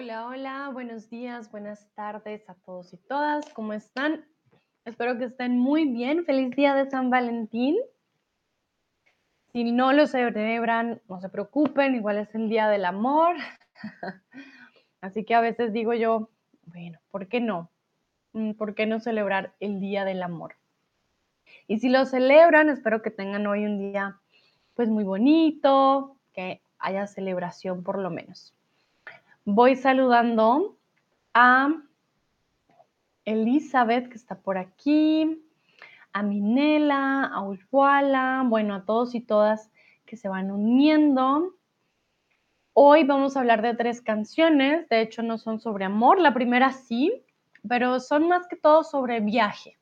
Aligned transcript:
Hola, 0.00 0.28
hola, 0.28 0.70
buenos 0.72 1.10
días, 1.10 1.50
buenas 1.50 1.92
tardes 1.96 2.48
a 2.48 2.54
todos 2.54 2.94
y 2.94 2.98
todas. 2.98 3.52
¿Cómo 3.52 3.72
están? 3.72 4.24
Espero 4.84 5.18
que 5.18 5.24
estén 5.24 5.58
muy 5.58 5.86
bien. 5.86 6.24
Feliz 6.24 6.54
día 6.54 6.76
de 6.76 6.88
San 6.88 7.10
Valentín. 7.10 7.76
Si 9.52 9.64
no 9.64 9.92
lo 9.92 10.06
celebran, 10.06 11.02
no 11.08 11.20
se 11.20 11.28
preocupen, 11.28 11.96
igual 11.96 12.18
es 12.18 12.32
el 12.36 12.48
día 12.48 12.68
del 12.68 12.84
amor. 12.84 13.34
Así 15.00 15.24
que 15.24 15.34
a 15.34 15.40
veces 15.40 15.72
digo 15.72 15.92
yo, 15.94 16.30
bueno, 16.66 17.00
¿por 17.10 17.26
qué 17.26 17.40
no? 17.40 17.68
Mm, 18.34 18.52
¿Por 18.52 18.76
qué 18.76 18.86
no 18.86 19.00
celebrar 19.00 19.56
el 19.58 19.80
día 19.80 20.04
del 20.04 20.22
amor? 20.22 20.54
Y 21.66 21.80
si 21.80 21.88
lo 21.88 22.06
celebran, 22.06 22.68
espero 22.68 23.02
que 23.02 23.10
tengan 23.10 23.48
hoy 23.48 23.64
un 23.64 23.90
día 23.90 24.20
pues 24.74 24.88
muy 24.90 25.02
bonito, 25.02 26.16
que 26.32 26.62
haya 26.78 27.08
celebración 27.08 27.82
por 27.82 27.98
lo 27.98 28.10
menos. 28.10 28.54
Voy 29.50 29.76
saludando 29.76 30.76
a 31.32 31.70
Elizabeth, 33.24 34.10
que 34.10 34.16
está 34.16 34.38
por 34.38 34.58
aquí, 34.58 35.42
a 36.12 36.22
Minela, 36.22 37.24
a 37.24 37.42
Ushwala, 37.48 38.44
bueno, 38.46 38.74
a 38.74 38.84
todos 38.84 39.14
y 39.14 39.22
todas 39.22 39.70
que 40.04 40.18
se 40.18 40.28
van 40.28 40.50
uniendo. 40.50 41.54
Hoy 42.74 43.04
vamos 43.04 43.36
a 43.36 43.40
hablar 43.40 43.62
de 43.62 43.72
tres 43.72 44.02
canciones, 44.02 44.86
de 44.90 45.00
hecho 45.00 45.22
no 45.22 45.38
son 45.38 45.60
sobre 45.60 45.86
amor, 45.86 46.20
la 46.20 46.34
primera 46.34 46.70
sí, 46.72 47.24
pero 47.66 48.00
son 48.00 48.28
más 48.28 48.46
que 48.48 48.56
todo 48.56 48.84
sobre 48.84 49.20
viaje, 49.20 49.78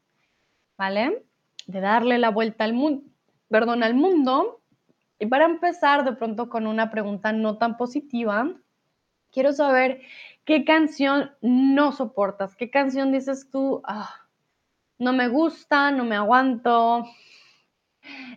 ¿vale? 0.78 1.26
De 1.66 1.80
darle 1.80 2.18
la 2.18 2.30
vuelta 2.30 2.62
al 2.62 2.72
mundo, 2.72 3.02
perdón, 3.48 3.82
al 3.82 3.94
mundo. 3.94 4.60
Y 5.18 5.26
para 5.26 5.44
empezar 5.44 6.04
de 6.04 6.12
pronto 6.12 6.48
con 6.48 6.68
una 6.68 6.88
pregunta 6.92 7.32
no 7.32 7.58
tan 7.58 7.76
positiva, 7.76 8.54
quiero 9.32 9.52
saber 9.52 10.00
qué 10.44 10.64
canción 10.64 11.32
no 11.40 11.92
soportas, 11.92 12.56
qué 12.56 12.70
canción 12.70 13.12
dices 13.12 13.50
tú, 13.50 13.82
ah, 13.84 14.26
no 14.98 15.12
me 15.12 15.28
gusta, 15.28 15.90
no 15.90 16.04
me 16.04 16.16
aguanto, 16.16 17.04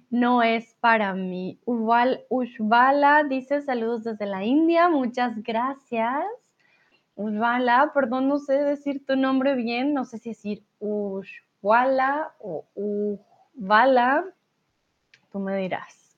no 0.09 0.41
es 0.43 0.75
para 0.81 1.13
mí. 1.13 1.59
Uval, 1.65 2.25
Ushvala 2.29 3.23
dice 3.23 3.61
saludos 3.61 4.03
desde 4.03 4.25
la 4.25 4.43
India, 4.43 4.89
muchas 4.89 5.41
gracias. 5.43 6.25
Ushvala, 7.15 7.91
perdón, 7.93 8.27
no 8.27 8.39
sé 8.39 8.53
decir 8.53 9.05
tu 9.05 9.15
nombre 9.15 9.55
bien, 9.55 9.93
no 9.93 10.05
sé 10.05 10.17
si 10.17 10.29
decir 10.29 10.63
Ushvala 10.79 12.33
o 12.39 12.65
Uvala, 12.75 14.25
tú 15.31 15.39
me 15.39 15.55
dirás. 15.57 16.17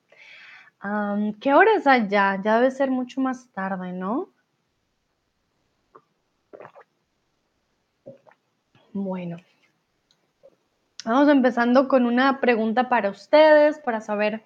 ¿Qué 1.40 1.54
hora 1.54 1.74
es 1.76 1.86
allá? 1.86 2.40
Ya 2.42 2.56
debe 2.56 2.72
ser 2.72 2.90
mucho 2.90 3.20
más 3.20 3.48
tarde, 3.52 3.92
¿no? 3.92 4.31
Bueno, 8.94 9.38
vamos 11.06 11.26
empezando 11.30 11.88
con 11.88 12.04
una 12.04 12.40
pregunta 12.40 12.90
para 12.90 13.08
ustedes, 13.08 13.78
para 13.78 14.02
saber 14.02 14.42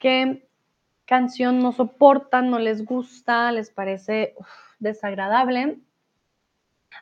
qué 0.00 0.48
canción 1.04 1.60
no 1.60 1.70
soportan, 1.70 2.50
no 2.50 2.58
les 2.58 2.84
gusta, 2.84 3.52
les 3.52 3.70
parece 3.70 4.34
desagradable. 4.80 5.78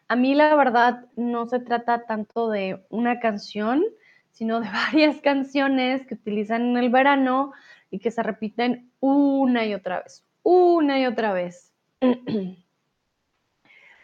A 0.07 0.17
mí 0.17 0.35
la 0.35 0.55
verdad 0.55 1.07
no 1.17 1.47
se 1.47 1.61
trata 1.61 2.05
tanto 2.05 2.51
de 2.51 2.85
una 2.91 3.21
canción, 3.21 3.83
sino 4.31 4.61
de 4.61 4.69
varias 4.93 5.23
canciones 5.23 6.07
que 6.07 6.15
utilizan 6.15 6.63
en 6.63 6.77
el 6.77 6.91
verano 6.91 7.53
y 7.91 8.01
que 8.01 8.11
se 8.11 8.23
repiten 8.23 8.93
una 9.01 9.65
y 9.65 9.73
otra 9.73 10.03
vez, 10.03 10.27
una 10.43 11.01
y 11.01 11.07
otra 11.07 11.33
vez. 11.33 11.73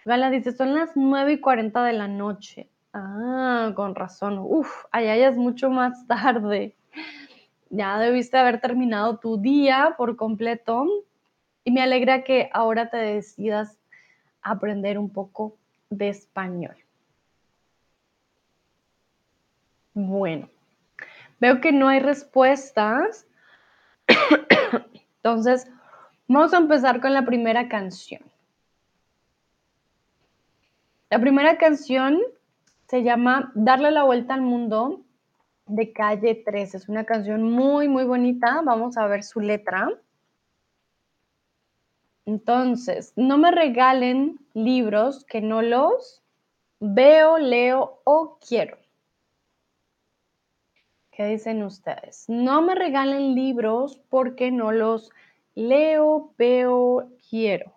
Gala 0.07 0.31
dice, 0.31 0.53
son 0.53 0.73
las 0.73 0.93
9 0.95 1.33
y 1.33 1.41
40 1.41 1.83
de 1.83 1.93
la 1.93 2.07
noche. 2.07 2.69
Ah, 2.93 3.73
con 3.75 3.97
razón. 3.97 4.39
Uf, 4.39 4.85
allá 4.93 5.17
ya 5.17 5.27
es 5.27 5.37
mucho 5.37 5.69
más 5.69 6.07
tarde. 6.07 6.77
Ya 7.71 7.99
debiste 7.99 8.39
haber 8.39 8.61
terminado 8.61 9.19
tu 9.19 9.37
día 9.37 9.97
por 9.99 10.15
completo. 10.15 10.87
Y 11.65 11.73
me 11.73 11.83
alegra 11.83 12.23
que 12.23 12.49
ahora 12.53 12.89
te 12.89 12.99
decidas 12.99 13.81
aprender 14.43 14.97
un 14.97 15.11
poco 15.11 15.57
de 15.91 16.11
español. 16.11 16.77
Bueno, 19.93 20.49
veo 21.41 21.61
que 21.61 21.73
no 21.73 21.89
hay 21.89 21.99
respuestas. 21.99 23.27
Entonces, 25.17 25.69
vamos 26.29 26.55
a 26.55 26.59
empezar 26.59 27.01
con 27.01 27.13
la 27.13 27.25
primera 27.25 27.69
canción. 27.69 28.23
La 31.17 31.23
primera 31.23 31.57
canción 31.57 32.21
se 32.89 33.03
llama 33.03 33.51
Darle 33.55 33.91
la 33.91 34.05
vuelta 34.05 34.35
al 34.35 34.43
mundo 34.43 35.01
de 35.65 35.91
Calle 35.95 36.35
13. 36.35 36.77
Es 36.77 36.91
una 36.91 37.05
canción 37.05 37.43
muy, 37.43 37.89
muy 37.89 38.05
bonita. 38.05 38.61
Vamos 38.63 38.99
a 38.99 39.07
ver 39.07 39.25
su 39.25 39.41
letra. 39.41 39.89
Entonces, 42.27 43.15
no 43.17 43.39
me 43.39 43.51
regalen 43.51 44.39
libros 44.53 45.25
que 45.25 45.41
no 45.41 45.63
los 45.63 46.23
veo, 46.81 47.39
leo 47.39 48.03
o 48.05 48.39
quiero. 48.47 48.77
¿Qué 51.13 51.29
dicen 51.29 51.63
ustedes? 51.63 52.27
No 52.29 52.61
me 52.61 52.75
regalen 52.75 53.35
libros 53.35 54.03
porque 54.11 54.51
no 54.51 54.71
los 54.71 55.11
leo, 55.55 56.35
veo, 56.37 57.09
quiero. 57.31 57.76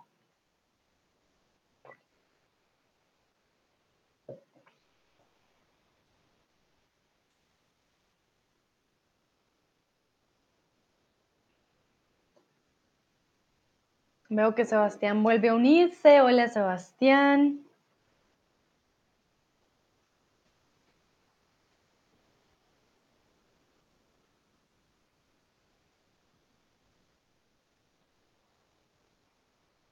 Veo 14.29 14.53
que 14.53 14.63
Sebastián 14.63 15.23
vuelve 15.23 15.49
a 15.49 15.55
unirse. 15.55 16.21
Hola, 16.21 16.47
Sebastián. 16.47 17.61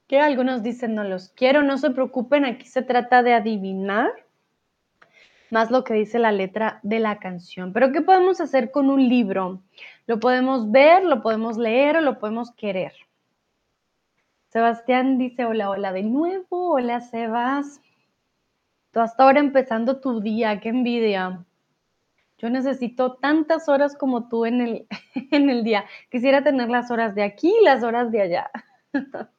Que 0.06 0.20
algunos 0.20 0.62
dicen 0.62 0.94
no 0.94 1.04
los 1.04 1.28
quiero, 1.30 1.62
no 1.62 1.76
se 1.76 1.90
preocupen, 1.90 2.44
aquí 2.44 2.66
se 2.66 2.82
trata 2.82 3.22
de 3.22 3.34
adivinar 3.34 4.10
más 5.50 5.70
lo 5.70 5.84
que 5.84 5.94
dice 5.94 6.18
la 6.18 6.32
letra 6.32 6.80
de 6.82 7.00
la 7.00 7.18
canción. 7.18 7.72
Pero 7.72 7.92
¿qué 7.92 8.02
podemos 8.02 8.40
hacer 8.40 8.70
con 8.70 8.88
un 8.88 9.08
libro? 9.08 9.62
Lo 10.06 10.20
podemos 10.20 10.70
ver, 10.70 11.04
lo 11.04 11.22
podemos 11.22 11.58
leer 11.58 11.96
o 11.96 12.00
lo 12.00 12.18
podemos 12.18 12.52
querer. 12.52 12.92
Sebastián 14.48 15.18
dice 15.18 15.44
hola, 15.44 15.68
hola 15.68 15.92
de 15.92 16.02
nuevo, 16.02 16.70
hola 16.72 17.00
Sebas. 17.00 17.82
Tú 18.92 19.00
hasta 19.00 19.24
ahora 19.24 19.40
empezando 19.40 20.00
tu 20.00 20.20
día, 20.20 20.58
qué 20.60 20.70
envidia. 20.70 21.44
Yo 22.38 22.48
necesito 22.48 23.16
tantas 23.16 23.68
horas 23.68 23.94
como 23.94 24.28
tú 24.28 24.46
en 24.46 24.62
el, 24.62 24.86
en 25.32 25.50
el 25.50 25.64
día. 25.64 25.84
Quisiera 26.10 26.42
tener 26.42 26.70
las 26.70 26.90
horas 26.90 27.14
de 27.14 27.24
aquí 27.24 27.52
y 27.60 27.64
las 27.64 27.82
horas 27.82 28.10
de 28.10 28.22
allá. 28.22 28.50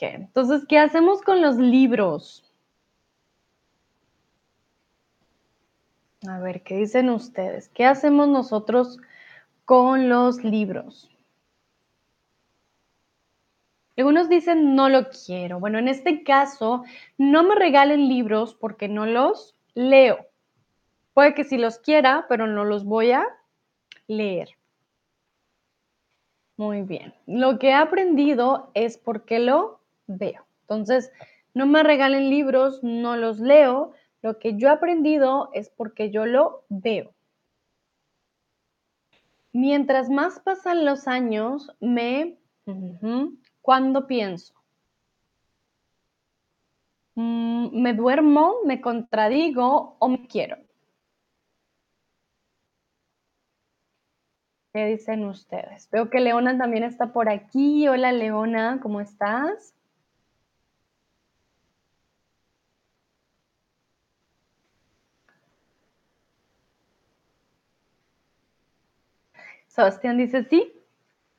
entonces, 0.00 0.64
¿qué 0.66 0.78
hacemos 0.78 1.20
con 1.20 1.42
los 1.42 1.56
libros? 1.56 2.50
A 6.26 6.38
ver, 6.38 6.62
¿qué 6.62 6.76
dicen 6.76 7.10
ustedes? 7.10 7.68
¿Qué 7.68 7.84
hacemos 7.84 8.26
nosotros 8.28 8.98
con 9.66 10.08
los 10.08 10.42
libros? 10.42 11.10
Algunos 13.96 14.28
dicen 14.28 14.74
no 14.74 14.88
lo 14.88 15.08
quiero. 15.08 15.58
Bueno, 15.58 15.78
en 15.78 15.88
este 15.88 16.22
caso, 16.22 16.84
no 17.16 17.42
me 17.42 17.54
regalen 17.54 18.08
libros 18.08 18.54
porque 18.54 18.88
no 18.88 19.06
los 19.06 19.56
leo. 19.74 20.26
Puede 21.14 21.34
que 21.34 21.44
sí 21.44 21.56
los 21.56 21.78
quiera, 21.78 22.26
pero 22.28 22.46
no 22.46 22.64
los 22.64 22.84
voy 22.84 23.12
a 23.12 23.24
leer. 24.06 24.50
Muy 26.58 26.82
bien. 26.82 27.14
Lo 27.26 27.58
que 27.58 27.68
he 27.68 27.74
aprendido 27.74 28.70
es 28.74 28.98
porque 28.98 29.38
lo 29.38 29.80
veo. 30.06 30.46
Entonces, 30.62 31.10
no 31.54 31.66
me 31.66 31.82
regalen 31.82 32.28
libros, 32.28 32.82
no 32.82 33.16
los 33.16 33.38
leo. 33.40 33.92
Lo 34.20 34.38
que 34.38 34.56
yo 34.56 34.68
he 34.68 34.72
aprendido 34.72 35.50
es 35.54 35.70
porque 35.70 36.10
yo 36.10 36.26
lo 36.26 36.64
veo. 36.68 37.14
Mientras 39.52 40.10
más 40.10 40.38
pasan 40.40 40.84
los 40.84 41.08
años, 41.08 41.72
me 41.80 42.36
¿Cuándo 43.66 44.06
pienso? 44.06 44.54
Mm, 47.16 47.82
¿Me 47.82 47.94
duermo, 47.94 48.58
me 48.64 48.80
contradigo 48.80 49.96
o 49.98 50.08
me 50.08 50.28
quiero? 50.28 50.56
¿Qué 54.72 54.86
dicen 54.86 55.24
ustedes? 55.24 55.90
Veo 55.90 56.10
que 56.10 56.20
Leona 56.20 56.56
también 56.56 56.84
está 56.84 57.12
por 57.12 57.28
aquí. 57.28 57.88
Hola 57.88 58.12
Leona, 58.12 58.78
¿cómo 58.80 59.00
estás? 59.00 59.74
Sebastián 69.66 70.18
dice, 70.18 70.44
sí, 70.44 70.75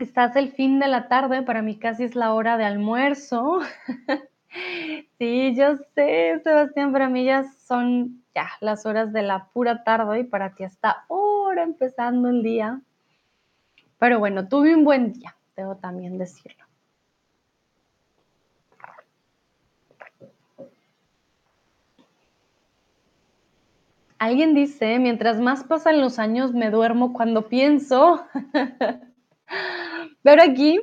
estás 0.03 0.35
el 0.35 0.51
fin 0.51 0.79
de 0.79 0.87
la 0.87 1.07
tarde, 1.07 1.41
para 1.41 1.61
mí 1.61 1.77
casi 1.77 2.03
es 2.03 2.15
la 2.15 2.33
hora 2.33 2.57
de 2.57 2.65
almuerzo. 2.65 3.59
sí, 5.17 5.55
yo 5.55 5.77
sé, 5.95 6.39
Sebastián, 6.43 6.91
para 6.91 7.09
mí 7.09 7.25
ya 7.25 7.43
son 7.65 8.23
ya 8.35 8.49
las 8.61 8.85
horas 8.85 9.11
de 9.13 9.23
la 9.23 9.47
pura 9.47 9.83
tarde 9.83 10.19
y 10.19 10.23
para 10.23 10.53
ti 10.53 10.63
hasta 10.63 11.05
ahora 11.09 11.63
empezando 11.63 12.29
el 12.29 12.43
día. 12.43 12.81
Pero 13.97 14.19
bueno, 14.19 14.47
tuve 14.47 14.75
un 14.75 14.83
buen 14.83 15.13
día, 15.13 15.35
debo 15.55 15.75
también 15.77 16.17
decirlo. 16.17 16.63
Alguien 24.19 24.55
dice, 24.55 24.97
mientras 24.97 25.39
más 25.39 25.63
pasan 25.63 26.01
los 26.01 26.17
años, 26.17 26.53
me 26.53 26.71
duermo 26.71 27.13
cuando 27.13 27.47
pienso. 27.47 28.25
Pero 30.23 30.43
aquí, 30.43 30.79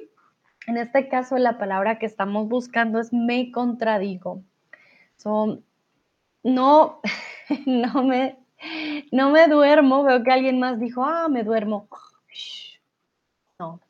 en 0.67 0.77
este 0.77 1.09
caso, 1.09 1.37
la 1.39 1.59
palabra 1.59 1.99
que 1.99 2.07
estamos 2.07 2.49
buscando 2.49 3.01
es 3.01 3.13
me 3.13 3.51
contradigo. 3.51 4.43
no, 5.25 5.61
no 7.67 8.03
me, 8.05 8.39
no 9.13 9.31
me 9.31 9.49
duermo. 9.49 10.05
Veo 10.05 10.23
que 10.23 10.33
alguien 10.33 10.59
más 10.59 10.81
dijo, 10.81 11.05
ah, 11.05 11.29
me 11.29 11.45
duermo. 11.45 11.89
No. 13.59 13.81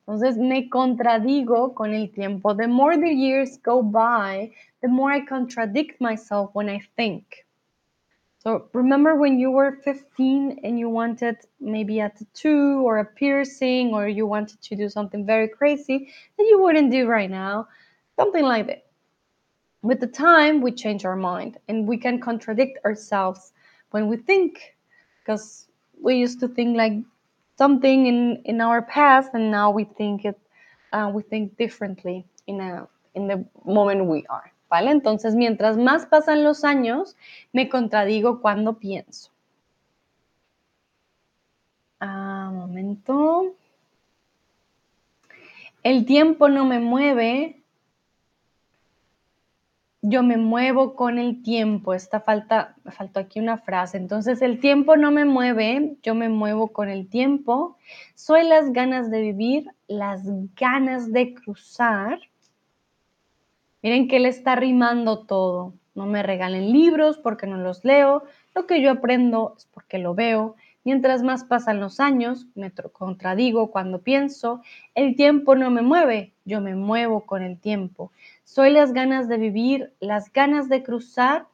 Entonces 0.00 0.38
me 0.38 0.68
contradigo 0.68 1.74
con 1.74 1.94
el 1.94 2.10
tiempo. 2.10 2.56
The 2.56 2.66
more 2.66 2.96
the 2.98 3.14
years 3.14 3.60
go 3.62 3.82
by, 3.82 4.52
the 4.80 4.88
more 4.88 5.14
I 5.14 5.24
contradict 5.24 6.00
myself 6.00 6.50
when 6.52 6.68
I 6.68 6.80
think. 6.96 7.26
So 8.42 8.70
remember 8.72 9.16
when 9.16 9.38
you 9.38 9.50
were 9.50 9.72
15 9.84 10.60
and 10.64 10.78
you 10.78 10.88
wanted 10.88 11.36
maybe 11.60 12.00
a 12.00 12.08
tattoo 12.08 12.80
or 12.86 12.98
a 12.98 13.04
piercing 13.04 13.92
or 13.92 14.08
you 14.08 14.26
wanted 14.26 14.62
to 14.62 14.76
do 14.76 14.88
something 14.88 15.26
very 15.26 15.46
crazy 15.46 16.08
that 16.38 16.44
you 16.44 16.58
wouldn't 16.62 16.90
do 16.90 17.06
right 17.06 17.30
now? 17.30 17.68
Something 18.16 18.44
like 18.44 18.66
that. 18.68 18.86
With 19.82 20.00
the 20.00 20.06
time, 20.06 20.62
we 20.62 20.72
change 20.72 21.04
our 21.04 21.16
mind 21.16 21.58
and 21.68 21.86
we 21.86 21.98
can 21.98 22.18
contradict 22.18 22.82
ourselves 22.84 23.52
when 23.90 24.08
we 24.08 24.16
think 24.16 24.74
because 25.22 25.68
we 26.00 26.16
used 26.16 26.40
to 26.40 26.48
think 26.48 26.78
like 26.78 26.94
something 27.58 28.06
in, 28.06 28.40
in 28.46 28.62
our 28.62 28.80
past 28.80 29.32
and 29.34 29.50
now 29.50 29.70
we 29.70 29.84
think 29.84 30.24
it 30.24 30.38
uh, 30.92 31.10
we 31.14 31.22
think 31.22 31.56
differently 31.56 32.26
in 32.46 32.60
a 32.60 32.88
in 33.14 33.28
the 33.28 33.44
moment 33.66 34.06
we 34.06 34.24
are. 34.30 34.50
¿Vale? 34.70 34.92
Entonces, 34.92 35.34
mientras 35.34 35.76
más 35.76 36.06
pasan 36.06 36.44
los 36.44 36.64
años, 36.64 37.16
me 37.52 37.68
contradigo 37.68 38.40
cuando 38.40 38.78
pienso. 38.78 39.30
Ah, 41.98 42.50
momento. 42.54 43.54
El 45.82 46.06
tiempo 46.06 46.48
no 46.48 46.64
me 46.64 46.78
mueve, 46.78 47.62
yo 50.02 50.22
me 50.22 50.36
muevo 50.36 50.94
con 50.94 51.18
el 51.18 51.42
tiempo. 51.42 51.92
Esta 51.92 52.20
falta, 52.20 52.76
me 52.84 52.92
faltó 52.92 53.20
aquí 53.20 53.40
una 53.40 53.58
frase. 53.58 53.96
Entonces, 53.96 54.40
el 54.40 54.60
tiempo 54.60 54.96
no 54.96 55.10
me 55.10 55.24
mueve, 55.24 55.96
yo 56.02 56.14
me 56.14 56.28
muevo 56.28 56.68
con 56.68 56.88
el 56.88 57.08
tiempo. 57.08 57.76
Soy 58.14 58.44
las 58.44 58.72
ganas 58.72 59.10
de 59.10 59.20
vivir, 59.20 59.66
las 59.88 60.22
ganas 60.54 61.12
de 61.12 61.34
cruzar 61.34 62.18
Miren 63.82 64.08
que 64.08 64.20
le 64.20 64.28
está 64.28 64.56
rimando 64.56 65.24
todo. 65.26 65.74
No 65.94 66.06
me 66.06 66.22
regalen 66.22 66.72
libros 66.72 67.18
porque 67.18 67.46
no 67.46 67.56
los 67.56 67.84
leo. 67.84 68.22
Lo 68.54 68.66
que 68.66 68.80
yo 68.80 68.90
aprendo 68.90 69.54
es 69.56 69.66
porque 69.66 69.98
lo 69.98 70.14
veo. 70.14 70.56
Mientras 70.84 71.22
más 71.22 71.44
pasan 71.44 71.78
los 71.78 72.00
años, 72.00 72.46
me 72.54 72.72
contradigo 72.72 73.70
cuando 73.70 74.00
pienso, 74.00 74.62
el 74.94 75.14
tiempo 75.14 75.54
no 75.54 75.70
me 75.70 75.82
mueve, 75.82 76.32
yo 76.46 76.62
me 76.62 76.74
muevo 76.74 77.26
con 77.26 77.42
el 77.42 77.58
tiempo. 77.58 78.12
Soy 78.44 78.70
las 78.70 78.94
ganas 78.94 79.28
de 79.28 79.36
vivir, 79.36 79.92
las 80.00 80.32
ganas 80.32 80.70
de 80.70 80.82
cruzar, 80.82 81.46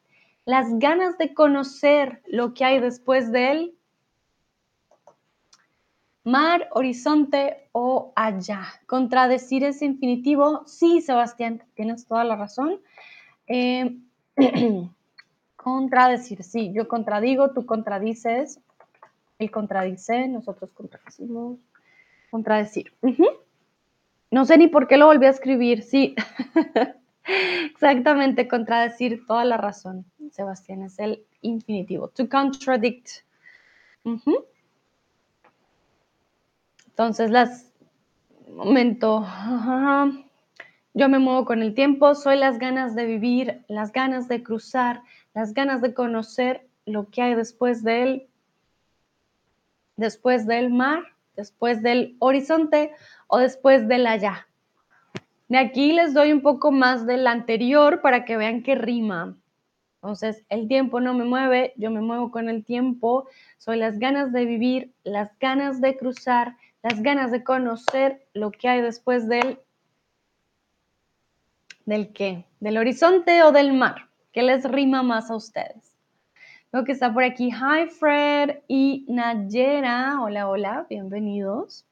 las 0.45 0.79
ganas 0.79 1.17
de 1.17 1.33
conocer 1.33 2.21
lo 2.25 2.53
que 2.53 2.63
hay 2.63 2.79
después 2.79 3.31
de 3.33 3.51
él 3.51 3.76
mar, 6.27 6.67
horizonte 6.71 7.69
o 7.71 8.11
allá. 8.15 8.67
Contradecir 8.85 9.63
ese 9.63 9.85
infinitivo, 9.85 10.63
sí, 10.65 11.01
Sebastián, 11.01 11.63
tienes 11.73 12.05
toda 12.05 12.25
la 12.25 12.35
razón. 12.35 12.81
Eh, 13.47 13.97
contradecir, 15.55 16.43
sí, 16.43 16.71
yo 16.73 16.87
contradigo, 16.87 17.51
tú 17.51 17.65
contradices, 17.65 18.59
él 19.39 19.49
contradice, 19.49 20.27
nosotros 20.27 20.69
contradecimos. 20.73 21.59
Contradecir. 22.29 22.91
No 24.29 24.43
sé 24.43 24.57
ni 24.57 24.67
por 24.67 24.87
qué 24.87 24.97
lo 24.97 25.05
volví 25.05 25.25
a 25.27 25.29
escribir, 25.29 25.81
sí. 25.81 26.13
Exactamente, 27.71 28.49
contradecir, 28.49 29.25
toda 29.25 29.45
la 29.45 29.55
razón, 29.55 30.05
Sebastián, 30.31 30.83
es 30.83 30.99
el 30.99 31.23
infinitivo. 31.41 32.09
To 32.09 32.27
contradict. 32.27 33.23
Entonces, 36.97 37.29
las 37.29 37.71
momento, 38.49 39.23
yo 40.95 41.09
me 41.09 41.19
muevo 41.19 41.45
con 41.45 41.61
el 41.61 41.75
tiempo, 41.75 42.15
soy 42.15 42.37
las 42.37 42.57
ganas 42.57 42.95
de 42.95 43.05
vivir, 43.05 43.61
las 43.67 43.91
ganas 43.91 44.27
de 44.27 44.41
cruzar, 44.41 45.03
las 45.35 45.53
ganas 45.53 45.83
de 45.83 45.93
conocer 45.93 46.67
lo 46.87 47.11
que 47.11 47.21
hay 47.21 47.35
después 47.35 47.83
de 47.83 48.01
él, 48.01 48.27
después 49.95 50.47
del 50.47 50.71
mar, 50.71 51.03
después 51.35 51.83
del 51.83 52.15
horizonte 52.17 52.91
o 53.27 53.37
después 53.37 53.87
del 53.87 54.07
allá. 54.07 54.47
De 55.49 55.59
aquí 55.59 55.93
les 55.93 56.15
doy 56.15 56.31
un 56.31 56.41
poco 56.41 56.71
más 56.71 57.05
del 57.05 57.27
anterior 57.27 58.01
para 58.01 58.25
que 58.25 58.37
vean 58.37 58.63
que 58.63 58.73
rima. 58.73 59.37
Entonces, 60.01 60.43
el 60.49 60.67
tiempo 60.67 60.99
no 60.99 61.13
me 61.13 61.25
mueve, 61.25 61.73
yo 61.77 61.91
me 61.91 62.01
muevo 62.01 62.31
con 62.31 62.49
el 62.49 62.65
tiempo, 62.65 63.27
soy 63.59 63.77
las 63.77 63.99
ganas 63.99 64.31
de 64.31 64.45
vivir, 64.45 64.93
las 65.03 65.37
ganas 65.37 65.79
de 65.79 65.95
cruzar, 65.95 66.55
las 66.83 67.01
ganas 67.01 67.31
de 67.31 67.43
conocer 67.43 68.27
lo 68.33 68.51
que 68.51 68.69
hay 68.69 68.81
después 68.81 69.27
del, 69.27 69.59
del 71.85 72.13
qué, 72.13 72.45
del 72.59 72.77
horizonte 72.77 73.43
o 73.43 73.51
del 73.51 73.73
mar. 73.73 74.09
¿Qué 74.31 74.43
les 74.43 74.63
rima 74.69 75.03
más 75.03 75.31
a 75.31 75.35
ustedes? 75.35 75.95
Veo 76.71 76.83
que 76.83 76.91
está 76.91 77.13
por 77.13 77.23
aquí 77.23 77.49
Hi 77.49 77.89
Fred 77.89 78.59
y 78.67 79.05
Nayera. 79.07 80.21
Hola, 80.21 80.47
hola, 80.47 80.85
bienvenidos. 80.89 81.85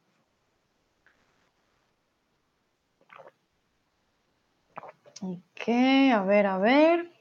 Ok, 5.22 5.70
a 6.13 6.24
ver, 6.24 6.46
a 6.46 6.58
ver. 6.58 7.12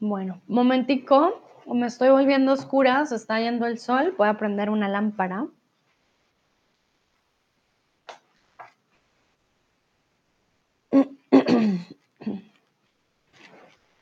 Bueno, 0.00 0.40
momentico 0.46 1.45
me 1.74 1.86
estoy 1.86 2.10
volviendo 2.10 2.52
oscura, 2.52 3.04
se 3.06 3.16
está 3.16 3.40
yendo 3.40 3.66
el 3.66 3.78
sol, 3.78 4.14
voy 4.16 4.28
a 4.28 4.38
prender 4.38 4.70
una 4.70 4.88
lámpara. 4.88 5.46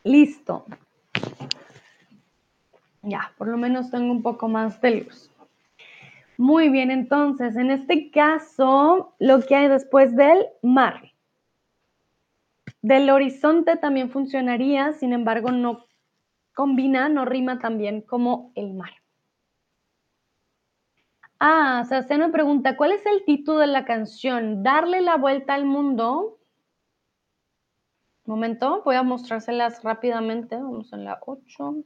Listo. 0.04 0.66
Ya, 3.02 3.33
por 3.38 3.49
lo 3.49 3.56
menos 3.56 3.90
tengo 3.90 4.12
un 4.12 4.23
poco 4.23 4.49
más 4.49 4.80
de 4.80 5.02
luz. 5.02 5.30
Muy 6.37 6.68
bien, 6.68 6.90
entonces, 6.90 7.56
en 7.56 7.71
este 7.71 8.11
caso, 8.11 9.14
lo 9.18 9.40
que 9.40 9.54
hay 9.54 9.68
después 9.68 10.16
del 10.16 10.47
mar. 10.62 11.12
Del 12.83 13.09
horizonte 13.09 13.76
también 13.76 14.11
funcionaría, 14.11 14.92
sin 14.94 15.12
embargo, 15.12 15.52
no 15.52 15.84
combina, 16.54 17.08
no 17.08 17.25
rima 17.25 17.58
también 17.58 18.00
como 18.00 18.52
el 18.54 18.73
mar. 18.75 18.90
Ah, 21.46 21.82
me 22.08 22.28
pregunta, 22.30 22.76
¿cuál 22.76 22.92
es 22.92 23.04
el 23.04 23.25
título 23.25 23.58
de 23.58 23.66
la 23.66 23.84
canción? 23.84 24.62
Darle 24.62 25.02
la 25.02 25.16
vuelta 25.16 25.52
al 25.54 25.66
mundo. 25.66 26.38
momento, 28.25 28.80
voy 28.84 28.96
a 28.96 29.02
mostrárselas 29.02 29.82
rápidamente. 29.82 30.56
Vamos 30.56 30.92
en 30.94 31.04
la 31.04 31.18
8. 31.26 31.84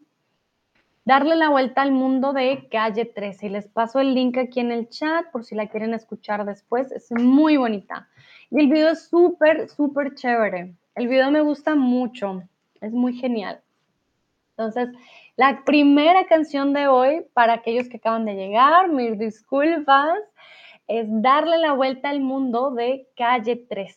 Darle 1.04 1.34
la 1.34 1.48
vuelta 1.48 1.82
al 1.82 1.90
mundo 1.90 2.32
de 2.32 2.68
Calle 2.70 3.06
13. 3.06 3.46
Y 3.46 3.48
les 3.48 3.66
paso 3.66 3.98
el 3.98 4.14
link 4.14 4.36
aquí 4.36 4.60
en 4.60 4.70
el 4.70 4.88
chat 4.90 5.28
por 5.32 5.44
si 5.44 5.56
la 5.56 5.66
quieren 5.66 5.92
escuchar 5.92 6.44
después. 6.44 6.92
Es 6.92 7.10
muy 7.10 7.56
bonita. 7.56 8.08
Y 8.50 8.60
el 8.60 8.68
video 8.68 8.90
es 8.90 9.08
súper, 9.08 9.68
súper 9.68 10.14
chévere. 10.14 10.74
El 10.94 11.08
video 11.08 11.32
me 11.32 11.40
gusta 11.40 11.74
mucho. 11.74 12.44
Es 12.80 12.92
muy 12.92 13.14
genial. 13.14 13.60
Entonces, 14.58 14.88
la 15.36 15.62
primera 15.64 16.26
canción 16.26 16.72
de 16.72 16.88
hoy, 16.88 17.24
para 17.32 17.52
aquellos 17.52 17.88
que 17.88 17.98
acaban 17.98 18.24
de 18.24 18.34
llegar, 18.34 18.88
mis 18.88 19.16
disculpas, 19.16 20.18
es 20.88 21.06
Darle 21.08 21.58
la 21.58 21.74
vuelta 21.74 22.08
al 22.08 22.18
mundo 22.18 22.72
de 22.72 23.06
Calle 23.16 23.54
13. 23.54 23.96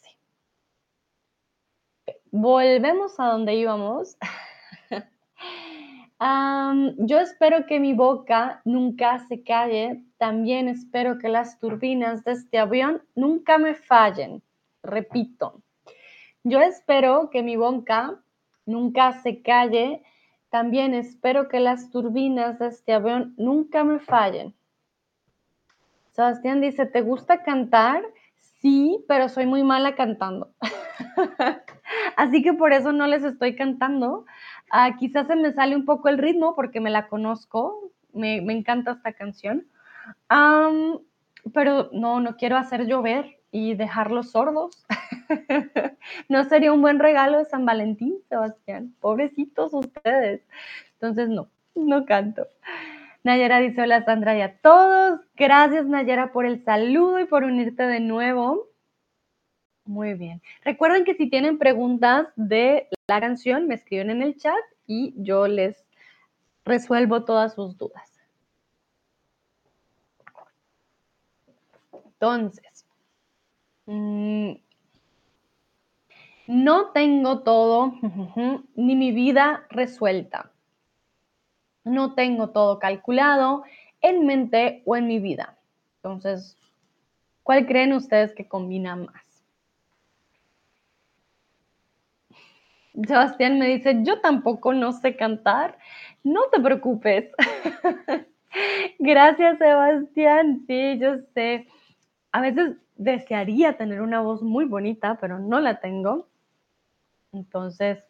Volvemos 2.29 3.19
a 3.19 3.25
donde 3.25 3.55
íbamos. 3.55 4.17
yo 6.99 7.19
espero 7.19 7.65
que 7.65 7.79
mi 7.79 7.93
boca 7.93 8.61
nunca 8.63 9.17
se 9.27 9.41
calle. 9.41 10.03
También 10.19 10.67
espero 10.67 11.17
que 11.17 11.29
las 11.29 11.57
turbinas 11.57 12.23
de 12.23 12.33
este 12.33 12.59
avión 12.59 13.01
nunca 13.15 13.57
me 13.57 13.73
fallen. 13.73 14.43
Repito, 14.83 15.63
yo 16.43 16.61
espero 16.61 17.31
que 17.31 17.41
mi 17.41 17.55
boca 17.55 18.21
nunca 18.67 19.13
se 19.23 19.41
calle. 19.41 20.03
También 20.51 20.93
espero 20.93 21.47
que 21.47 21.61
las 21.61 21.91
turbinas 21.91 22.59
de 22.59 22.67
este 22.67 22.93
avión 22.93 23.33
nunca 23.37 23.85
me 23.85 23.99
fallen. 23.99 24.53
Sebastián 26.11 26.59
dice, 26.59 26.85
¿te 26.85 27.01
gusta 27.01 27.41
cantar? 27.41 28.03
Sí, 28.35 29.03
pero 29.07 29.29
soy 29.29 29.45
muy 29.45 29.63
mala 29.63 29.95
cantando. 29.95 30.51
Así 32.17 32.43
que 32.43 32.51
por 32.51 32.73
eso 32.73 32.91
no 32.91 33.07
les 33.07 33.23
estoy 33.23 33.55
cantando. 33.55 34.25
Ah, 34.69 34.97
quizás 34.99 35.27
se 35.27 35.37
me 35.37 35.53
sale 35.53 35.73
un 35.73 35.85
poco 35.85 36.09
el 36.09 36.17
ritmo 36.17 36.53
porque 36.53 36.81
me 36.81 36.89
la 36.89 37.07
conozco. 37.07 37.89
Me, 38.13 38.39
encanta 38.39 38.91
esta 38.91 39.13
canción. 39.13 39.65
pero 41.53 41.89
no, 41.93 42.19
no 42.19 42.35
quiero 42.35 42.57
hacer 42.57 42.87
llover 42.87 43.40
y 43.51 43.75
dejarlos 43.75 44.31
sordos. 44.31 44.85
no 46.29 46.43
sería 46.45 46.73
un 46.73 46.81
buen 46.81 46.99
regalo 46.99 47.37
de 47.37 47.45
San 47.45 47.65
Valentín, 47.65 48.15
Sebastián. 48.29 48.95
Pobrecitos 48.99 49.73
ustedes. 49.73 50.41
Entonces, 50.93 51.29
no, 51.29 51.49
no 51.75 52.05
canto. 52.05 52.47
Nayera 53.23 53.59
dice, 53.59 53.81
hola 53.81 54.03
Sandra 54.03 54.35
y 54.37 54.41
a 54.41 54.57
todos. 54.57 55.21
Gracias 55.35 55.85
Nayera 55.85 56.31
por 56.31 56.45
el 56.45 56.63
saludo 56.63 57.19
y 57.19 57.25
por 57.25 57.43
unirte 57.43 57.83
de 57.83 57.99
nuevo. 57.99 58.67
Muy 59.85 60.13
bien. 60.13 60.41
Recuerden 60.63 61.05
que 61.05 61.15
si 61.15 61.29
tienen 61.29 61.57
preguntas 61.57 62.27
de 62.35 62.87
la 63.07 63.19
canción, 63.19 63.67
me 63.67 63.75
escriben 63.75 64.09
en 64.09 64.21
el 64.21 64.37
chat 64.37 64.55
y 64.87 65.13
yo 65.17 65.47
les 65.47 65.85
resuelvo 66.65 67.25
todas 67.25 67.53
sus 67.53 67.77
dudas. 67.77 68.11
Entonces, 72.21 72.70
mm, 73.85 74.51
no 76.47 76.91
tengo 76.91 77.43
todo 77.43 77.93
ni 78.75 78.95
mi 78.95 79.11
vida 79.11 79.65
resuelta. 79.69 80.51
No 81.83 82.13
tengo 82.13 82.49
todo 82.49 82.79
calculado 82.79 83.63
en 84.01 84.25
mente 84.25 84.83
o 84.85 84.95
en 84.95 85.07
mi 85.07 85.19
vida. 85.19 85.57
Entonces, 85.97 86.57
¿cuál 87.43 87.65
creen 87.65 87.93
ustedes 87.93 88.33
que 88.33 88.47
combina 88.47 88.95
más? 88.95 89.45
Sebastián 93.07 93.57
me 93.57 93.67
dice, 93.67 93.99
yo 94.03 94.19
tampoco 94.19 94.73
no 94.73 94.91
sé 94.91 95.15
cantar. 95.15 95.77
No 96.23 96.49
te 96.51 96.59
preocupes. 96.59 97.31
Gracias, 98.99 99.57
Sebastián. 99.57 100.63
Sí, 100.67 100.99
yo 100.99 101.17
sé. 101.33 101.67
A 102.31 102.41
veces 102.41 102.75
desearía 103.01 103.77
tener 103.77 104.01
una 104.01 104.21
voz 104.21 104.43
muy 104.43 104.65
bonita, 104.65 105.17
pero 105.19 105.39
no 105.39 105.59
la 105.59 105.79
tengo. 105.79 106.27
Entonces, 107.33 108.03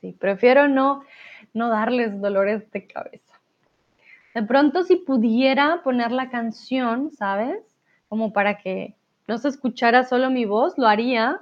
sí, 0.00 0.12
prefiero 0.12 0.68
no, 0.68 1.02
no 1.52 1.68
darles 1.68 2.20
dolores 2.20 2.70
de 2.70 2.86
cabeza. 2.86 3.34
De 4.34 4.42
pronto, 4.42 4.84
si 4.84 4.96
pudiera 4.96 5.82
poner 5.82 6.12
la 6.12 6.30
canción, 6.30 7.10
¿sabes? 7.10 7.58
Como 8.08 8.32
para 8.32 8.58
que 8.58 8.94
no 9.26 9.38
se 9.38 9.48
escuchara 9.48 10.04
solo 10.04 10.30
mi 10.30 10.44
voz, 10.44 10.78
lo 10.78 10.86
haría, 10.86 11.40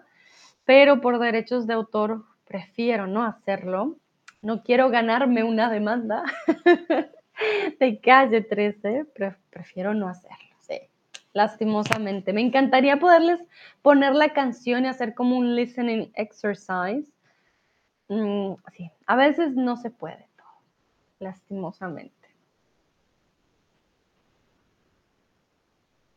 pero 0.65 1.01
por 1.01 1.19
derechos 1.19 1.67
de 1.67 1.75
autor 1.75 2.25
prefiero 2.47 3.07
no 3.07 3.23
hacerlo. 3.25 3.97
No 4.41 4.63
quiero 4.63 4.89
ganarme 4.89 5.45
una 5.45 5.71
demanda 5.71 6.23
de 7.81 8.01
calle 8.01 8.41
13, 8.41 9.07
prefiero 9.51 9.95
no 9.95 10.09
hacerlo, 10.09 10.52
lastimosamente. 11.33 12.33
Me 12.33 12.41
encantaría 12.41 12.99
poderles 12.99 13.41
poner 13.83 14.15
la 14.15 14.33
canción 14.33 14.85
y 14.85 14.89
hacer 14.89 15.15
como 15.15 15.37
un 15.37 15.57
listening 15.57 16.11
exercise. 16.15 17.11
Mm, 18.09 18.55
sí, 18.73 18.91
a 19.07 19.17
veces 19.17 19.55
no 19.55 19.77
se 19.77 19.91
puede 19.91 20.29
todo, 20.37 20.63
lastimosamente. 21.19 22.23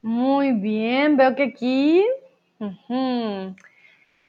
Muy 0.02 0.52
bien, 0.52 1.18
veo 1.18 1.36
que 1.36 1.44
aquí 1.46 2.06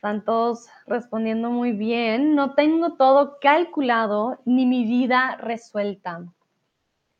están 0.07 0.25
todos 0.25 0.69
respondiendo 0.87 1.51
muy 1.51 1.73
bien. 1.73 2.35
No 2.35 2.55
tengo 2.55 2.95
todo 2.95 3.39
calculado 3.41 4.39
ni 4.47 4.65
mi 4.65 4.85
vida 4.85 5.37
resuelta. 5.37 6.25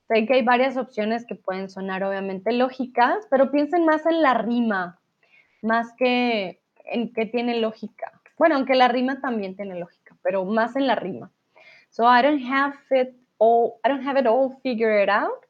Sé 0.09 0.27
que 0.27 0.35
hay 0.35 0.43
varias 0.43 0.77
opciones 0.77 1.27
que 1.27 1.35
pueden 1.35 1.69
sonar 1.69 2.05
obviamente 2.05 2.53
lógicas, 2.53 3.27
pero 3.31 3.51
piensen 3.51 3.85
más 3.85 4.07
en 4.07 4.23
la 4.23 4.35
rima, 4.35 5.01
más 5.63 5.93
que 5.97 6.61
en 6.85 7.13
qué 7.13 7.27
tiene 7.27 7.61
lógica. 7.61 8.13
Bueno, 8.39 8.55
aunque 8.57 8.75
la 8.75 8.89
rima 8.89 9.21
también 9.21 9.57
tiene 9.57 9.79
lógica, 9.79 10.17
pero 10.23 10.45
más 10.45 10.77
en 10.77 10.87
la 10.87 10.95
rima. 10.95 11.33
So 11.91 12.05
I 12.05 12.23
don't 12.23 12.43
have 12.45 12.75
it 12.91 13.17
all, 13.39 13.75
I 13.85 13.89
don't 13.89 14.07
have 14.07 14.19
it 14.21 14.27
all 14.27 14.61
figured 14.63 15.09
out. 15.09 15.45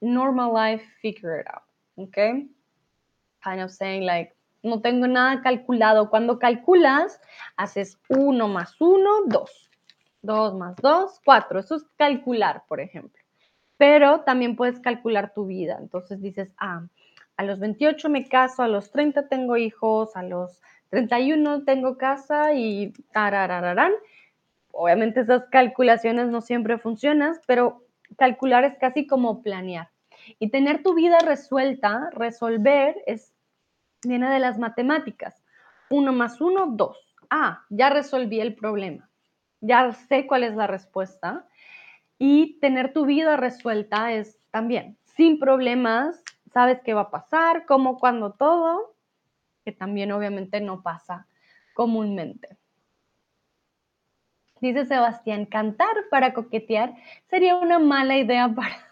Normal 0.00 0.52
life 0.54 0.84
figure 1.02 1.40
it 1.40 1.46
out. 1.52 1.64
Okay? 1.96 2.48
Kind 3.42 3.60
of 3.60 3.70
saying 3.70 4.06
like 4.06 4.34
no 4.62 4.80
tengo 4.80 5.06
nada 5.06 5.42
calculado. 5.42 6.10
Cuando 6.10 6.38
calculas, 6.38 7.20
haces 7.56 7.98
1 8.08 8.48
más 8.48 8.80
1, 8.80 9.08
2. 9.26 9.70
2 10.22 10.54
más 10.54 10.76
2, 10.76 11.20
4. 11.24 11.60
Eso 11.60 11.76
es 11.76 11.84
calcular, 11.96 12.64
por 12.68 12.80
ejemplo. 12.80 13.19
Pero 13.80 14.20
también 14.20 14.56
puedes 14.56 14.78
calcular 14.78 15.32
tu 15.32 15.46
vida. 15.46 15.78
Entonces 15.80 16.20
dices, 16.20 16.52
ah, 16.58 16.82
a 17.38 17.44
los 17.44 17.58
28 17.60 18.10
me 18.10 18.28
caso, 18.28 18.62
a 18.62 18.68
los 18.68 18.90
30 18.90 19.26
tengo 19.28 19.56
hijos, 19.56 20.14
a 20.16 20.22
los 20.22 20.60
31 20.90 21.64
tengo 21.64 21.96
casa 21.96 22.52
y 22.52 22.92
tararararán. 23.10 23.92
Obviamente 24.70 25.20
esas 25.20 25.46
calculaciones 25.46 26.28
no 26.28 26.42
siempre 26.42 26.76
funcionan, 26.76 27.38
pero 27.46 27.82
calcular 28.18 28.64
es 28.64 28.76
casi 28.76 29.06
como 29.06 29.42
planear. 29.42 29.88
Y 30.38 30.50
tener 30.50 30.82
tu 30.82 30.92
vida 30.92 31.18
resuelta, 31.20 32.10
resolver, 32.12 32.96
es 33.06 33.32
viene 34.02 34.28
de 34.28 34.40
las 34.40 34.58
matemáticas. 34.58 35.42
1 35.88 36.12
más 36.12 36.38
1, 36.42 36.66
2. 36.72 37.16
Ah, 37.30 37.64
ya 37.70 37.88
resolví 37.88 38.40
el 38.40 38.56
problema. 38.56 39.08
Ya 39.62 39.90
sé 39.92 40.26
cuál 40.26 40.44
es 40.44 40.54
la 40.54 40.66
respuesta. 40.66 41.46
Y 42.22 42.58
tener 42.60 42.92
tu 42.92 43.06
vida 43.06 43.36
resuelta 43.36 44.12
es 44.12 44.38
también 44.50 44.98
sin 45.16 45.38
problemas, 45.38 46.22
sabes 46.52 46.80
qué 46.84 46.92
va 46.92 47.02
a 47.02 47.10
pasar, 47.10 47.64
cómo, 47.64 47.98
cuándo, 47.98 48.32
todo, 48.32 48.94
que 49.64 49.72
también 49.72 50.12
obviamente 50.12 50.60
no 50.60 50.82
pasa 50.82 51.26
comúnmente. 51.74 52.58
Dice 54.60 54.84
Sebastián, 54.84 55.46
cantar 55.46 55.96
para 56.10 56.34
coquetear 56.34 56.94
sería 57.30 57.56
una 57.56 57.78
mala 57.78 58.18
idea 58.18 58.48
para 58.54 58.90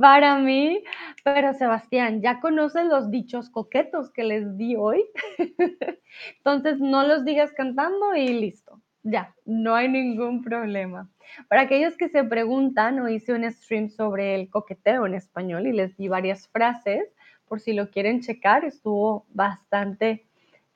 para 0.00 0.38
mí. 0.38 0.82
Pero 1.24 1.52
Sebastián, 1.54 2.22
ya 2.22 2.40
conoces 2.40 2.86
los 2.86 3.10
dichos 3.10 3.50
coquetos 3.50 4.10
que 4.10 4.24
les 4.24 4.56
di 4.56 4.76
hoy. 4.76 5.04
Entonces 6.38 6.78
no 6.78 7.02
los 7.06 7.24
digas 7.24 7.52
cantando 7.52 8.14
y 8.14 8.28
listo. 8.28 8.80
Ya, 9.02 9.34
no 9.46 9.74
hay 9.74 9.88
ningún 9.88 10.42
problema. 10.42 11.08
Para 11.48 11.62
aquellos 11.62 11.96
que 11.96 12.08
se 12.08 12.22
preguntan, 12.22 13.00
hoy 13.00 13.14
hice 13.14 13.32
un 13.32 13.50
stream 13.50 13.88
sobre 13.88 14.34
el 14.34 14.50
coqueteo 14.50 15.06
en 15.06 15.14
español 15.14 15.66
y 15.66 15.72
les 15.72 15.96
di 15.96 16.08
varias 16.08 16.48
frases. 16.48 17.14
Por 17.48 17.60
si 17.60 17.72
lo 17.72 17.90
quieren 17.90 18.20
checar, 18.20 18.64
estuvo 18.64 19.24
bastante 19.30 20.26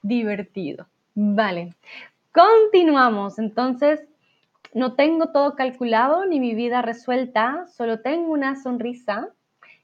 divertido. 0.00 0.86
Vale, 1.14 1.74
continuamos. 2.32 3.38
Entonces, 3.38 4.06
no 4.72 4.94
tengo 4.94 5.30
todo 5.30 5.54
calculado 5.54 6.24
ni 6.24 6.40
mi 6.40 6.54
vida 6.54 6.82
resuelta, 6.82 7.66
solo 7.68 8.00
tengo 8.00 8.32
una 8.32 8.56
sonrisa 8.56 9.28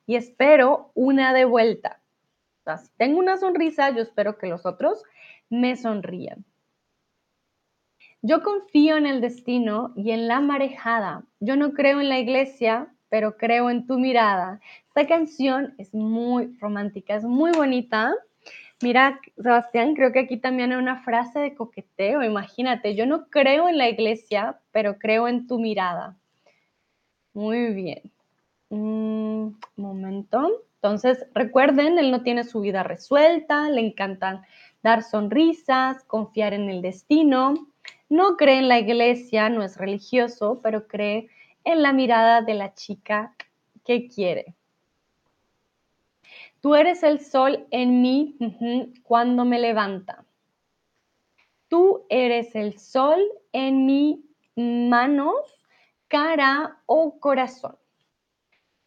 y 0.07 0.17
espero 0.17 0.91
una 0.95 1.33
de 1.33 1.45
vuelta. 1.45 2.01
si 2.65 2.91
tengo 2.97 3.19
una 3.19 3.37
sonrisa, 3.37 3.91
yo 3.91 4.03
espero 4.03 4.37
que 4.39 4.49
los 4.49 4.67
otros 4.67 5.05
me 5.49 5.77
sonrían. 5.77 6.45
Yo 8.23 8.43
confío 8.43 8.97
en 8.97 9.07
el 9.07 9.21
destino 9.21 9.93
y 9.97 10.11
en 10.11 10.29
la 10.29 10.41
marejada. 10.41 11.25
Yo 11.41 11.57
no 11.57 11.73
creo 11.73 12.01
en 12.01 12.09
la 12.09 12.19
iglesia, 12.19 12.89
pero 13.09 13.37
creo 13.37 13.71
en 13.71 13.87
tu 13.87 13.99
mirada. 13.99 14.61
Esta 14.89 15.07
canción 15.07 15.75
es 15.79 15.95
muy 15.95 16.57
romántica, 16.61 17.17
es 17.17 17.25
muy 17.25 17.53
bonita 17.53 18.15
Mira, 18.83 19.21
Sebastián, 19.37 19.95
creo 19.95 20.11
que 20.11 20.21
aquí 20.21 20.39
también 20.39 20.73
hay 20.73 20.79
una 20.79 21.03
frase 21.03 21.39
de 21.39 21.55
coqueteo. 21.55 22.23
Imagínate, 22.23 22.95
yo 22.95 23.05
no 23.05 23.29
creo 23.29 23.69
en 23.69 23.77
la 23.77 23.91
iglesia, 23.91 24.59
pero 24.73 24.99
creo 24.99 25.29
en 25.29 25.47
tu 25.47 25.59
mirada. 25.59 26.17
Muy 27.35 27.75
bien. 27.75 28.11
Un 28.71 29.59
momento. 29.77 30.63
Entonces, 30.77 31.27
recuerden, 31.35 31.99
él 31.99 32.11
no 32.11 32.23
tiene 32.23 32.45
su 32.45 32.63
vida 32.63 32.83
resuelta, 32.83 33.69
le 33.69 33.83
encantan 33.83 34.43
dar 34.83 35.03
sonrisas, 35.03 36.03
confiar 36.05 36.55
en 36.55 36.71
el 36.71 36.81
destino. 36.81 37.70
No 38.11 38.37
cree 38.37 38.59
en 38.59 38.69
la 38.69 38.79
iglesia, 38.79 39.49
no 39.49 39.63
es 39.63 39.77
religioso, 39.79 40.61
pero 40.63 40.87
cree 40.89 41.31
en 41.65 41.81
la 41.81 41.93
mirada 41.93 42.43
de 42.43 42.55
la 42.55 42.75
chica 42.75 43.35
que 43.85 44.09
quiere. 44.09 44.55
Tú 46.61 46.75
eres 46.75 47.03
el 47.03 47.21
sol 47.21 47.67
en 47.71 48.03
mí 48.03 48.37
cuando 49.05 49.45
me 49.45 49.59
levanta. 49.59 50.25
Tú 51.69 52.05
eres 52.11 52.55
el 52.57 52.79
sol 52.79 53.23
en 53.53 53.87
mi 53.87 54.25
manos, 54.57 55.37
cara 56.09 56.83
o 56.87 57.19
corazón. 57.21 57.79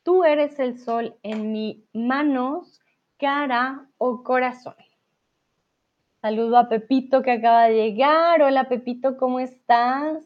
Tú 0.03 0.25
eres 0.25 0.60
el 0.60 0.77
sol 0.77 1.15
en 1.24 1.53
mi 1.53 1.86
manos, 1.94 2.82
cara 3.18 3.88
o 3.98 4.22
corazón. 4.22 4.75
Saludo 6.24 6.58
a 6.58 6.70
Pepito 6.70 7.22
que 7.22 7.32
acaba 7.32 7.65
de 7.65 7.74
llegar. 7.74 8.42
Hola 8.42 8.70
Pepito, 8.70 9.18
¿cómo 9.18 9.42
estás? 9.42 10.24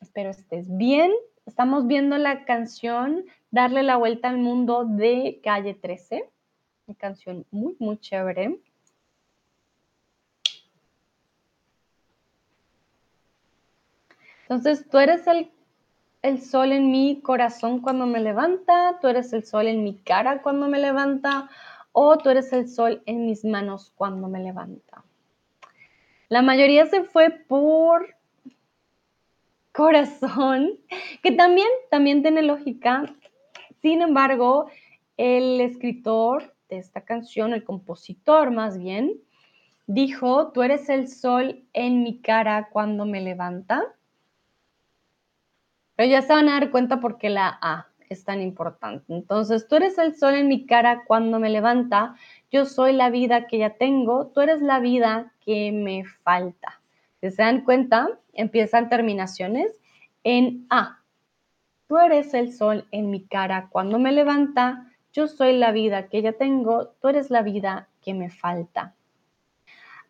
Espero 0.00 0.30
estés 0.30 0.68
bien. 0.76 1.10
Estamos 1.46 1.88
viendo 1.88 2.16
la 2.16 2.44
canción 2.44 3.24
Darle 3.50 3.82
la 3.82 3.96
vuelta 3.96 4.28
al 4.28 4.38
mundo 4.38 4.84
de 4.84 5.40
Calle 5.42 5.74
13. 5.74 6.30
Una 6.86 6.96
canción 6.96 7.44
muy, 7.50 7.74
muy 7.80 7.98
chévere. 7.98 8.60
Entonces, 14.42 14.88
tú 14.88 14.98
eres 14.98 15.26
el, 15.26 15.50
el, 16.22 16.40
sol 16.40 16.70
en 16.70 16.92
mi 16.92 17.20
corazón 17.20 17.80
cuando 17.80 18.06
me 18.06 18.20
levanta, 18.20 19.00
tú 19.00 19.08
eres 19.08 19.32
el 19.32 19.44
sol 19.44 19.66
en 19.66 19.82
mi 19.82 19.96
cara 19.96 20.40
cuando 20.40 20.68
me 20.68 20.78
levanta, 20.78 21.50
o 22.00 22.16
tú 22.16 22.30
eres 22.30 22.52
el 22.52 22.68
sol 22.68 23.02
en 23.06 23.26
mis 23.26 23.44
manos 23.44 23.92
cuando 23.96 24.28
me 24.28 24.38
levanta. 24.38 25.02
La 26.28 26.42
mayoría 26.42 26.86
se 26.86 27.02
fue 27.02 27.30
por 27.30 28.14
corazón, 29.72 30.78
que 31.24 31.32
también, 31.32 31.66
también 31.90 32.22
tiene 32.22 32.42
lógica. 32.42 33.02
Sin 33.82 34.00
embargo, 34.00 34.70
el 35.16 35.60
escritor 35.60 36.54
de 36.68 36.78
esta 36.78 37.00
canción, 37.00 37.52
el 37.52 37.64
compositor 37.64 38.52
más 38.52 38.78
bien, 38.78 39.20
dijo, 39.88 40.52
tú 40.52 40.62
eres 40.62 40.88
el 40.88 41.08
sol 41.08 41.64
en 41.72 42.04
mi 42.04 42.20
cara 42.20 42.68
cuando 42.70 43.06
me 43.06 43.20
levanta. 43.20 43.82
Pero 45.96 46.08
ya 46.08 46.22
se 46.22 46.32
van 46.32 46.48
a 46.48 46.60
dar 46.60 46.70
cuenta 46.70 47.00
por 47.00 47.18
qué 47.18 47.28
la 47.28 47.58
A 47.60 47.87
es 48.08 48.24
tan 48.24 48.40
importante. 48.40 49.12
Entonces, 49.12 49.68
tú 49.68 49.76
eres 49.76 49.98
el 49.98 50.14
sol 50.16 50.34
en 50.34 50.48
mi 50.48 50.66
cara 50.66 51.04
cuando 51.06 51.38
me 51.38 51.50
levanta, 51.50 52.14
yo 52.50 52.64
soy 52.64 52.92
la 52.92 53.10
vida 53.10 53.46
que 53.46 53.58
ya 53.58 53.70
tengo, 53.70 54.28
tú 54.28 54.40
eres 54.40 54.62
la 54.62 54.80
vida 54.80 55.32
que 55.44 55.72
me 55.72 56.04
falta. 56.04 56.80
Si 57.20 57.30
se 57.30 57.42
dan 57.42 57.64
cuenta, 57.64 58.08
empiezan 58.32 58.88
terminaciones 58.88 59.72
en 60.24 60.66
A. 60.70 61.00
Tú 61.88 61.98
eres 61.98 62.34
el 62.34 62.52
sol 62.52 62.86
en 62.90 63.10
mi 63.10 63.24
cara 63.24 63.68
cuando 63.70 63.98
me 63.98 64.12
levanta, 64.12 64.86
yo 65.12 65.26
soy 65.26 65.56
la 65.56 65.72
vida 65.72 66.08
que 66.08 66.22
ya 66.22 66.32
tengo, 66.32 66.88
tú 67.00 67.08
eres 67.08 67.30
la 67.30 67.42
vida 67.42 67.88
que 68.02 68.14
me 68.14 68.30
falta. 68.30 68.94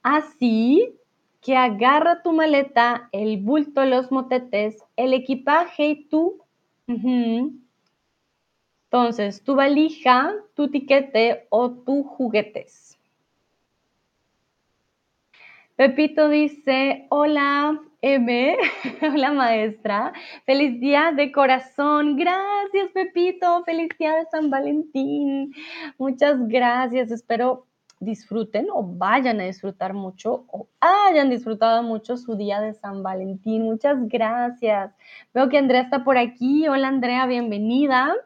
Así 0.02 0.98
que 1.40 1.56
agarra 1.56 2.22
tu 2.22 2.32
maleta, 2.32 3.08
el 3.12 3.38
bulto, 3.38 3.84
los 3.84 4.10
motetes, 4.10 4.84
el 4.96 5.14
equipaje 5.14 5.88
y 5.88 6.04
tú. 6.08 6.42
Entonces, 8.90 9.42
tu 9.44 9.54
valija, 9.54 10.34
tu 10.54 10.68
tiquete 10.68 11.46
o 11.50 11.70
tu 11.70 12.04
juguetes. 12.04 12.98
Pepito 15.76 16.30
dice, 16.30 17.06
hola, 17.10 17.78
M, 18.00 18.56
hola 19.02 19.32
maestra, 19.32 20.14
feliz 20.46 20.80
día 20.80 21.12
de 21.14 21.30
corazón. 21.32 22.16
Gracias, 22.16 22.90
Pepito, 22.94 23.62
feliz 23.64 23.90
día 23.98 24.14
de 24.16 24.24
San 24.30 24.48
Valentín. 24.48 25.52
Muchas 25.98 26.48
gracias, 26.48 27.10
espero 27.10 27.66
disfruten 28.00 28.68
o 28.72 28.82
vayan 28.82 29.38
a 29.40 29.44
disfrutar 29.44 29.92
mucho 29.92 30.46
o 30.50 30.68
hayan 30.80 31.28
disfrutado 31.28 31.82
mucho 31.82 32.16
su 32.16 32.36
día 32.36 32.58
de 32.60 32.72
San 32.72 33.02
Valentín. 33.02 33.64
Muchas 33.64 33.98
gracias. 34.08 34.94
Veo 35.34 35.50
que 35.50 35.58
Andrea 35.58 35.82
está 35.82 36.04
por 36.04 36.16
aquí. 36.16 36.66
Hola 36.68 36.88
Andrea, 36.88 37.26
bienvenida 37.26 38.16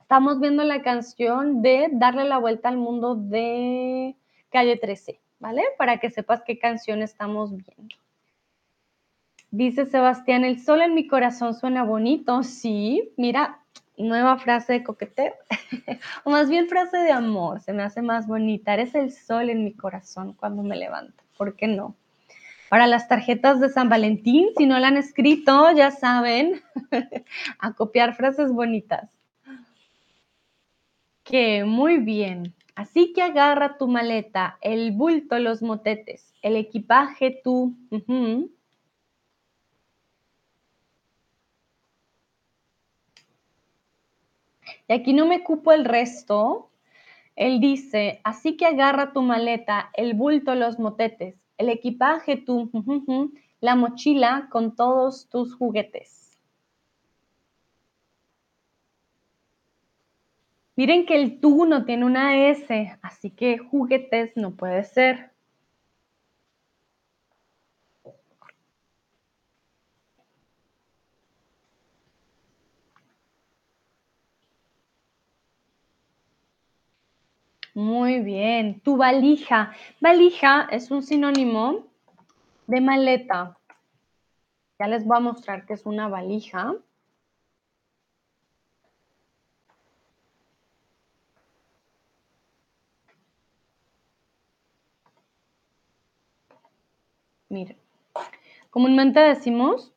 estamos 0.00 0.40
viendo 0.40 0.64
la 0.64 0.82
canción 0.82 1.62
de 1.62 1.88
Darle 1.92 2.24
la 2.24 2.38
vuelta 2.38 2.68
al 2.68 2.76
mundo 2.76 3.14
de 3.14 4.16
Calle 4.50 4.76
13, 4.76 5.20
¿vale? 5.38 5.62
Para 5.76 5.98
que 5.98 6.10
sepas 6.10 6.42
qué 6.46 6.58
canción 6.58 7.02
estamos 7.02 7.50
viendo. 7.50 7.94
Dice 9.50 9.86
Sebastián, 9.86 10.44
el 10.44 10.60
sol 10.60 10.82
en 10.82 10.94
mi 10.94 11.06
corazón 11.06 11.54
suena 11.54 11.82
bonito. 11.82 12.42
Sí, 12.42 13.12
mira, 13.16 13.60
nueva 13.96 14.38
frase 14.38 14.74
de 14.74 14.84
coqueteo, 14.84 15.34
o 16.24 16.30
más 16.30 16.48
bien 16.48 16.68
frase 16.68 16.98
de 16.98 17.12
amor, 17.12 17.60
se 17.60 17.72
me 17.72 17.82
hace 17.82 18.02
más 18.02 18.26
bonita. 18.26 18.74
Eres 18.74 18.94
el 18.94 19.12
sol 19.12 19.50
en 19.50 19.64
mi 19.64 19.72
corazón 19.72 20.34
cuando 20.34 20.62
me 20.62 20.76
levanto. 20.76 21.22
¿Por 21.36 21.54
qué 21.54 21.66
no? 21.66 21.94
Para 22.68 22.86
las 22.86 23.08
tarjetas 23.08 23.60
de 23.60 23.70
San 23.70 23.88
Valentín, 23.88 24.48
si 24.56 24.66
no 24.66 24.78
la 24.78 24.88
han 24.88 24.96
escrito, 24.96 25.70
ya 25.72 25.90
saben, 25.90 26.60
a 27.58 27.72
copiar 27.72 28.14
frases 28.14 28.52
bonitas. 28.52 29.10
Que 31.24 31.64
muy 31.64 31.98
bien. 31.98 32.54
Así 32.74 33.12
que 33.12 33.22
agarra 33.22 33.76
tu 33.76 33.88
maleta, 33.88 34.58
el 34.60 34.92
bulto, 34.92 35.38
los 35.38 35.62
motetes, 35.62 36.32
el 36.42 36.56
equipaje, 36.56 37.40
tú. 37.42 37.74
Y 44.86 44.92
aquí 44.92 45.12
no 45.12 45.26
me 45.26 45.42
cupo 45.42 45.72
el 45.72 45.84
resto. 45.84 46.70
Él 47.36 47.60
dice, 47.60 48.20
así 48.24 48.56
que 48.56 48.66
agarra 48.66 49.12
tu 49.12 49.22
maleta, 49.22 49.90
el 49.94 50.14
bulto, 50.14 50.54
los 50.54 50.78
motetes, 50.78 51.36
el 51.58 51.68
equipaje, 51.68 52.36
tú, 52.36 52.70
la 53.60 53.74
mochila 53.74 54.48
con 54.50 54.74
todos 54.74 55.28
tus 55.28 55.54
juguetes. 55.54 56.18
Miren 60.76 61.06
que 61.06 61.20
el 61.20 61.40
tú 61.40 61.66
no 61.66 61.84
tiene 61.84 62.04
una 62.04 62.50
S, 62.50 62.96
así 63.02 63.30
que 63.30 63.58
juguetes 63.58 64.36
no 64.36 64.52
puede 64.52 64.84
ser. 64.84 65.32
Muy 77.78 78.18
bien, 78.18 78.80
tu 78.80 78.96
valija. 78.96 79.72
Valija 80.00 80.66
es 80.72 80.90
un 80.90 81.00
sinónimo 81.00 81.86
de 82.66 82.80
maleta. 82.80 83.56
Ya 84.80 84.88
les 84.88 85.06
voy 85.06 85.18
a 85.18 85.20
mostrar 85.20 85.64
que 85.64 85.74
es 85.74 85.86
una 85.86 86.08
valija. 86.08 86.74
Miren, 97.48 97.76
comúnmente 98.70 99.20
decimos 99.20 99.92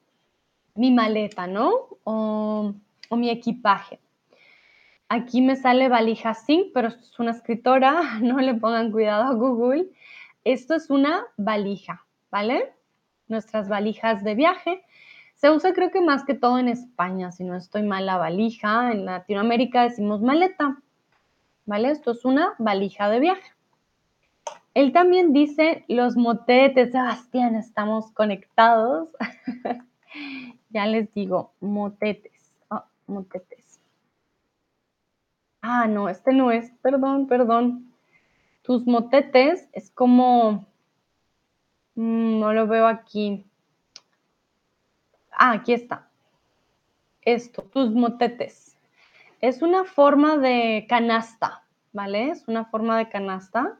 mi 0.75 0.91
maleta, 0.91 1.47
¿no? 1.47 1.97
O, 2.03 2.75
o 3.09 3.15
mi 3.15 3.31
equipaje. 3.31 3.99
Aquí 5.13 5.41
me 5.41 5.57
sale 5.57 5.89
valija 5.89 6.33
sí, 6.33 6.71
pero 6.73 6.87
es 6.87 7.19
una 7.19 7.31
escritora, 7.31 8.01
no 8.21 8.39
le 8.39 8.53
pongan 8.53 8.93
cuidado 8.93 9.23
a 9.25 9.33
Google. 9.33 9.89
Esto 10.45 10.73
es 10.73 10.89
una 10.89 11.25
valija, 11.35 12.05
¿vale? 12.31 12.71
Nuestras 13.27 13.67
valijas 13.67 14.23
de 14.23 14.35
viaje. 14.35 14.85
Se 15.35 15.51
usa 15.51 15.73
creo 15.73 15.91
que 15.91 15.99
más 15.99 16.23
que 16.23 16.33
todo 16.33 16.59
en 16.59 16.69
España, 16.69 17.33
si 17.33 17.43
no 17.43 17.57
estoy 17.57 17.83
mal 17.83 18.05
la 18.05 18.15
valija. 18.15 18.93
En 18.93 19.03
Latinoamérica 19.03 19.83
decimos 19.83 20.21
maleta, 20.21 20.77
¿vale? 21.65 21.91
Esto 21.91 22.11
es 22.11 22.23
una 22.23 22.53
valija 22.57 23.09
de 23.09 23.19
viaje. 23.19 23.51
Él 24.75 24.93
también 24.93 25.33
dice 25.33 25.83
los 25.89 26.15
motetes, 26.15 26.93
Sebastián, 26.93 27.55
estamos 27.55 28.13
conectados. 28.13 29.09
ya 30.69 30.85
les 30.85 31.13
digo, 31.13 31.51
motetes, 31.59 32.53
oh, 32.69 32.85
motetes. 33.07 33.60
Ah, 35.61 35.85
no, 35.87 36.09
este 36.09 36.33
no 36.33 36.51
es, 36.51 36.71
perdón, 36.81 37.27
perdón. 37.27 37.93
Tus 38.63 38.85
motetes 38.87 39.69
es 39.73 39.91
como, 39.91 40.65
mm, 41.95 42.39
no 42.39 42.53
lo 42.53 42.67
veo 42.67 42.87
aquí. 42.87 43.45
Ah, 45.31 45.51
aquí 45.53 45.73
está. 45.73 46.09
Esto, 47.21 47.61
tus 47.63 47.91
motetes. 47.91 48.75
Es 49.39 49.61
una 49.61 49.83
forma 49.85 50.37
de 50.37 50.85
canasta, 50.89 51.63
¿vale? 51.93 52.29
Es 52.29 52.47
una 52.47 52.65
forma 52.65 52.97
de 52.97 53.09
canasta, 53.09 53.79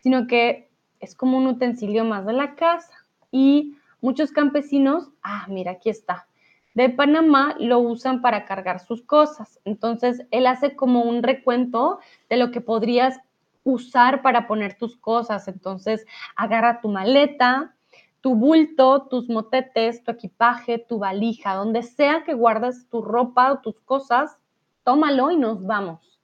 sino 0.00 0.26
que 0.26 0.70
es 1.00 1.14
como 1.14 1.36
un 1.38 1.46
utensilio 1.46 2.04
más 2.04 2.24
de 2.24 2.32
la 2.32 2.54
casa. 2.54 2.94
Y 3.30 3.76
muchos 4.00 4.32
campesinos, 4.32 5.10
ah, 5.22 5.46
mira, 5.48 5.72
aquí 5.72 5.90
está, 5.90 6.26
de 6.74 6.88
Panamá 6.88 7.56
lo 7.58 7.80
usan 7.80 8.22
para 8.22 8.44
cargar 8.44 8.80
sus 8.80 9.02
cosas. 9.02 9.60
Entonces, 9.64 10.26
él 10.30 10.46
hace 10.46 10.76
como 10.76 11.02
un 11.02 11.22
recuento 11.22 12.00
de 12.28 12.36
lo 12.36 12.50
que 12.50 12.60
podrías 12.60 13.18
usar 13.64 14.22
para 14.22 14.46
poner 14.46 14.78
tus 14.78 14.96
cosas. 14.96 15.48
Entonces, 15.48 16.06
agarra 16.36 16.80
tu 16.80 16.88
maleta, 16.88 17.74
tu 18.20 18.34
bulto, 18.34 19.06
tus 19.08 19.28
motetes, 19.28 20.04
tu 20.04 20.10
equipaje, 20.10 20.78
tu 20.78 20.98
valija, 20.98 21.54
donde 21.54 21.82
sea 21.82 22.22
que 22.24 22.34
guardes 22.34 22.88
tu 22.88 23.02
ropa 23.02 23.52
o 23.52 23.58
tus 23.58 23.80
cosas, 23.80 24.36
tómalo 24.84 25.30
y 25.30 25.36
nos 25.36 25.64
vamos. 25.64 26.20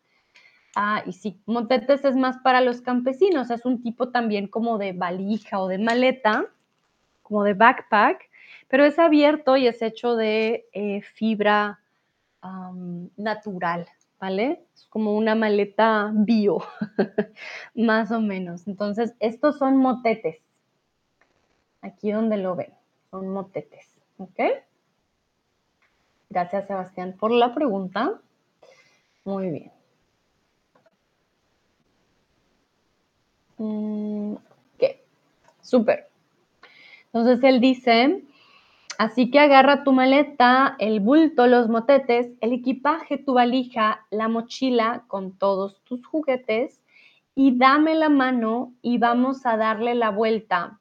Ah, 0.74 1.02
y 1.06 1.12
sí, 1.12 1.40
motetes 1.46 2.04
es 2.04 2.16
más 2.16 2.37
para 2.38 2.61
los 2.61 2.82
campesinos, 2.82 3.50
es 3.50 3.64
un 3.64 3.82
tipo 3.82 4.11
también 4.11 4.46
como 4.46 4.76
de 4.76 4.92
valija 4.92 5.59
o 5.59 5.68
de 5.68 5.78
maleta, 5.78 6.44
como 7.22 7.44
de 7.44 7.54
backpack, 7.54 8.28
pero 8.68 8.85
es 8.85 8.98
abierto 8.98 9.57
y 9.57 9.66
es 9.66 9.83
hecho 9.83 10.16
de 10.16 10.68
eh, 10.72 11.02
fibra 11.02 11.81
natural, 13.16 13.88
¿vale? 14.20 14.62
Es 14.74 14.87
como 14.87 15.16
una 15.16 15.35
maleta 15.35 16.12
bio, 16.14 16.59
más 17.74 18.12
o 18.12 18.20
menos. 18.20 18.68
Entonces, 18.68 19.14
estos 19.18 19.59
son 19.59 19.76
motetes. 19.76 20.38
Aquí 21.83 22.12
donde 22.12 22.37
lo 22.37 22.55
ven, 22.55 22.72
son 23.11 23.29
motetes, 23.31 23.88
¿ok? 24.18 24.40
Gracias, 26.31 26.66
Sebastián, 26.66 27.16
por 27.18 27.31
la 27.31 27.55
pregunta. 27.55 28.20
Muy 29.24 29.50
bien. 29.50 29.72
Mm, 33.59 34.35
ok, 34.35 34.85
súper. 35.62 36.09
Entonces 37.07 37.42
él 37.44 37.61
dice, 37.61 38.22
así 38.98 39.30
que 39.30 39.38
agarra 39.38 39.85
tu 39.85 39.92
maleta, 39.92 40.76
el 40.78 41.00
bulto, 41.00 41.46
los 41.46 41.68
motetes, 41.68 42.32
el 42.40 42.52
equipaje, 42.52 43.18
tu 43.18 43.35
valija, 43.35 44.06
la 44.11 44.28
mochila 44.28 45.04
con 45.09 45.37
todos 45.37 45.80
tus 45.85 46.04
juguetes 46.06 46.80
y 47.35 47.59
dame 47.59 47.94
la 47.94 48.09
mano 48.09 48.72
y 48.82 48.98
vamos 48.98 49.44
a 49.46 49.56
darle 49.56 49.94
la 49.94 50.11
vuelta 50.11 50.80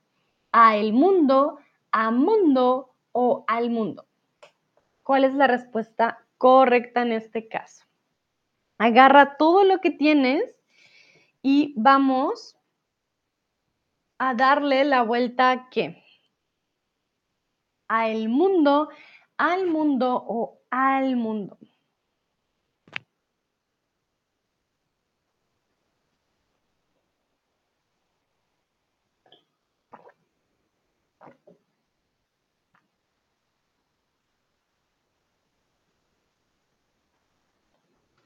a 0.52 0.78
el 0.78 0.94
mundo, 0.94 1.60
a 1.92 2.12
mundo 2.12 2.94
o 3.12 3.44
al 3.48 3.70
mundo. 3.70 4.06
¿Cuál 5.04 5.26
es 5.26 5.34
la 5.34 5.48
respuesta 5.48 6.26
correcta 6.38 7.02
en 7.02 7.12
este 7.12 7.48
caso? 7.48 7.86
Agarra 8.78 9.36
todo 9.38 9.64
lo 9.64 9.80
que 9.80 9.92
tienes 9.92 10.56
y 11.42 11.74
vamos 11.78 12.58
a 14.18 14.34
darle 14.34 14.86
la 14.86 15.04
vuelta 15.04 15.52
a 15.52 15.70
qué? 15.70 16.05
A 17.88 18.10
el 18.10 18.30
mundo, 18.30 18.90
al 19.38 19.68
mundo 19.68 20.24
o 20.28 20.62
al 20.70 21.16
mundo. 21.16 21.58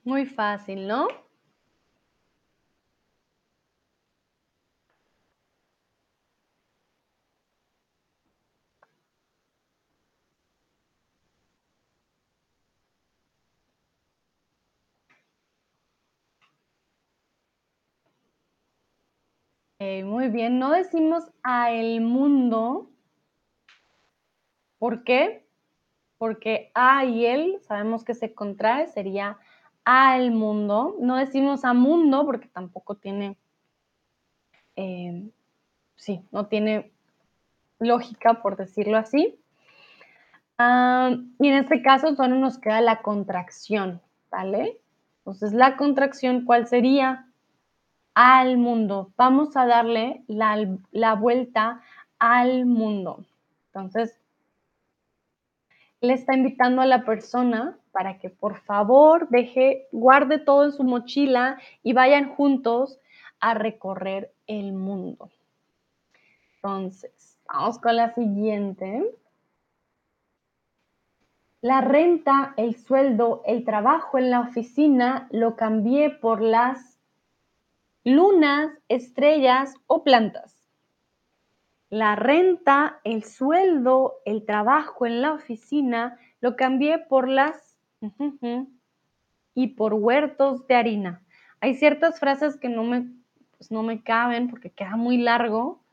Muy 0.03 0.25
fácil, 0.25 0.87
¿no? 0.87 1.07
Muy 19.79 20.27
bien, 20.27 20.59
no 20.59 20.71
decimos 20.71 21.23
a 21.41 21.71
el 21.71 22.01
mundo. 22.01 22.89
¿Por 24.77 25.05
qué? 25.05 25.47
Porque 26.17 26.71
a 26.75 27.05
y 27.05 27.25
él 27.25 27.59
sabemos 27.61 28.03
que 28.03 28.13
se 28.13 28.33
contrae, 28.33 28.87
sería 28.87 29.37
al 29.85 30.31
mundo. 30.31 30.97
No 30.99 31.15
decimos 31.15 31.63
a 31.63 31.73
mundo 31.73 32.25
porque 32.25 32.49
tampoco 32.49 32.95
tiene, 32.95 33.37
eh, 34.75 35.29
sí, 35.95 36.25
no 36.31 36.47
tiene 36.47 36.91
lógica 37.79 38.41
por 38.41 38.57
decirlo 38.57 38.97
así. 38.97 39.39
Ah, 40.57 41.15
y 41.39 41.47
en 41.47 41.55
este 41.55 41.81
caso 41.81 42.15
solo 42.15 42.35
nos 42.35 42.57
queda 42.57 42.81
la 42.81 43.01
contracción, 43.01 44.01
¿vale? 44.29 44.81
Entonces, 45.19 45.53
la 45.53 45.77
contracción, 45.77 46.43
¿cuál 46.43 46.67
sería? 46.67 47.28
Al 48.21 48.57
mundo. 48.57 49.13
Vamos 49.15 49.55
a 49.55 49.65
darle 49.65 50.25
la, 50.27 51.15
vuelta 51.15 51.81
al 52.19 52.65
mundo. 52.65 53.23
Entonces, 53.67 54.19
le 56.01 56.15
está 56.15 56.35
invitando 56.35 56.81
a 56.81 56.85
la 56.85 57.05
persona 57.05 57.77
para 57.93 58.19
que 58.19 58.29
por 58.29 58.59
favor 58.59 59.29
deje, 59.29 59.87
guarde 59.93 60.37
todo 60.37 60.65
en 60.65 60.73
su 60.73 60.83
mochila 60.83 61.59
y 61.81 61.93
vayan 61.93 62.35
juntos 62.35 62.99
a 63.39 63.53
recorrer 63.53 64.33
el 64.47 64.73
mundo. 64.73 65.29
Entonces, 66.55 67.37
vamos 67.47 67.79
con 67.79 67.95
la 67.95 68.13
siguiente. 68.15 69.15
La 71.61 71.79
renta, 71.79 72.53
el 72.57 72.75
sueldo, 72.75 73.43
el 73.45 73.63
trabajo 73.63 74.17
en 74.17 74.29
la 74.29 74.41
oficina 74.41 75.29
lo 75.31 75.55
cambié 75.55 76.09
por 76.09 76.41
las 76.41 76.88
lunas, 78.03 78.71
estrellas 78.87 79.75
o 79.87 80.03
plantas. 80.03 80.55
La 81.89 82.15
renta, 82.15 82.99
el 83.03 83.23
sueldo, 83.23 84.15
el 84.25 84.45
trabajo 84.45 85.05
en 85.05 85.21
la 85.21 85.33
oficina, 85.33 86.17
lo 86.39 86.55
cambié 86.55 86.99
por 86.99 87.27
las 87.27 87.77
y 89.53 89.67
por 89.67 89.93
huertos 89.93 90.65
de 90.67 90.75
harina. 90.75 91.23
Hay 91.59 91.75
ciertas 91.75 92.19
frases 92.19 92.57
que 92.57 92.69
no 92.69 92.83
me, 92.83 93.07
pues 93.57 93.71
no 93.71 93.83
me 93.83 94.03
caben 94.03 94.49
porque 94.49 94.69
queda 94.69 94.95
muy 94.95 95.17
largo, 95.17 95.83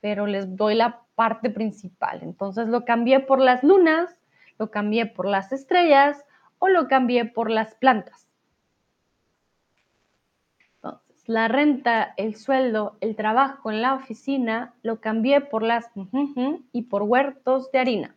pero 0.00 0.26
les 0.26 0.56
doy 0.56 0.74
la 0.74 1.02
parte 1.16 1.50
principal. 1.50 2.20
Entonces 2.22 2.68
lo 2.68 2.84
cambié 2.84 3.20
por 3.20 3.40
las 3.40 3.64
lunas, 3.64 4.14
lo 4.58 4.70
cambié 4.70 5.06
por 5.06 5.26
las 5.26 5.50
estrellas 5.52 6.24
o 6.58 6.68
lo 6.68 6.86
cambié 6.86 7.24
por 7.24 7.50
las 7.50 7.74
plantas 7.74 8.29
la 11.30 11.46
renta, 11.46 12.12
el 12.16 12.34
sueldo, 12.34 12.96
el 13.00 13.14
trabajo 13.14 13.70
en 13.70 13.82
la 13.82 13.94
oficina, 13.94 14.74
lo 14.82 15.00
cambié 15.00 15.40
por 15.40 15.62
las 15.62 15.88
y 16.72 16.82
por 16.82 17.04
huertos 17.04 17.70
de 17.70 17.78
harina. 17.78 18.16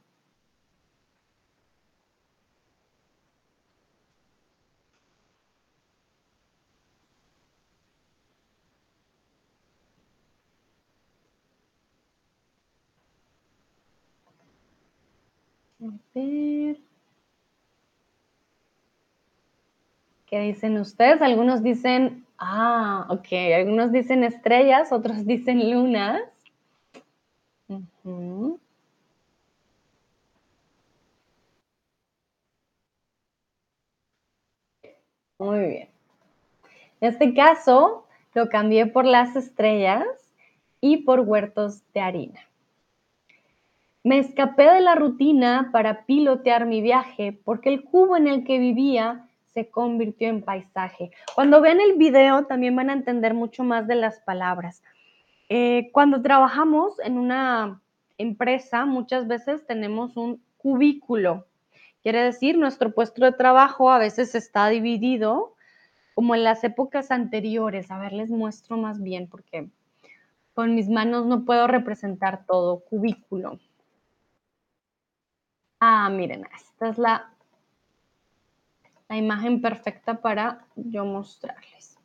A 15.80 15.86
ver. 16.16 16.78
¿Qué 20.26 20.40
dicen 20.40 20.80
ustedes? 20.80 21.22
Algunos 21.22 21.62
dicen 21.62 22.23
Ah, 22.46 23.08
ok. 23.10 23.28
Algunos 23.56 23.94
dicen 23.94 24.24
estrellas, 24.26 24.92
otros 24.92 25.26
dicen 25.26 25.72
lunas. 25.72 26.22
Muy 35.40 35.60
bien. 35.60 35.90
En 37.00 37.10
este 37.10 37.34
caso, 37.34 38.06
lo 38.34 38.50
cambié 38.50 38.88
por 38.88 39.06
las 39.06 39.36
estrellas 39.38 40.06
y 40.82 40.98
por 40.98 41.22
huertos 41.22 41.82
de 41.94 42.02
harina. 42.02 42.42
Me 44.04 44.20
escapé 44.20 44.64
de 44.70 44.82
la 44.82 44.96
rutina 44.96 45.70
para 45.72 46.06
pilotear 46.06 46.66
mi 46.66 46.82
viaje 46.82 47.40
porque 47.46 47.70
el 47.70 47.84
cubo 47.86 48.18
en 48.18 48.28
el 48.28 48.44
que 48.44 48.60
vivía 48.60 49.30
se 49.54 49.70
convirtió 49.70 50.30
en 50.30 50.42
paisaje. 50.42 51.12
Cuando 51.36 51.62
vean 51.62 51.80
el 51.80 51.94
video 51.94 52.46
también 52.46 52.76
van 52.76 52.90
a 52.90 52.94
entender 52.94 53.34
mucho 53.34 53.64
más 53.64 53.88
de 53.88 53.96
las 53.96 54.20
palabras. 54.22 54.82
Eh, 55.50 55.90
cuando 55.92 56.22
trabajamos 56.22 57.00
en 57.00 57.18
una 57.18 57.82
empresa, 58.18 58.86
muchas 58.86 59.28
veces 59.28 59.66
tenemos 59.68 60.18
un 60.18 60.42
cubículo. 60.58 61.46
Quiere 62.02 62.24
decir, 62.24 62.58
nuestro 62.58 62.94
puesto 62.94 63.24
de 63.24 63.32
trabajo 63.32 63.92
a 63.92 63.98
veces 63.98 64.36
está 64.36 64.68
dividido 64.70 65.54
como 66.16 66.36
en 66.36 66.44
las 66.44 66.64
épocas 66.64 67.12
anteriores. 67.12 67.92
A 67.92 68.00
ver, 68.00 68.14
les 68.14 68.30
muestro 68.30 68.78
más 68.78 69.02
bien 69.02 69.28
porque 69.28 69.70
Con 70.54 70.76
mis 70.76 70.88
manos 70.88 71.26
no 71.26 71.46
puedo 71.46 71.66
representar 71.68 72.46
todo. 72.46 72.80
Cubículo. 72.82 73.60
Ah, 75.80 76.10
miren, 76.10 76.48
esta 76.56 76.90
es 76.90 76.98
la, 76.98 77.33
la 79.14 79.20
imagen 79.20 79.62
perfecta 79.62 80.22
para 80.22 80.66
yo 80.76 81.06
mostrarles. 81.06 82.00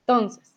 Entonces, 0.00 0.56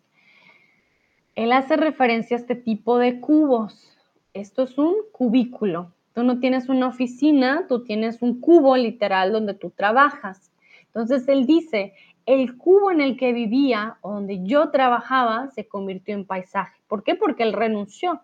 él 1.36 1.52
hace 1.52 1.76
referencia 1.76 2.38
a 2.38 2.40
este 2.40 2.56
tipo 2.56 2.98
de 2.98 3.20
cubos. 3.20 3.98
Esto 4.34 4.64
es 4.64 4.78
un 4.78 4.96
cubículo. 5.12 5.92
Tú 6.14 6.24
no 6.24 6.40
tienes 6.40 6.70
una 6.70 6.88
oficina, 6.88 7.66
tú 7.68 7.84
tienes 7.84 8.22
un 8.22 8.40
cubo 8.40 8.78
literal 8.78 9.34
donde 9.34 9.54
tú 9.56 9.72
trabajas. 9.72 10.54
Entonces 10.86 11.28
él 11.28 11.46
dice, 11.46 11.94
el 12.26 12.58
cubo 12.58 12.92
en 12.92 13.02
el 13.02 13.18
que 13.18 13.34
vivía 13.34 13.98
o 14.00 14.14
donde 14.14 14.42
yo 14.44 14.70
trabajaba 14.70 15.50
se 15.50 15.68
convirtió 15.68 16.16
en 16.16 16.26
paisaje. 16.26 16.80
¿Por 16.88 17.04
qué? 17.04 17.16
Porque 17.16 17.44
él 17.44 17.52
renunció. 17.52 18.22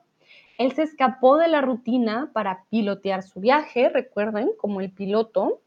Él 0.58 0.72
se 0.72 0.84
escapó 0.84 1.36
de 1.36 1.50
la 1.50 1.60
rutina 1.60 2.32
para 2.32 2.64
pilotear 2.70 3.24
su 3.24 3.42
viaje, 3.42 3.90
recuerden, 3.90 4.52
como 4.58 4.80
el 4.80 4.92
piloto. 4.94 5.60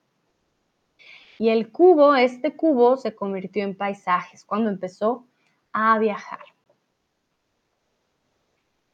Y 1.39 1.51
el 1.51 1.71
cubo, 1.71 2.17
este 2.17 2.57
cubo, 2.57 2.97
se 2.97 3.15
convirtió 3.15 3.63
en 3.63 3.77
paisajes 3.77 4.45
cuando 4.45 4.71
empezó 4.71 5.27
a 5.73 5.99
viajar. 5.99 6.41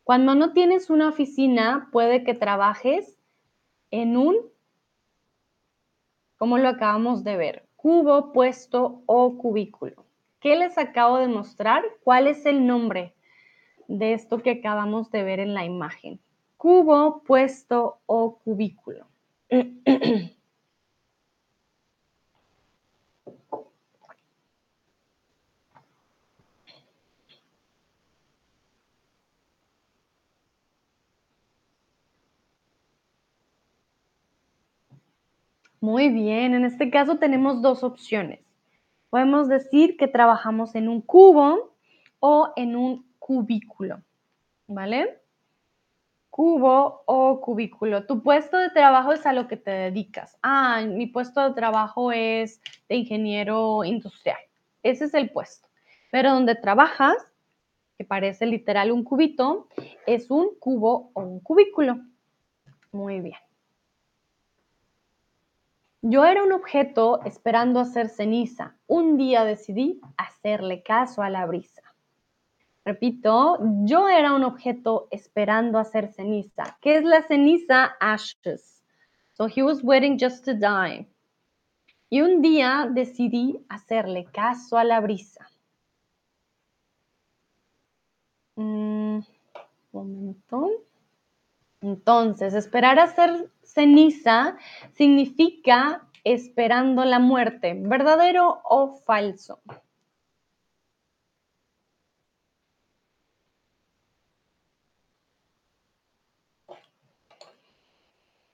Cuando 0.04 0.34
no 0.34 0.52
tienes 0.52 0.90
una 0.90 1.08
oficina, 1.08 1.88
puede 1.90 2.24
que 2.24 2.34
trabajes 2.34 3.18
en 3.90 4.18
un, 4.18 4.36
como 6.36 6.58
lo 6.58 6.68
acabamos 6.68 7.24
de 7.24 7.38
ver, 7.38 7.66
cubo, 7.76 8.32
puesto 8.32 9.02
o 9.06 9.38
cubículo. 9.38 10.04
¿Qué 10.40 10.56
les 10.56 10.76
acabo 10.76 11.16
de 11.16 11.28
mostrar? 11.28 11.82
¿Cuál 12.02 12.26
es 12.26 12.44
el 12.44 12.66
nombre 12.66 13.14
de 13.88 14.12
esto 14.12 14.42
que 14.42 14.50
acabamos 14.50 15.10
de 15.10 15.22
ver 15.22 15.40
en 15.40 15.54
la 15.54 15.64
imagen? 15.64 16.20
Cubo, 16.58 17.22
puesto 17.22 18.00
o 18.04 18.38
cubículo. 18.40 19.06
Muy 35.84 36.08
bien, 36.08 36.54
en 36.54 36.64
este 36.64 36.88
caso 36.88 37.18
tenemos 37.18 37.60
dos 37.60 37.84
opciones. 37.84 38.40
Podemos 39.10 39.48
decir 39.48 39.98
que 39.98 40.08
trabajamos 40.08 40.74
en 40.76 40.88
un 40.88 41.02
cubo 41.02 41.76
o 42.20 42.54
en 42.56 42.74
un 42.74 43.06
cubículo, 43.18 44.00
¿vale? 44.66 45.20
Cubo 46.30 47.02
o 47.04 47.38
cubículo. 47.42 48.06
Tu 48.06 48.22
puesto 48.22 48.56
de 48.56 48.70
trabajo 48.70 49.12
es 49.12 49.26
a 49.26 49.34
lo 49.34 49.46
que 49.46 49.58
te 49.58 49.70
dedicas. 49.72 50.38
Ah, 50.42 50.80
mi 50.86 51.06
puesto 51.06 51.46
de 51.46 51.54
trabajo 51.54 52.12
es 52.12 52.62
de 52.88 52.96
ingeniero 52.96 53.84
industrial. 53.84 54.38
Ese 54.82 55.04
es 55.04 55.12
el 55.12 55.28
puesto. 55.28 55.68
Pero 56.10 56.32
donde 56.32 56.54
trabajas, 56.54 57.14
que 57.98 58.06
parece 58.06 58.46
literal 58.46 58.90
un 58.90 59.04
cubito, 59.04 59.68
es 60.06 60.30
un 60.30 60.58
cubo 60.58 61.10
o 61.12 61.20
un 61.20 61.40
cubículo. 61.40 61.98
Muy 62.90 63.20
bien. 63.20 63.36
Yo 66.06 66.22
era 66.26 66.42
un 66.42 66.52
objeto 66.52 67.22
esperando 67.24 67.80
hacer 67.80 68.10
ceniza. 68.10 68.76
Un 68.86 69.16
día 69.16 69.42
decidí 69.42 70.02
hacerle 70.18 70.82
caso 70.82 71.22
a 71.22 71.30
la 71.30 71.46
brisa. 71.46 71.80
Repito, 72.84 73.58
yo 73.86 74.10
era 74.10 74.34
un 74.34 74.44
objeto 74.44 75.08
esperando 75.10 75.78
hacer 75.78 76.12
ceniza. 76.12 76.76
¿Qué 76.82 76.98
es 76.98 77.04
la 77.04 77.22
ceniza? 77.22 77.96
Ashes. 78.00 78.84
So 79.32 79.46
he 79.46 79.62
was 79.62 79.82
waiting 79.82 80.18
just 80.20 80.44
to 80.44 80.52
die. 80.52 81.08
Y 82.10 82.20
un 82.20 82.42
día 82.42 82.86
decidí 82.92 83.64
hacerle 83.70 84.26
caso 84.26 84.76
a 84.76 84.84
la 84.84 85.00
brisa. 85.00 85.48
Un 88.56 89.20
mm, 89.20 89.24
momento. 89.90 90.70
Entonces, 91.84 92.54
esperar 92.54 92.98
a 92.98 93.08
ser 93.08 93.50
ceniza 93.62 94.56
significa 94.94 96.08
esperando 96.24 97.04
la 97.04 97.18
muerte, 97.18 97.74
verdadero 97.76 98.62
o 98.64 98.96
falso. 99.04 99.60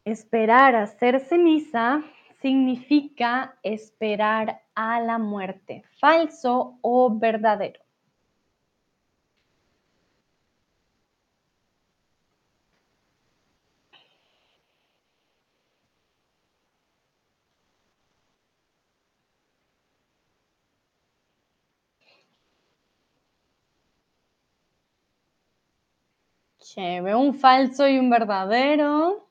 Esperar 0.04 0.74
a 0.74 0.86
ser 0.88 1.20
ceniza 1.20 2.02
significa 2.42 3.54
esperar 3.62 4.60
a 4.74 4.98
la 4.98 5.18
muerte, 5.18 5.84
falso 6.00 6.78
o 6.82 7.16
verdadero. 7.16 7.80
Chévere, 26.72 27.16
un 27.16 27.35
falso 27.35 27.88
y 27.88 27.98
un 27.98 28.11
verdadero. 28.11 29.26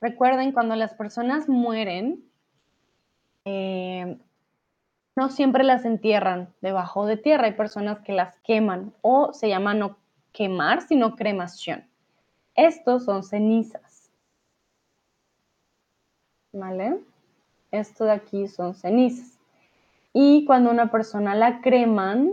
Recuerden, 0.00 0.52
cuando 0.52 0.76
las 0.76 0.94
personas 0.94 1.48
mueren, 1.48 2.24
eh, 3.44 4.18
no 5.16 5.30
siempre 5.30 5.64
las 5.64 5.84
entierran 5.84 6.54
debajo 6.60 7.06
de 7.06 7.16
tierra. 7.16 7.46
Hay 7.46 7.54
personas 7.54 7.98
que 8.04 8.12
las 8.12 8.38
queman 8.44 8.94
o 9.02 9.32
se 9.32 9.48
llama 9.48 9.74
no 9.74 9.98
quemar, 10.30 10.82
sino 10.82 11.16
cremación. 11.16 11.88
Estos 12.54 13.04
son 13.04 13.24
cenizas. 13.24 14.12
¿Vale? 16.52 17.00
Esto 17.72 18.04
de 18.04 18.12
aquí 18.12 18.46
son 18.46 18.76
cenizas. 18.76 19.37
Y 20.20 20.44
cuando 20.46 20.72
una 20.72 20.90
persona 20.90 21.36
la 21.36 21.60
creman, 21.60 22.32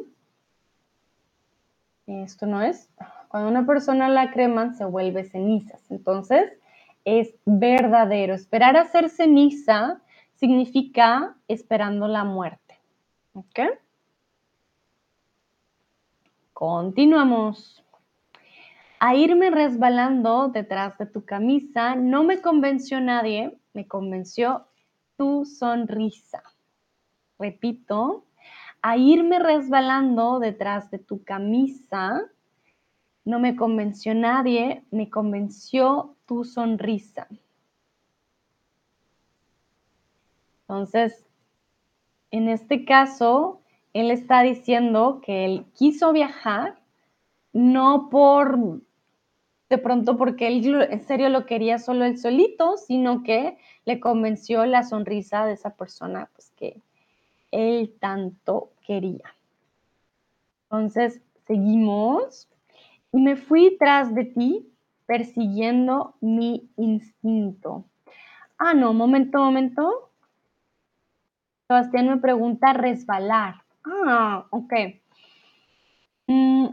esto 2.07 2.47
no 2.47 2.63
es, 2.63 2.89
cuando 3.27 3.47
una 3.47 3.67
persona 3.67 4.09
la 4.09 4.31
creman 4.31 4.73
se 4.73 4.85
vuelve 4.85 5.23
cenizas. 5.23 5.91
Entonces, 5.91 6.51
es 7.03 7.35
verdadero. 7.45 8.33
Esperar 8.33 8.75
a 8.75 8.85
ser 8.85 9.11
ceniza 9.11 10.01
significa 10.33 11.37
esperando 11.47 12.07
la 12.07 12.23
muerte. 12.23 12.79
¿Ok? 13.33 13.59
Continuamos. 16.53 17.85
A 18.97 19.13
irme 19.13 19.51
resbalando 19.51 20.47
detrás 20.47 20.97
de 20.97 21.05
tu 21.05 21.23
camisa 21.23 21.93
no 21.93 22.23
me 22.23 22.41
convenció 22.41 22.99
nadie, 22.99 23.59
me 23.75 23.87
convenció 23.87 24.65
tu 25.17 25.45
sonrisa 25.45 26.41
repito, 27.39 28.25
a 28.81 28.97
irme 28.97 29.39
resbalando 29.39 30.39
detrás 30.39 30.91
de 30.91 30.99
tu 30.99 31.23
camisa. 31.23 32.21
No 33.23 33.39
me 33.39 33.55
convenció 33.55 34.13
nadie, 34.13 34.83
me 34.91 35.09
convenció 35.09 36.15
tu 36.25 36.43
sonrisa. 36.43 37.27
Entonces, 40.61 41.25
en 42.31 42.49
este 42.49 42.85
caso, 42.85 43.61
él 43.93 44.11
está 44.11 44.41
diciendo 44.41 45.21
que 45.23 45.45
él 45.45 45.65
quiso 45.73 46.11
viajar, 46.11 46.77
no 47.53 48.09
por 48.09 48.59
de 49.69 49.77
pronto 49.77 50.17
porque 50.17 50.47
él 50.47 50.87
en 50.89 51.03
serio 51.03 51.29
lo 51.29 51.45
quería 51.45 51.79
solo 51.79 52.05
él 52.05 52.17
solito, 52.17 52.77
sino 52.77 53.23
que 53.23 53.57
le 53.85 53.99
convenció 53.99 54.65
la 54.65 54.83
sonrisa 54.83 55.45
de 55.45 55.53
esa 55.53 55.75
persona 55.75 56.29
pues 56.33 56.51
que, 56.55 56.81
él 57.55 57.95
tanto 57.99 58.71
quería. 58.85 59.35
Entonces, 60.63 61.21
seguimos 61.47 62.49
y 63.11 63.21
me 63.21 63.35
fui 63.35 63.77
tras 63.77 64.13
de 64.13 64.25
ti 64.25 64.69
persiguiendo 65.05 66.15
mi 66.19 66.69
instinto. 66.77 67.85
Ah, 68.57 68.73
no, 68.73 68.93
momento, 68.93 69.39
momento. 69.39 70.11
Sebastián 71.67 72.07
me 72.07 72.17
pregunta 72.17 72.73
resbalar. 72.73 73.63
Ah, 73.85 74.45
ok. 74.49 74.73
Mm, 76.27 76.67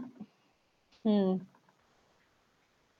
mm. 1.03 1.39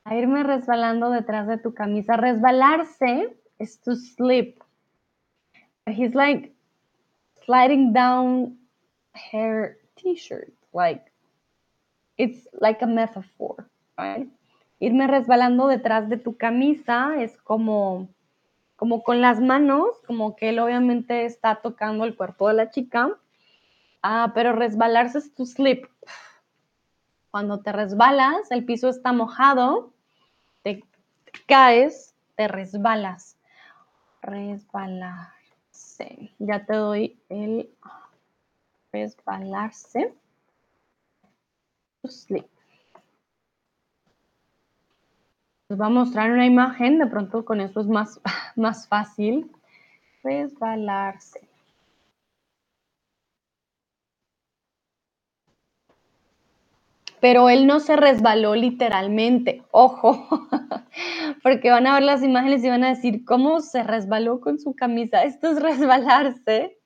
A 0.05 0.15
irme 0.15 0.43
resbalando 0.43 1.09
detrás 1.09 1.47
de 1.47 1.57
tu 1.57 1.73
camisa. 1.73 2.17
Resbalarse 2.17 3.35
es 3.57 3.79
to 3.81 3.95
slip. 3.95 4.61
He's 5.85 6.13
like, 6.13 6.52
sliding 7.45 7.93
down 7.93 8.58
her 9.32 9.77
t-shirt, 9.95 10.53
like 10.73 11.12
it's 12.17 12.47
like 12.60 12.82
a 12.82 12.88
metaphor, 12.88 13.69
right? 13.97 14.27
Irme 14.79 15.08
resbalando 15.08 15.67
detrás 15.67 16.10
de 16.10 16.17
tu 16.17 16.38
camisa 16.38 17.21
es 17.21 17.38
como, 17.38 18.10
como 18.75 19.03
con 19.03 19.21
las 19.21 19.39
manos, 19.39 19.88
como 20.06 20.36
que 20.36 20.49
él 20.49 20.60
obviamente 20.60 21.25
está 21.25 21.62
tocando 21.62 22.03
el 22.03 22.15
cuerpo 22.15 22.49
de 22.49 22.56
la 22.56 22.69
chica, 22.69 23.17
ah, 24.01 24.32
pero 24.36 24.53
resbalarse 24.53 25.19
es 25.19 25.34
tu 25.34 25.45
slip. 25.45 25.86
Cuando 27.32 27.62
te 27.62 27.71
resbalas, 27.71 28.51
el 28.51 28.65
piso 28.65 28.89
está 28.89 29.12
mojado, 29.13 29.93
te 30.62 30.84
caes, 31.47 32.15
te 32.36 32.47
resbalas. 32.47 33.38
Ya 36.39 36.65
te 36.65 36.73
doy 36.73 37.19
el 37.29 37.69
resbalarse. 38.91 40.13
Sleep. 42.06 42.45
Les 45.69 45.77
voy 45.77 45.88
a 45.88 45.89
mostrar 45.89 46.32
una 46.32 46.45
imagen, 46.45 46.99
de 46.99 47.08
pronto 47.08 47.45
con 47.45 47.62
eso 47.62 47.79
es 47.79 47.88
más, 47.88 48.19
más 48.56 48.88
fácil. 48.88 49.51
Resbalarse. 50.23 51.47
pero 57.23 57.47
él 57.47 57.67
no 57.67 57.79
se 57.79 57.95
resbaló 57.95 58.53
literalmente, 58.53 59.63
ojo, 59.71 60.27
porque 61.41 61.71
van 61.71 61.87
a 61.87 61.93
ver 61.95 62.03
las 62.03 62.23
imágenes 62.23 62.63
y 62.63 62.69
van 62.69 62.83
a 62.83 62.89
decir, 62.89 63.25
¿cómo 63.25 63.61
se 63.61 63.83
resbaló 63.83 64.39
con 64.39 64.59
su 64.59 64.75
camisa? 64.75 65.23
Esto 65.23 65.51
es 65.51 65.61
resbalarse, 65.61 66.77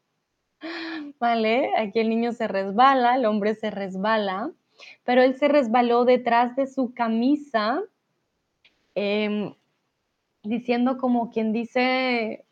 ¿vale? 1.20 1.72
Aquí 1.78 2.00
el 2.00 2.10
niño 2.10 2.32
se 2.32 2.48
resbala, 2.48 3.16
el 3.16 3.26
hombre 3.26 3.56
se 3.56 3.72
resbala, 3.72 4.52
pero 5.04 5.22
él 5.22 5.36
se 5.36 5.48
resbaló 5.48 6.06
detrás 6.06 6.56
de 6.56 6.68
su 6.68 6.94
camisa, 6.94 7.82
em, 8.96 9.54
diciendo 10.44 10.98
como 10.98 11.30
quien 11.32 11.52
dice, 11.52 12.46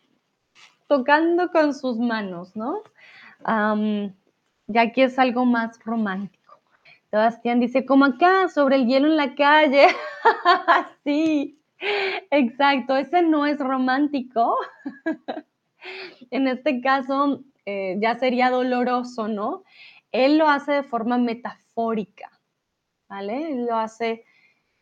tocando 0.87 1.51
con 1.51 1.73
sus 1.73 1.97
manos, 1.97 2.55
¿no? 2.55 2.81
ya 4.67 4.81
aquí 4.81 5.03
es 5.03 5.19
algo 5.19 5.45
más 5.45 5.77
romántico. 5.85 6.45
Sebastián 7.11 7.59
dice, 7.59 7.85
como 7.85 8.05
acá, 8.05 8.49
sobre 8.49 8.77
el 8.77 8.87
hielo 8.87 9.07
en 9.07 9.17
la 9.17 9.35
calle. 9.35 9.87
sí, 11.03 11.59
exacto, 12.31 12.95
ese 12.97 13.21
no 13.21 13.45
es 13.45 13.59
romántico. 13.59 14.55
en 16.31 16.47
este 16.47 16.81
caso, 16.81 17.43
eh, 17.65 17.97
ya 17.99 18.17
sería 18.17 18.49
doloroso, 18.49 19.27
¿no? 19.27 19.63
Él 20.11 20.37
lo 20.37 20.47
hace 20.47 20.71
de 20.71 20.83
forma 20.83 21.17
metafórica, 21.17 22.31
¿vale? 23.09 23.51
Él 23.51 23.65
lo 23.65 23.75
hace 23.75 24.23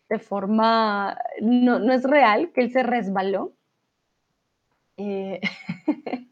de 0.09 0.19
forma, 0.19 1.17
no, 1.41 1.79
no 1.79 1.93
es 1.93 2.03
real 2.03 2.51
que 2.51 2.61
él 2.61 2.71
se 2.71 2.83
resbaló. 2.83 3.53
Eh, 4.97 5.41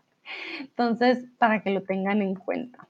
entonces, 0.60 1.26
para 1.38 1.63
que 1.63 1.71
lo 1.71 1.82
tengan 1.84 2.21
en 2.21 2.36
cuenta. 2.36 2.88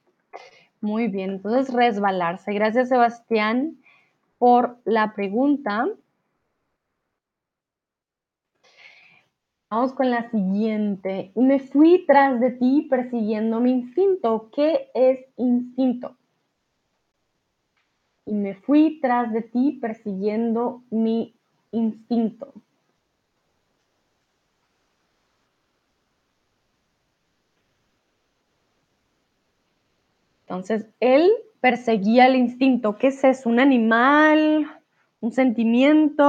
Muy 0.82 1.08
bien, 1.08 1.30
entonces 1.32 1.74
resbalarse. 1.74 2.54
Gracias 2.54 2.90
Sebastián 2.90 3.78
por 4.40 4.80
la 4.84 5.14
pregunta. 5.14 5.88
Vamos 9.72 9.94
con 9.94 10.12
la 10.12 10.30
siguiente. 10.30 11.32
Me 11.34 11.60
fui 11.60 12.06
tras 12.06 12.42
de 12.42 12.52
ti 12.52 12.88
persiguiendo 12.90 13.62
mi 13.62 13.72
instinto. 13.72 14.50
¿Qué 14.54 14.90
es 14.94 15.20
instinto? 15.38 16.18
Y 18.26 18.34
me 18.34 18.54
fui 18.54 19.00
tras 19.00 19.32
de 19.32 19.44
ti 19.44 19.80
persiguiendo 19.82 20.84
mi 20.90 21.34
instinto. 21.72 22.54
Entonces, 30.42 30.86
él 31.00 31.32
perseguía 31.62 32.28
el 32.28 32.36
instinto. 32.36 32.98
¿Qué 32.98 33.08
es 33.08 33.24
eso? 33.24 33.48
¿Un 33.48 33.62
animal? 33.62 34.81
¿Un 35.22 35.32
sentimiento? 35.32 36.24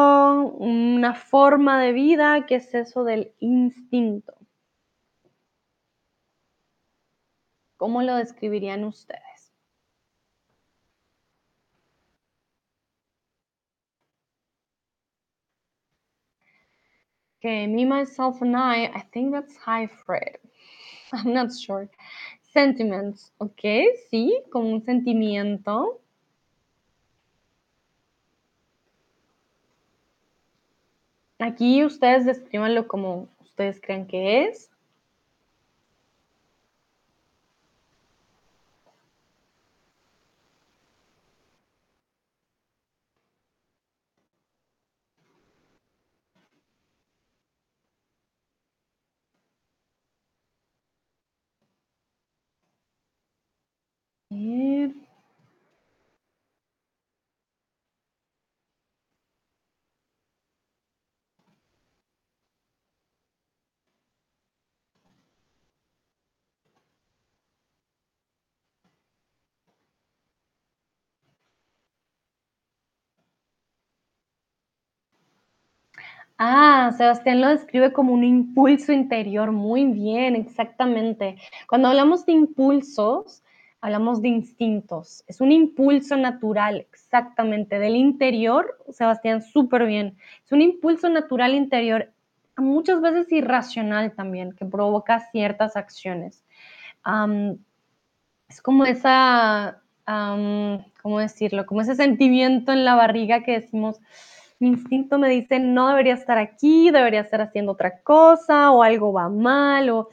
¿Una 0.59 1.15
forma 1.15 1.81
de 1.81 1.93
vida? 1.93 2.45
¿Qué 2.47 2.57
es 2.57 2.75
eso 2.75 3.05
del 3.05 3.33
instinto? 3.41 4.35
¿Cómo 7.79 8.03
lo 8.03 8.17
describirían 8.17 8.85
ustedes? 8.85 9.53
Okay, 17.41 17.67
me, 17.67 17.87
myself, 17.87 18.43
and 18.43 18.55
I, 18.55 18.85
I 18.85 19.01
think 19.13 19.33
that's 19.33 19.57
high 19.57 19.87
Fred. 20.07 20.37
I'm 21.15 21.33
not 21.33 21.53
sure. 21.55 21.89
Sentiments, 22.53 23.33
ok, 23.41 23.63
sí, 24.11 24.43
como 24.53 24.69
un 24.71 24.83
sentimiento. 24.83 26.02
Aquí 31.43 31.85
ustedes 31.85 32.25
describanlo 32.25 32.87
como 32.87 33.29
ustedes 33.41 33.81
creen 33.81 34.07
que 34.07 34.45
es. 34.45 34.71
Ah, 76.45 76.91
Sebastián 76.97 77.41
lo 77.41 77.51
describe 77.51 77.93
como 77.93 78.13
un 78.13 78.25
impulso 78.25 78.93
interior. 78.93 79.53
Muy 79.53 79.85
bien, 79.85 80.35
exactamente. 80.35 81.37
Cuando 81.69 81.87
hablamos 81.87 82.27
de 82.27 82.33
impulsos, 82.33 83.45
hablamos 83.81 84.21
de 84.21 84.31
instintos. 84.31 85.23
Es 85.29 85.41
un 85.41 85.53
impulso 85.53 86.17
natural, 86.17 86.85
exactamente, 86.93 87.79
del 87.79 87.95
interior. 87.95 88.77
Sebastián, 88.91 89.41
súper 89.41 89.87
bien. 89.87 90.17
Es 90.45 90.51
un 90.51 90.63
impulso 90.63 91.09
natural 91.09 91.55
interior, 91.55 92.13
muchas 92.57 93.01
veces 93.01 93.31
irracional 93.31 94.13
también, 94.17 94.51
que 94.51 94.65
provoca 94.65 95.21
ciertas 95.31 95.77
acciones. 95.77 96.45
es 98.49 98.61
como 98.61 98.85
esa, 98.85 99.81
¿cómo 100.05 101.21
decirlo? 101.21 101.67
Como 101.67 101.83
ese 101.83 101.95
sentimiento 101.95 102.73
en 102.73 102.85
la 102.85 102.97
barriga 102.97 103.45
que 103.45 103.61
decimos, 103.61 104.01
mi 104.63 104.69
instinto 104.69 105.19
me 105.19 105.29
dice, 105.29 105.59
no 105.59 105.89
debería 105.89 106.15
estar 106.15 106.39
aquí, 106.39 106.93
debería 106.93 107.23
estar 107.23 107.41
haciendo 107.41 107.73
otra 107.73 108.01
cosa, 108.03 108.71
o 108.71 108.85
algo 108.85 109.13
va 109.13 109.29
mal, 109.29 109.91
o 109.91 110.09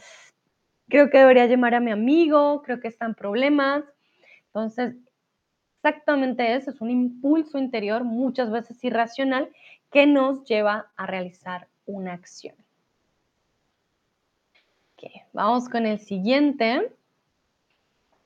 creo 0.88 1.12
que 1.12 1.20
debería 1.20 1.46
llamar 1.46 1.76
a 1.76 1.80
mi 1.80 1.92
amigo, 1.92 2.64
creo 2.64 2.80
que 2.80 2.88
está 2.88 3.06
en 3.06 3.14
problemas. 3.14 3.84
Entonces, 4.48 4.96
exactamente 5.76 6.56
eso, 6.56 6.72
es 6.72 6.82
un 6.82 6.90
impulso 6.90 7.60
interior, 7.60 8.04
muchas 8.04 8.50
veces 8.50 8.84
irracional, 8.84 9.50
que 9.92 10.08
nos 10.08 10.44
lleva 10.46 10.90
a 10.96 11.06
realizar 11.06 11.68
una 11.86 12.14
acción. 12.14 12.56
vamos 15.32 15.70
con 15.70 15.86
el 15.86 16.00
siguiente. 16.00 16.92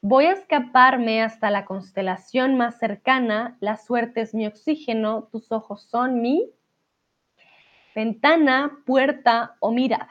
Voy 0.05 0.25
a 0.25 0.33
escaparme 0.33 1.21
hasta 1.21 1.49
la 1.49 1.63
constelación 1.63 2.57
más 2.57 2.77
cercana, 2.77 3.55
la 3.61 3.77
suerte 3.77 4.19
es 4.19 4.33
mi 4.33 4.45
oxígeno, 4.45 5.29
tus 5.31 5.49
ojos 5.53 5.83
son 5.83 6.21
mi 6.21 6.51
ventana, 7.95 8.79
puerta 8.85 9.55
o 9.61 9.71
mirada. 9.71 10.09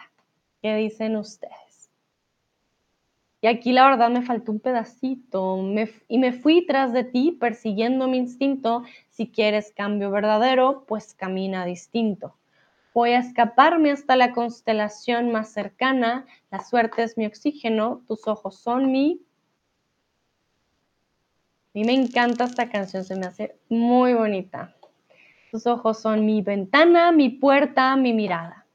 ¿Qué 0.62 0.74
dicen 0.76 1.14
ustedes? 1.16 1.90
Y 3.42 3.48
aquí 3.48 3.72
la 3.72 3.86
verdad 3.86 4.08
me 4.08 4.22
faltó 4.22 4.52
un 4.52 4.60
pedacito 4.60 5.58
y 6.08 6.18
me 6.18 6.32
fui 6.32 6.64
tras 6.64 6.94
de 6.94 7.04
ti 7.04 7.36
persiguiendo 7.38 8.08
mi 8.08 8.16
instinto. 8.16 8.84
Si 9.10 9.30
quieres 9.30 9.74
cambio 9.76 10.10
verdadero, 10.10 10.86
pues 10.88 11.12
camina 11.12 11.66
distinto. 11.66 12.34
Voy 12.94 13.10
a 13.10 13.18
escaparme 13.18 13.90
hasta 13.90 14.16
la 14.16 14.32
constelación 14.32 15.32
más 15.32 15.52
cercana. 15.52 16.24
La 16.50 16.60
suerte 16.60 17.02
es 17.02 17.18
mi 17.18 17.26
oxígeno. 17.26 18.00
Tus 18.08 18.26
ojos 18.26 18.56
son 18.56 18.90
mi. 18.90 19.20
A 21.74 21.78
mí 21.78 21.84
me 21.84 21.94
encanta 21.94 22.44
esta 22.44 22.68
canción, 22.68 23.02
se 23.02 23.16
me 23.16 23.26
hace 23.26 23.56
muy 23.70 24.12
bonita. 24.12 24.76
Tus 25.50 25.66
ojos 25.66 26.00
son 26.00 26.26
mi 26.26 26.42
ventana, 26.42 27.12
mi 27.12 27.30
puerta, 27.30 27.96
mi 27.96 28.12
mirada. 28.12 28.66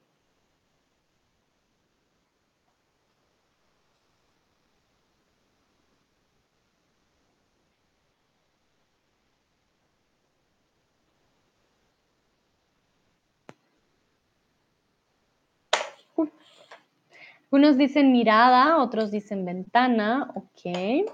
Unos 17.49 17.77
dicen 17.77 18.11
mirada, 18.11 18.77
otros 18.77 19.11
dicen 19.11 19.45
ventana, 19.45 20.31
ok. 20.35 21.05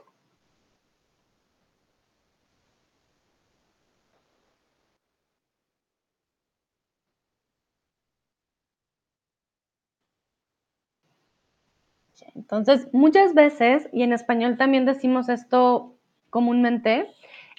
Entonces, 12.54 12.88
muchas 12.94 13.34
veces, 13.34 13.90
y 13.92 14.04
en 14.04 14.14
español 14.14 14.58
también 14.58 14.86
decimos 14.86 15.28
esto 15.28 15.96
comúnmente, 16.30 17.10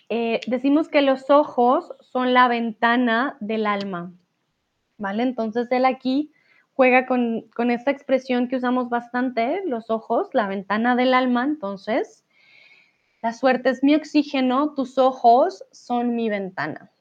eh, 0.09 0.39
decimos 0.47 0.89
que 0.89 1.03
los 1.03 1.31
ojos 1.31 1.93
son 2.01 2.33
la 2.33 2.47
ventana 2.47 3.37
del 3.41 3.67
alma, 3.67 4.13
¿vale? 4.97 5.25
Entonces, 5.25 5.67
él 5.73 5.85
aquí 5.85 6.31
juega 6.75 7.07
con, 7.07 7.43
con 7.57 7.73
esta 7.73 7.91
expresión 7.91 8.47
que 8.47 8.55
usamos 8.55 8.89
bastante, 8.89 9.63
los 9.67 9.91
ojos, 9.91 10.29
la 10.33 10.47
ventana 10.47 10.95
del 10.95 11.13
alma, 11.13 11.43
entonces, 11.43 12.25
la 13.21 13.33
suerte 13.33 13.71
es 13.71 13.83
mi 13.83 13.97
oxígeno, 13.97 14.75
tus 14.75 14.97
ojos 14.97 15.65
son 15.73 16.15
mi 16.15 16.29
ventana. 16.29 16.93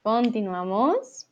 Continuamos. 0.00 1.29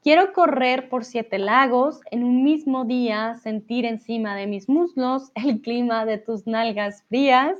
Quiero 0.00 0.32
correr 0.32 0.88
por 0.88 1.04
siete 1.04 1.38
lagos 1.38 2.00
en 2.12 2.22
un 2.22 2.44
mismo 2.44 2.84
día, 2.84 3.34
sentir 3.42 3.84
encima 3.84 4.36
de 4.36 4.46
mis 4.46 4.68
muslos 4.68 5.32
el 5.34 5.60
clima 5.60 6.06
de 6.06 6.18
tus 6.18 6.46
nalgas 6.46 7.02
frías. 7.08 7.58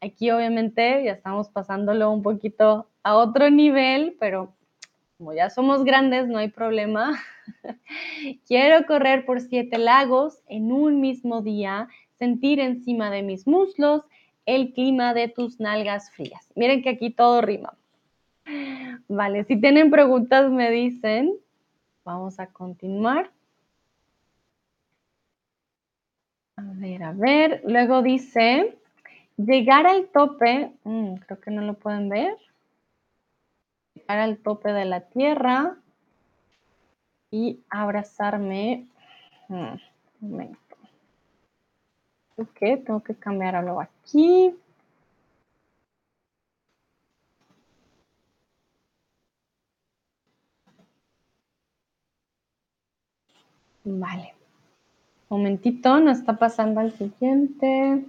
Aquí 0.00 0.30
obviamente 0.30 1.04
ya 1.04 1.12
estamos 1.12 1.48
pasándolo 1.48 2.10
un 2.10 2.22
poquito 2.22 2.86
a 3.02 3.16
otro 3.16 3.50
nivel, 3.50 4.16
pero 4.18 4.54
como 5.18 5.34
ya 5.34 5.50
somos 5.50 5.84
grandes, 5.84 6.28
no 6.28 6.38
hay 6.38 6.48
problema. 6.48 7.22
Quiero 8.46 8.86
correr 8.86 9.26
por 9.26 9.40
siete 9.40 9.78
lagos 9.78 10.42
en 10.46 10.72
un 10.72 11.00
mismo 11.00 11.42
día, 11.42 11.88
sentir 12.18 12.58
encima 12.58 13.10
de 13.10 13.22
mis 13.22 13.46
muslos 13.46 14.02
el 14.46 14.72
clima 14.72 15.12
de 15.12 15.28
tus 15.28 15.60
nalgas 15.60 16.10
frías. 16.10 16.50
Miren 16.54 16.82
que 16.82 16.90
aquí 16.90 17.10
todo 17.10 17.42
rima. 17.42 17.74
Vale, 19.08 19.44
si 19.44 19.60
tienen 19.60 19.90
preguntas 19.90 20.50
me 20.50 20.70
dicen. 20.70 21.34
Vamos 22.06 22.40
a 22.40 22.46
continuar. 22.46 23.30
A 26.56 26.62
ver, 26.62 27.02
a 27.02 27.12
ver. 27.12 27.62
Luego 27.66 28.00
dice, 28.00 28.78
llegar 29.36 29.86
al 29.86 30.08
tope, 30.08 30.72
mm, 30.84 31.16
creo 31.16 31.40
que 31.40 31.50
no 31.50 31.60
lo 31.60 31.74
pueden 31.74 32.08
ver 32.08 32.38
llegar 33.96 34.18
al 34.18 34.38
tope 34.38 34.72
de 34.72 34.84
la 34.84 35.00
tierra 35.00 35.76
y 37.30 37.60
abrazarme. 37.70 38.86
Hmm, 39.48 39.76
un 40.20 40.30
momento. 40.30 40.58
Ok, 42.36 42.84
tengo 42.84 43.02
que 43.02 43.14
cambiar 43.14 43.56
algo 43.56 43.80
aquí. 43.80 44.54
Vale. 53.88 54.34
Momentito, 55.28 56.00
nos 56.00 56.18
está 56.18 56.36
pasando 56.36 56.80
al 56.80 56.90
siguiente. 56.90 58.04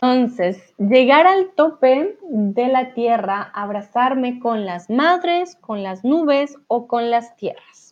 Entonces, 0.00 0.72
llegar 0.78 1.26
al 1.26 1.50
tope 1.50 2.16
de 2.22 2.68
la 2.68 2.94
tierra, 2.94 3.42
abrazarme 3.42 4.40
con 4.40 4.64
las 4.64 4.88
madres, 4.88 5.56
con 5.56 5.82
las 5.82 6.02
nubes 6.02 6.56
o 6.68 6.86
con 6.86 7.10
las 7.10 7.36
tierras. 7.36 7.85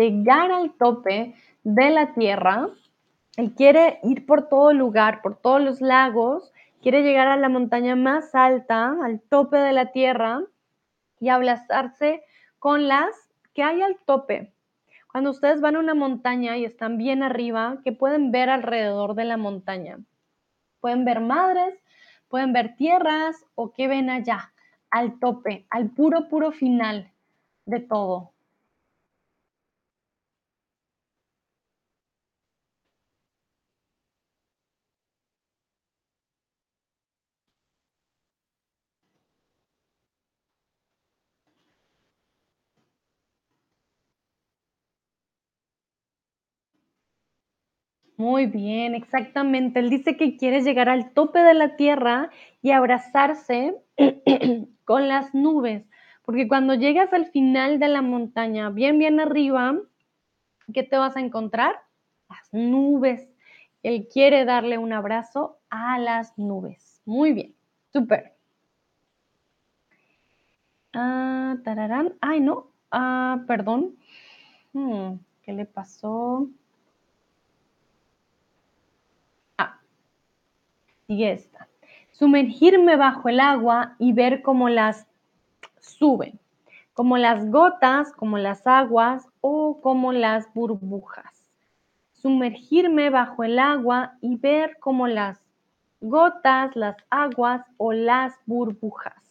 Llegar 0.00 0.50
al 0.50 0.72
tope 0.78 1.34
de 1.62 1.90
la 1.90 2.14
tierra, 2.14 2.70
él 3.36 3.52
quiere 3.54 4.00
ir 4.02 4.24
por 4.24 4.48
todo 4.48 4.72
lugar, 4.72 5.20
por 5.20 5.36
todos 5.36 5.60
los 5.60 5.82
lagos, 5.82 6.54
quiere 6.80 7.02
llegar 7.02 7.28
a 7.28 7.36
la 7.36 7.50
montaña 7.50 7.96
más 7.96 8.34
alta, 8.34 8.96
al 9.04 9.20
tope 9.20 9.58
de 9.58 9.74
la 9.74 9.92
tierra 9.92 10.40
y 11.18 11.28
abrazarse 11.28 12.22
con 12.58 12.88
las 12.88 13.10
que 13.52 13.62
hay 13.62 13.82
al 13.82 13.98
tope. 14.06 14.54
Cuando 15.12 15.28
ustedes 15.32 15.60
van 15.60 15.76
a 15.76 15.80
una 15.80 15.92
montaña 15.92 16.56
y 16.56 16.64
están 16.64 16.96
bien 16.96 17.22
arriba, 17.22 17.80
¿qué 17.84 17.92
pueden 17.92 18.32
ver 18.32 18.48
alrededor 18.48 19.14
de 19.14 19.26
la 19.26 19.36
montaña? 19.36 19.98
Pueden 20.80 21.04
ver 21.04 21.20
madres, 21.20 21.74
pueden 22.28 22.54
ver 22.54 22.74
tierras 22.74 23.44
o 23.54 23.74
qué 23.74 23.86
ven 23.86 24.08
allá, 24.08 24.54
al 24.90 25.18
tope, 25.18 25.66
al 25.68 25.90
puro, 25.90 26.30
puro 26.30 26.52
final 26.52 27.12
de 27.66 27.80
todo. 27.80 28.32
Muy 48.20 48.44
bien, 48.44 48.94
exactamente. 48.94 49.80
Él 49.80 49.88
dice 49.88 50.18
que 50.18 50.36
quiere 50.36 50.60
llegar 50.60 50.90
al 50.90 51.12
tope 51.12 51.38
de 51.38 51.54
la 51.54 51.76
tierra 51.76 52.28
y 52.60 52.70
abrazarse 52.70 53.74
con 54.84 55.08
las 55.08 55.34
nubes, 55.34 55.86
porque 56.26 56.46
cuando 56.46 56.74
llegas 56.74 57.14
al 57.14 57.30
final 57.30 57.78
de 57.78 57.88
la 57.88 58.02
montaña, 58.02 58.68
bien, 58.68 58.98
bien 58.98 59.20
arriba, 59.20 59.74
¿qué 60.74 60.82
te 60.82 60.98
vas 60.98 61.16
a 61.16 61.20
encontrar? 61.20 61.76
Las 62.28 62.52
nubes. 62.52 63.26
Él 63.82 64.06
quiere 64.12 64.44
darle 64.44 64.76
un 64.76 64.92
abrazo 64.92 65.56
a 65.70 65.98
las 65.98 66.36
nubes. 66.36 67.00
Muy 67.06 67.32
bien, 67.32 67.54
súper. 67.90 68.34
Ah, 70.92 71.56
tararán. 71.64 72.18
Ay, 72.20 72.40
no. 72.40 72.66
Ah, 72.90 73.42
perdón. 73.46 73.96
Hmm, 74.74 75.14
¿Qué 75.42 75.54
le 75.54 75.64
pasó? 75.64 76.50
Y 81.10 81.24
esta. 81.24 81.68
Sumergirme 82.12 82.96
bajo 82.96 83.28
el 83.28 83.40
agua 83.40 83.96
y 83.98 84.12
ver 84.12 84.42
cómo 84.42 84.68
las 84.68 85.08
suben, 85.80 86.38
como 86.94 87.18
las 87.18 87.50
gotas, 87.50 88.12
como 88.12 88.38
las 88.38 88.64
aguas 88.66 89.26
o 89.40 89.80
como 89.80 90.12
las 90.12 90.52
burbujas. 90.54 91.50
Sumergirme 92.12 93.10
bajo 93.10 93.42
el 93.42 93.58
agua 93.58 94.12
y 94.20 94.36
ver 94.36 94.76
cómo 94.78 95.08
las 95.08 95.40
gotas, 96.00 96.76
las 96.76 96.96
aguas 97.10 97.66
o 97.76 97.92
las 97.92 98.34
burbujas. 98.46 99.29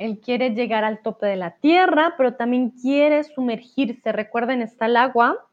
Él 0.00 0.18
quiere 0.18 0.54
llegar 0.54 0.82
al 0.82 1.02
tope 1.02 1.26
de 1.26 1.36
la 1.36 1.56
tierra, 1.56 2.14
pero 2.16 2.34
también 2.34 2.70
quiere 2.70 3.22
sumergirse. 3.22 4.12
Recuerden, 4.12 4.62
está 4.62 4.86
el 4.86 4.96
agua, 4.96 5.46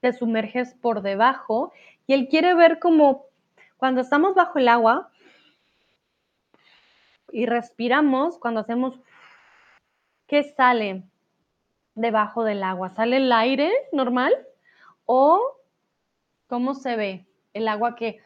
te 0.00 0.12
sumerges 0.12 0.74
por 0.74 1.00
debajo 1.00 1.72
y 2.06 2.12
él 2.12 2.28
quiere 2.28 2.54
ver 2.54 2.78
como 2.78 3.24
cuando 3.78 4.02
estamos 4.02 4.34
bajo 4.34 4.58
el 4.58 4.68
agua 4.68 5.10
y 7.32 7.46
respiramos, 7.46 8.38
cuando 8.38 8.60
hacemos, 8.60 9.00
¿qué 10.26 10.42
sale? 10.42 11.04
debajo 11.94 12.44
del 12.44 12.62
agua? 12.62 12.90
¿Sale 12.90 13.16
el 13.16 13.32
aire 13.32 13.72
normal? 13.92 14.34
¿O 15.06 15.40
cómo 16.48 16.74
se 16.74 16.96
ve 16.96 17.26
el 17.54 17.66
agua 17.66 17.96
que 17.96 18.20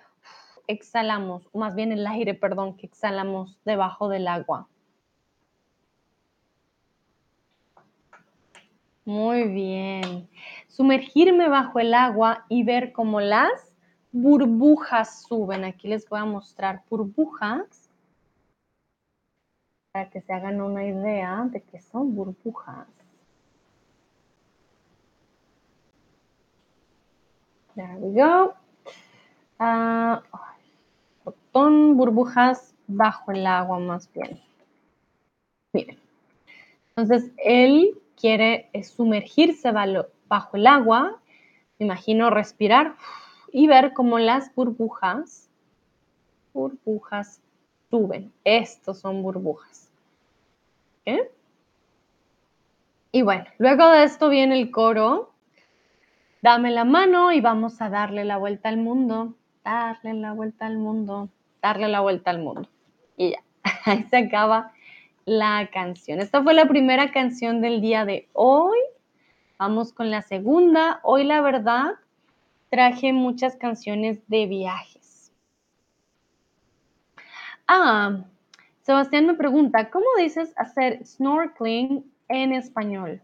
exhalamos, 0.66 1.48
más 1.54 1.76
bien 1.76 1.92
el 1.92 2.06
aire, 2.08 2.34
perdón, 2.34 2.76
que 2.76 2.86
exhalamos 2.86 3.60
debajo 3.64 4.08
del 4.08 4.26
agua? 4.26 4.68
Muy 9.04 9.48
bien. 9.48 10.28
Sumergirme 10.68 11.48
bajo 11.48 11.78
el 11.78 11.92
agua 11.92 12.46
y 12.48 12.64
ver 12.64 12.92
cómo 12.92 13.20
las 13.20 13.72
burbujas 14.12 15.22
suben. 15.22 15.64
Aquí 15.64 15.88
les 15.88 16.08
voy 16.08 16.20
a 16.20 16.24
mostrar 16.24 16.82
burbujas 16.88 17.90
para 19.92 20.08
que 20.08 20.22
se 20.22 20.32
hagan 20.32 20.60
una 20.60 20.86
idea 20.86 21.44
de 21.50 21.60
qué 21.60 21.80
son 21.80 22.14
burbujas. 22.14 22.88
There 27.74 27.96
we 27.98 28.20
go. 28.20 28.54
Uh, 29.60 30.20
burbujas 31.94 32.74
bajo 32.86 33.32
el 33.32 33.46
agua 33.46 33.78
más 33.78 34.10
bien. 34.12 34.40
Miren. 35.72 35.98
Entonces, 36.96 37.32
él 37.38 38.00
quiere 38.16 38.70
sumergirse 38.82 39.72
bajo 40.28 40.56
el 40.56 40.66
agua. 40.66 41.20
Me 41.78 41.86
imagino 41.86 42.30
respirar 42.30 42.96
y 43.52 43.66
ver 43.66 43.92
cómo 43.92 44.18
las 44.18 44.54
burbujas, 44.54 45.48
burbujas 46.52 47.40
suben. 47.90 48.32
Estos 48.44 49.00
son 49.00 49.22
burbujas. 49.22 49.90
Y 53.12 53.22
bueno, 53.22 53.44
luego 53.58 53.88
de 53.90 54.04
esto 54.04 54.28
viene 54.28 54.58
el 54.58 54.70
coro 54.70 55.34
Dame 56.44 56.70
la 56.70 56.84
mano 56.84 57.32
y 57.32 57.40
vamos 57.40 57.80
a 57.80 57.88
darle 57.88 58.22
la 58.26 58.36
vuelta 58.36 58.68
al 58.68 58.76
mundo, 58.76 59.32
darle 59.64 60.12
la 60.12 60.34
vuelta 60.34 60.66
al 60.66 60.76
mundo, 60.76 61.30
darle 61.62 61.88
la 61.88 62.00
vuelta 62.00 62.30
al 62.30 62.38
mundo. 62.40 62.68
Y 63.16 63.30
ya, 63.30 63.42
ahí 63.86 64.02
se 64.10 64.18
acaba 64.18 64.73
la 65.26 65.68
canción. 65.72 66.20
Esta 66.20 66.42
fue 66.42 66.54
la 66.54 66.66
primera 66.66 67.12
canción 67.12 67.60
del 67.60 67.80
día 67.80 68.04
de 68.04 68.28
hoy. 68.32 68.78
Vamos 69.58 69.92
con 69.92 70.10
la 70.10 70.22
segunda. 70.22 71.00
Hoy, 71.02 71.24
la 71.24 71.40
verdad, 71.40 71.94
traje 72.70 73.12
muchas 73.12 73.56
canciones 73.56 74.20
de 74.28 74.46
viajes. 74.46 75.32
Ah, 77.66 78.24
Sebastián 78.82 79.26
me 79.26 79.34
pregunta, 79.34 79.88
¿cómo 79.90 80.04
dices 80.18 80.52
hacer 80.56 81.06
snorkeling 81.06 82.04
en 82.28 82.52
español? 82.52 83.22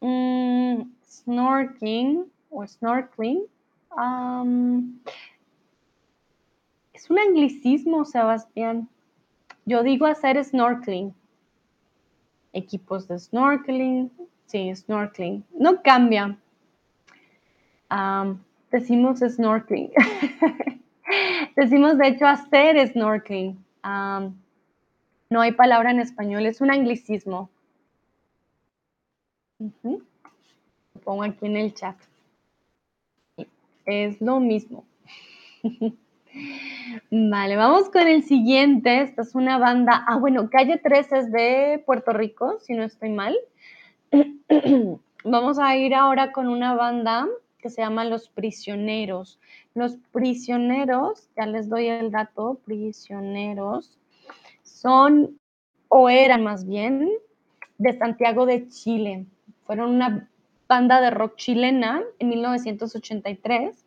Mm, 0.00 0.84
snorkeling 1.04 2.24
o 2.48 2.66
snorkeling. 2.66 3.42
es 6.94 7.10
un 7.10 7.18
anglicismo, 7.18 8.06
Sebastián. 8.06 8.88
Yo 9.64 9.82
digo 9.82 10.06
hacer 10.06 10.42
snorkeling. 10.44 11.14
Equipos 12.52 13.08
de 13.08 13.18
snorkeling, 13.18 14.10
sí, 14.46 14.74
snorkeling. 14.74 15.44
No 15.58 15.82
cambia. 15.82 16.36
decimos 18.70 19.20
snorkeling. 19.20 19.92
decimos, 21.56 21.98
de 21.98 22.08
hecho, 22.08 22.26
hacer 22.26 22.86
snorkeling. 22.88 23.56
no 23.82 25.40
hay 25.40 25.52
palabra 25.52 25.90
en 25.90 26.00
español, 26.00 26.46
es 26.46 26.60
un 26.60 26.70
anglicismo 26.70 27.50
pongo 31.04 31.22
aquí 31.22 31.46
en 31.46 31.56
el 31.56 31.74
chat. 31.74 31.96
Es 33.84 34.20
lo 34.20 34.40
mismo. 34.40 34.84
Vale, 37.10 37.56
vamos 37.56 37.90
con 37.90 38.06
el 38.08 38.22
siguiente. 38.22 39.02
Esta 39.02 39.22
es 39.22 39.34
una 39.34 39.58
banda. 39.58 40.04
Ah, 40.06 40.16
bueno, 40.16 40.48
Calle 40.50 40.78
3 40.82 41.12
es 41.12 41.32
de 41.32 41.82
Puerto 41.84 42.12
Rico, 42.12 42.58
si 42.60 42.74
no 42.74 42.84
estoy 42.84 43.10
mal. 43.10 43.36
Vamos 45.24 45.58
a 45.58 45.76
ir 45.76 45.94
ahora 45.94 46.32
con 46.32 46.48
una 46.48 46.74
banda 46.74 47.28
que 47.58 47.70
se 47.70 47.82
llama 47.82 48.04
Los 48.04 48.28
Prisioneros. 48.28 49.38
Los 49.74 49.96
Prisioneros, 50.10 51.28
ya 51.36 51.46
les 51.46 51.68
doy 51.68 51.86
el 51.86 52.10
dato, 52.10 52.58
Prisioneros, 52.64 53.98
son 54.62 55.38
o 55.88 56.08
eran 56.08 56.42
más 56.42 56.66
bien 56.66 57.08
de 57.78 57.92
Santiago 57.96 58.46
de 58.46 58.68
Chile. 58.68 59.26
Fueron 59.64 59.90
una 59.90 60.28
banda 60.68 61.00
de 61.00 61.10
rock 61.10 61.36
chilena 61.36 62.02
en 62.18 62.28
1983. 62.30 63.81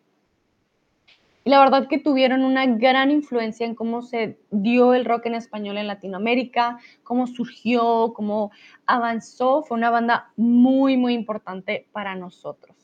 Y 1.47 1.51
la 1.51 1.59
verdad 1.59 1.87
que 1.87 1.99
tuvieron 1.99 2.43
una 2.43 2.65
gran 2.65 3.11
influencia 3.11 3.67
en 3.67 3.75
cómo 3.75 4.01
se 4.01 4.39
dio 4.49 4.95
el 4.95 5.05
rock 5.05 5.27
en 5.27 5.35
español 5.35 5.77
en 5.77 5.85
Latinoamérica, 5.85 6.79
cómo 7.03 7.27
surgió, 7.27 8.13
cómo 8.15 8.51
avanzó. 8.87 9.61
Fue 9.61 9.77
una 9.77 9.91
banda 9.91 10.31
muy, 10.35 10.97
muy 10.97 11.13
importante 11.13 11.87
para 11.91 12.15
nosotros. 12.15 12.75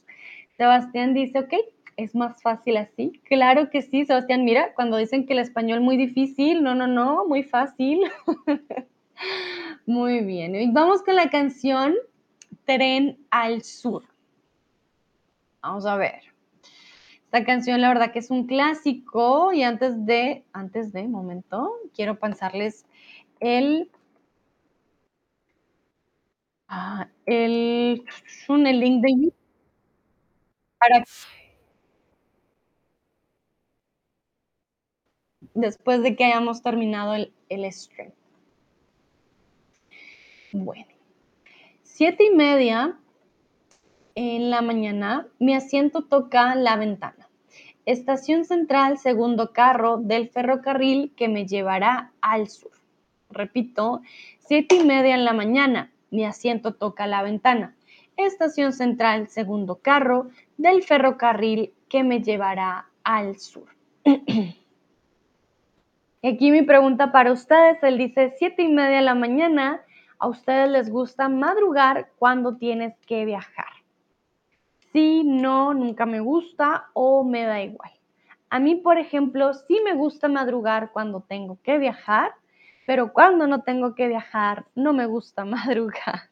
Sebastián 0.58 1.16
dice, 1.16 1.40
ok, 1.40 1.54
es 1.98 2.14
más 2.14 2.40
fácil 2.44 2.78
así. 2.78 3.20
Claro 3.26 3.72
que 3.72 3.82
sí, 3.82 4.06
Sebastián, 4.06 4.46
mira, 4.46 4.76
cuando 4.76 4.98
dicen 4.98 5.26
que 5.26 5.34
el 5.34 5.40
español 5.40 5.82
muy 5.82 5.98
difícil, 5.98 6.62
no, 6.62 6.76
no, 6.76 6.86
no, 6.86 7.26
muy 7.28 7.42
fácil. 7.42 8.00
muy 9.88 10.20
bien. 10.20 10.54
Y 10.54 10.72
vamos 10.72 11.02
con 11.02 11.16
la 11.16 11.32
canción 11.32 11.96
Tren 12.66 13.18
al 13.32 13.64
Sur. 13.64 14.04
Vamos 15.64 15.88
a 15.88 15.96
ver. 15.96 16.31
Esta 17.34 17.46
canción, 17.46 17.80
la 17.80 17.88
verdad 17.88 18.12
que 18.12 18.20
es 18.20 18.30
un 18.30 18.46
clásico 18.46 19.54
y 19.54 19.64
antes 19.64 20.06
de, 20.06 20.44
antes 20.52 20.92
de, 20.92 21.08
momento, 21.08 21.72
quiero 21.96 22.20
pasarles 22.20 22.86
el, 23.40 23.90
ah, 26.68 27.08
el 27.26 28.04
link 28.50 29.02
de 29.02 29.34
para 30.78 31.06
después 35.54 36.04
de 36.04 36.18
que 36.18 36.26
hayamos 36.26 36.62
terminado 36.62 37.14
el, 37.16 37.34
el 37.48 37.72
stream. 37.72 38.12
Bueno. 40.52 40.92
Siete 41.84 42.26
y 42.26 42.36
media 42.36 43.00
en 44.16 44.50
la 44.50 44.62
mañana, 44.62 45.28
mi 45.40 45.54
asiento 45.54 46.04
toca 46.04 46.56
la 46.56 46.76
ventana. 46.76 47.30
Estación 47.86 48.46
central, 48.46 48.98
segundo 48.98 49.54
carro 49.54 49.98
del 49.98 50.30
ferrocarril 50.30 51.14
que 51.16 51.28
me 51.28 51.46
llevará 51.48 52.12
al 52.22 52.48
sur. 52.48 52.72
Repito, 53.30 54.02
siete 54.40 54.76
y 54.76 54.84
media 54.84 55.16
en 55.16 55.26
la 55.26 55.34
mañana, 55.34 55.92
mi 56.12 56.26
asiento 56.26 56.74
toca 56.74 57.08
la 57.08 57.24
ventana. 57.24 57.76
Estación 58.18 58.74
central, 58.74 59.30
segundo 59.30 59.80
carro 59.82 60.30
del 60.58 60.84
ferrocarril 60.84 61.74
que 61.90 62.04
me 62.04 62.22
llevará 62.22 62.88
al 63.04 63.40
sur. 63.40 63.70
aquí 66.24 66.52
mi 66.52 66.62
pregunta 66.62 67.12
para 67.12 67.32
ustedes, 67.32 67.82
él 67.84 67.98
dice 67.98 68.36
siete 68.38 68.64
y 68.64 68.68
media 68.68 69.00
en 69.00 69.06
la 69.06 69.16
mañana, 69.16 69.82
¿A 70.22 70.28
ustedes 70.28 70.70
les 70.70 70.92
gusta 70.92 71.30
madrugar 71.30 72.12
cuando 72.20 72.56
tienes 72.56 72.94
que 73.08 73.26
viajar? 73.26 73.81
Sí, 74.92 75.24
no, 75.24 75.74
nunca 75.74 76.06
me 76.06 76.20
gusta 76.20 76.90
o 76.94 77.24
me 77.24 77.46
da 77.46 77.62
igual. 77.62 77.92
A 78.50 78.60
mí, 78.60 78.76
por 78.76 78.98
ejemplo, 78.98 79.54
sí 79.54 79.80
me 79.84 79.94
gusta 79.94 80.28
madrugar 80.28 80.92
cuando 80.92 81.22
tengo 81.22 81.58
que 81.64 81.78
viajar, 81.78 82.34
pero 82.86 83.14
cuando 83.14 83.48
no 83.48 83.62
tengo 83.62 83.96
que 83.96 84.08
viajar, 84.08 84.66
no 84.76 84.94
me 84.94 85.06
gusta 85.06 85.46
madrugar. 85.46 86.30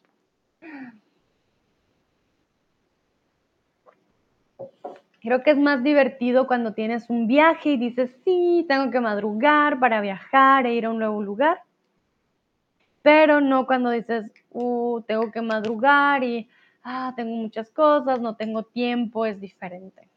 Creo 5.22 5.44
que 5.44 5.52
es 5.52 5.58
más 5.58 5.84
divertido 5.84 6.48
cuando 6.48 6.74
tienes 6.74 7.10
un 7.10 7.28
viaje 7.28 7.72
y 7.72 7.78
dices, 7.78 8.10
sí, 8.24 8.66
tengo 8.68 8.90
que 8.90 9.00
madrugar 9.00 9.80
para 9.80 10.02
viajar 10.02 10.66
e 10.66 10.74
ir 10.74 10.86
a 10.86 10.90
un 10.92 11.00
nuevo 11.00 11.22
lugar 11.22 11.62
pero 13.02 13.42
no 13.42 13.66
cuando 13.66 13.90
dices, 13.92 14.26
uh, 14.52 15.02
tengo 15.02 15.32
que 15.32 15.42
madrugar 15.42 16.24
y 16.24 16.50
ah, 16.84 17.14
tengo 17.16 17.36
muchas 17.36 17.70
cosas, 17.72 18.20
no 18.20 18.36
tengo 18.36 18.64
tiempo, 18.64 19.26
es 19.26 19.40
diferente. 19.40 20.10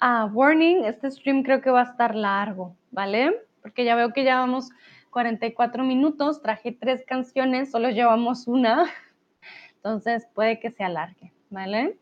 Ah, 0.00 0.28
warning, 0.32 0.84
este 0.84 1.10
stream 1.10 1.42
creo 1.42 1.62
que 1.62 1.70
va 1.70 1.80
a 1.80 1.84
estar 1.84 2.14
largo, 2.14 2.76
¿vale? 2.90 3.34
Porque 3.62 3.84
ya 3.84 3.94
veo 3.96 4.12
que 4.12 4.24
ya 4.24 4.38
vamos 4.38 4.70
44 5.10 5.84
minutos, 5.84 6.42
traje 6.42 6.72
tres 6.72 7.02
canciones, 7.06 7.70
solo 7.70 7.88
llevamos 7.90 8.46
una, 8.46 8.90
entonces 9.76 10.26
puede 10.34 10.60
que 10.60 10.70
se 10.70 10.84
alargue, 10.84 11.32
¿vale? 11.50 11.98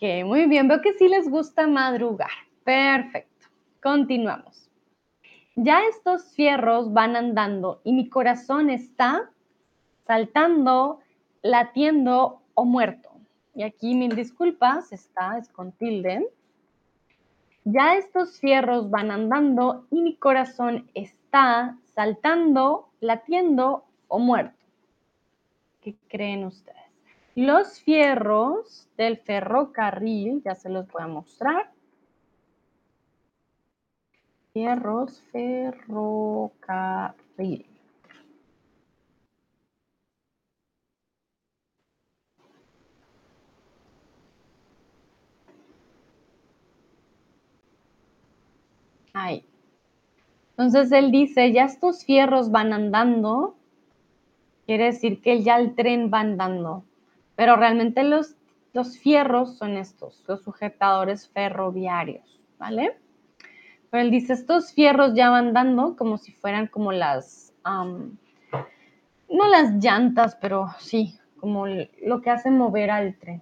Ok, 0.00 0.24
muy 0.26 0.46
bien. 0.46 0.68
Veo 0.68 0.80
que 0.80 0.92
sí 0.92 1.08
les 1.08 1.28
gusta 1.28 1.66
madrugar. 1.66 2.30
Perfecto. 2.62 3.48
Continuamos. 3.82 4.70
Ya 5.56 5.82
estos 5.86 6.32
fierros 6.36 6.92
van 6.92 7.16
andando 7.16 7.80
y 7.82 7.92
mi 7.92 8.08
corazón 8.08 8.70
está 8.70 9.28
saltando, 10.06 11.00
latiendo 11.42 12.42
o 12.54 12.64
muerto. 12.64 13.10
Y 13.56 13.64
aquí 13.64 13.96
mil 13.96 14.14
disculpas, 14.14 14.92
está, 14.92 15.36
es 15.36 15.48
con 15.48 15.72
tilde. 15.72 16.28
Ya 17.64 17.96
estos 17.96 18.38
fierros 18.38 18.90
van 18.90 19.10
andando 19.10 19.88
y 19.90 20.00
mi 20.00 20.14
corazón 20.14 20.88
está 20.94 21.76
saltando, 21.96 22.88
latiendo 23.00 23.84
o 24.06 24.20
muerto. 24.20 24.64
¿Qué 25.80 25.96
creen 26.06 26.44
ustedes? 26.44 26.77
Los 27.38 27.80
fierros 27.82 28.88
del 28.96 29.18
ferrocarril, 29.18 30.42
ya 30.42 30.56
se 30.56 30.68
los 30.68 30.88
voy 30.88 31.02
a 31.04 31.06
mostrar. 31.06 31.70
Fierros, 34.52 35.22
ferrocarril. 35.30 37.64
Ahí. 49.12 49.44
Entonces 50.56 50.90
él 50.90 51.12
dice, 51.12 51.52
ya 51.52 51.66
estos 51.66 52.04
fierros 52.04 52.50
van 52.50 52.72
andando, 52.72 53.54
quiere 54.66 54.86
decir 54.86 55.20
que 55.20 55.44
ya 55.44 55.56
el 55.58 55.76
tren 55.76 56.10
va 56.12 56.18
andando, 56.18 56.82
pero 57.38 57.54
realmente 57.54 58.02
los, 58.02 58.34
los 58.72 58.98
fierros 58.98 59.56
son 59.58 59.76
estos, 59.76 60.24
los 60.26 60.42
sujetadores 60.42 61.28
ferroviarios, 61.28 62.40
¿vale? 62.58 62.98
Pero 63.90 64.02
él 64.02 64.10
dice, 64.10 64.32
estos 64.32 64.72
fierros 64.72 65.14
ya 65.14 65.30
van 65.30 65.52
dando 65.52 65.94
como 65.94 66.18
si 66.18 66.32
fueran 66.32 66.66
como 66.66 66.90
las, 66.90 67.54
no 67.64 68.18
las 69.48 69.74
llantas, 69.74 70.36
pero 70.40 70.66
sí, 70.80 71.16
como 71.38 71.68
lo 71.68 72.20
que 72.22 72.30
hace 72.30 72.50
mover 72.50 72.90
al 72.90 73.16
tren. 73.16 73.40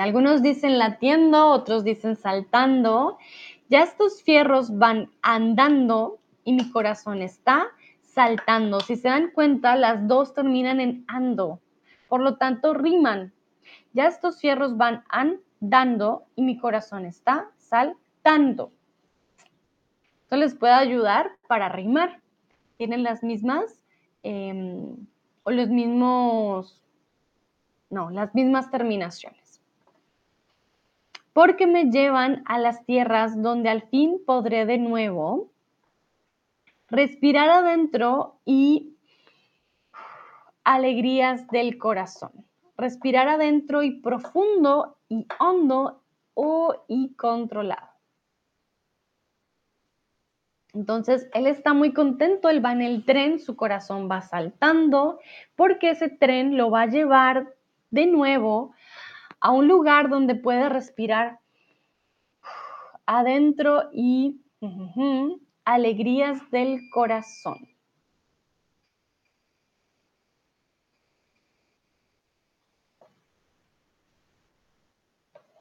algunos 0.00 0.42
dicen 0.42 0.78
latiendo, 0.78 1.50
otros 1.50 1.84
dicen 1.84 2.16
saltando. 2.16 3.16
Ya 3.68 3.84
estos 3.84 4.24
fierros 4.24 4.76
van 4.76 5.10
andando 5.22 6.18
y 6.42 6.52
mi 6.52 6.68
corazón 6.72 7.22
está 7.22 7.68
saltando. 8.14 8.80
Si 8.80 8.96
se 8.96 9.08
dan 9.08 9.30
cuenta, 9.30 9.76
las 9.76 10.06
dos 10.06 10.34
terminan 10.34 10.80
en 10.80 11.04
ando. 11.08 11.60
Por 12.08 12.20
lo 12.20 12.36
tanto, 12.36 12.74
riman. 12.74 13.32
Ya 13.92 14.06
estos 14.06 14.40
fierros 14.40 14.76
van 14.76 15.04
andando 15.08 16.24
y 16.36 16.42
mi 16.42 16.58
corazón 16.58 17.04
está 17.04 17.50
saltando. 17.56 18.72
Esto 20.22 20.36
les 20.36 20.54
puede 20.54 20.74
ayudar 20.74 21.32
para 21.48 21.68
rimar. 21.68 22.20
Tienen 22.76 23.02
las 23.02 23.22
mismas 23.22 23.84
em, 24.22 24.96
o 25.42 25.50
los 25.50 25.68
mismos, 25.68 26.82
no, 27.90 28.10
las 28.10 28.34
mismas 28.34 28.70
terminaciones 28.70 29.50
porque 31.32 31.66
me 31.66 31.90
llevan 31.90 32.42
a 32.46 32.58
las 32.58 32.84
tierras 32.84 33.40
donde 33.40 33.68
al 33.68 33.82
fin 33.82 34.20
podré 34.26 34.66
de 34.66 34.78
nuevo 34.78 35.50
respirar 36.90 37.48
adentro 37.48 38.40
y 38.44 38.96
alegrías 40.64 41.46
del 41.48 41.78
corazón. 41.78 42.32
Respirar 42.76 43.28
adentro 43.28 43.82
y 43.82 44.00
profundo 44.00 44.98
y 45.08 45.26
hondo 45.38 46.02
o 46.34 46.84
y 46.88 47.14
controlado. 47.14 47.88
Entonces, 50.72 51.28
él 51.34 51.46
está 51.46 51.74
muy 51.74 51.92
contento, 51.92 52.48
él 52.48 52.64
va 52.64 52.72
en 52.72 52.82
el 52.82 53.04
tren, 53.04 53.40
su 53.40 53.56
corazón 53.56 54.08
va 54.08 54.22
saltando, 54.22 55.18
porque 55.56 55.90
ese 55.90 56.08
tren 56.08 56.56
lo 56.56 56.70
va 56.70 56.82
a 56.82 56.86
llevar 56.86 57.54
de 57.90 58.06
nuevo 58.06 58.72
a 59.40 59.50
un 59.50 59.66
lugar 59.66 60.08
donde 60.08 60.36
puede 60.36 60.68
respirar 60.68 61.40
adentro 63.04 63.88
y 63.92 64.40
alegrías 65.64 66.50
del 66.50 66.80
corazón. 66.90 67.68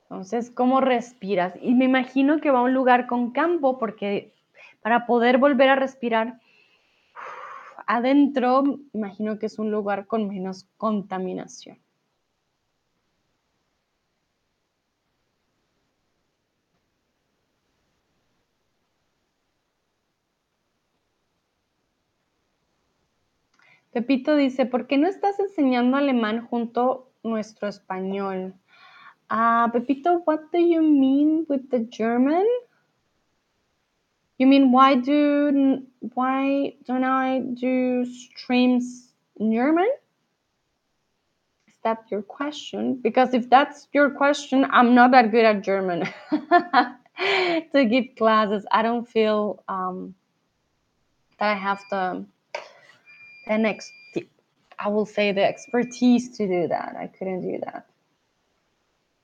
Entonces, 0.10 0.50
¿cómo 0.50 0.82
respiras? 0.82 1.54
Y 1.62 1.76
me 1.76 1.86
imagino 1.86 2.41
que 2.41 2.50
va 2.50 2.60
a 2.60 2.64
un 2.64 2.74
lugar 2.74 3.06
con 3.06 3.32
campo 3.32 3.78
porque 3.78 4.34
para 4.82 5.06
poder 5.06 5.38
volver 5.38 5.70
a 5.70 5.76
respirar 5.76 6.39
adentro, 7.86 8.64
imagino 8.93 9.38
que 9.38 9.45
es 9.45 9.60
un 9.60 9.72
lugar 9.72 10.08
con 10.08 10.28
menos 10.28 10.68
contaminación. 10.78 11.78
Pepito 24.00 24.38
dice, 24.38 24.66
¿por 24.66 24.88
qué 24.88 24.97
no 24.97 25.10
estás 25.10 25.38
enseñando 25.41 25.97
alemán 25.97 26.47
junto 26.47 27.12
nuestro 27.22 27.68
español? 27.68 28.54
Uh, 29.30 29.70
Pepito, 29.74 30.24
what 30.26 30.39
do 30.54 30.58
you 30.58 30.82
mean 30.82 31.45
with 31.50 31.70
the 31.70 31.80
German? 31.80 32.45
You 34.38 34.47
mean 34.47 34.72
why 34.72 34.95
do 34.95 35.84
why 36.14 36.78
don't 36.86 37.04
I 37.04 37.41
do 37.41 38.06
streams 38.06 39.14
in 39.36 39.52
German? 39.52 39.89
Is 41.68 41.76
that 41.84 42.06
your 42.10 42.22
question? 42.22 43.02
Because 43.02 43.34
if 43.34 43.50
that's 43.50 43.89
your 43.91 44.12
question, 44.12 44.66
I'm 44.72 44.95
not 44.95 45.12
that 45.12 45.30
good 45.30 45.43
at 45.43 45.62
German 45.62 46.08
to 47.74 47.86
give 47.86 48.16
classes. 48.18 48.66
I 48.72 48.82
don't 48.82 49.06
feel 49.06 49.62
um, 49.68 50.16
that 51.38 51.50
I 51.50 51.60
have 51.60 51.82
the 51.89 52.26
the 53.50 53.58
next 53.58 53.91
I 54.82 54.88
will 54.88 55.06
say 55.06 55.34
the 55.34 55.43
expertise 55.43 56.38
to 56.38 56.47
do 56.47 56.68
that. 56.70 56.95
I 56.97 57.08
couldn't 57.08 57.41
do 57.41 57.60
that. 57.66 57.86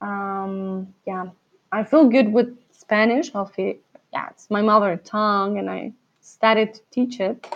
Um, 0.01 0.93
yeah, 1.07 1.27
I 1.71 1.83
feel 1.83 2.09
good 2.09 2.31
with 2.33 2.57
Spanish. 2.71 3.33
I'll 3.33 3.45
feel, 3.45 3.75
yeah, 4.11 4.27
it's 4.31 4.49
my 4.49 4.61
mother 4.61 4.97
tongue, 4.97 5.57
and 5.57 5.69
I 5.69 5.93
started 6.19 6.73
to 6.73 6.81
teach 6.91 7.21
it. 7.21 7.47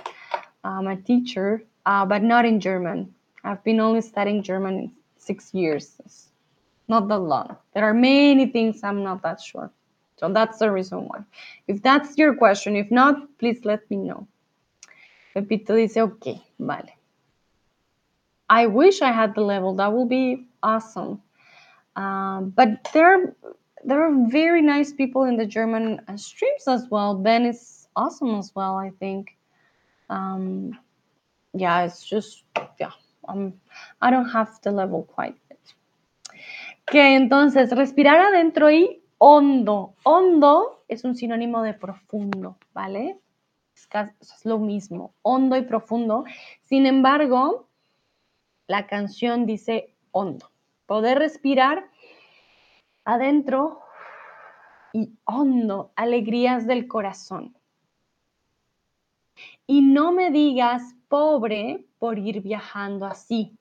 I'm 0.63 0.88
a 0.88 0.95
teacher, 0.95 1.61
uh, 1.86 2.05
but 2.05 2.24
not 2.24 2.45
in 2.45 2.61
German. 2.61 3.13
I've 3.43 3.63
been 3.65 3.82
only 3.82 4.01
studying 4.01 4.43
German 4.43 4.80
in 4.80 4.91
six 5.17 5.53
years. 5.53 5.97
It's 6.05 6.30
not 6.88 7.09
that 7.09 7.20
long. 7.20 7.57
There 7.74 7.84
are 7.84 7.93
many 7.93 8.45
things 8.45 8.82
I'm 8.82 9.03
not 9.03 9.22
that 9.24 9.41
sure. 9.41 9.70
So 10.15 10.32
that's 10.32 10.59
the 10.59 10.72
reason 10.72 11.05
why. 11.05 11.20
If 11.67 11.82
that's 11.82 12.17
your 12.17 12.34
question, 12.34 12.78
if 12.78 12.89
not, 12.91 13.38
please 13.39 13.65
let 13.65 13.89
me 13.91 13.97
know. 13.97 14.26
Pepito 15.34 15.75
dice, 15.75 16.01
ok, 16.01 16.41
vale. 16.57 16.99
I 18.49 18.65
wish 18.65 19.01
I 19.01 19.11
had 19.11 19.36
the 19.36 19.41
level. 19.41 19.75
That 19.75 19.93
would 19.93 20.09
be 20.09 20.47
awesome. 20.63 21.21
Um, 21.95 22.49
but 22.55 22.89
there 22.93 23.36
there 23.86 24.03
are 24.03 24.27
very 24.27 24.61
nice 24.61 24.91
people 24.91 25.23
in 25.23 25.38
the 25.38 25.45
German 25.45 26.01
uh, 26.07 26.17
streams 26.17 26.67
as 26.67 26.88
well. 26.89 27.15
Ben 27.15 27.45
is 27.45 27.88
awesome 27.95 28.36
as 28.36 28.51
well. 28.55 28.75
I 28.75 28.89
think. 28.99 29.38
Um, 30.09 30.77
yeah, 31.53 31.84
it's 31.84 32.03
just 32.03 32.43
yeah. 32.80 32.91
Um, 33.27 33.53
I 34.01 34.09
don't 34.09 34.30
have 34.30 34.59
the 34.63 34.71
level 34.71 35.03
quite 35.03 35.36
yet. 35.49 35.59
Que 36.88 37.15
entonces 37.15 37.71
respirar 37.71 38.19
adentro 38.19 38.71
y 38.71 39.03
hondo. 39.19 39.93
Hondo 40.03 40.84
es 40.88 41.03
un 41.03 41.15
sinónimo 41.15 41.61
de 41.61 41.73
profundo, 41.73 42.57
¿vale? 42.73 43.19
Es 43.93 44.45
lo 44.45 44.59
mismo, 44.59 45.13
hondo 45.21 45.55
y 45.57 45.61
profundo. 45.63 46.25
Sin 46.63 46.85
embargo, 46.85 47.67
la 48.67 48.87
canción 48.87 49.45
dice 49.45 49.95
hondo. 50.11 50.51
Poder 50.85 51.19
respirar 51.19 51.89
adentro 53.03 53.81
y 54.93 55.13
hondo, 55.25 55.91
alegrías 55.95 56.67
del 56.67 56.87
corazón. 56.87 57.55
Y 59.65 59.81
no 59.81 60.11
me 60.11 60.31
digas 60.31 60.95
pobre 61.07 61.85
por 61.99 62.17
ir 62.19 62.41
viajando 62.41 63.05
así. 63.05 63.57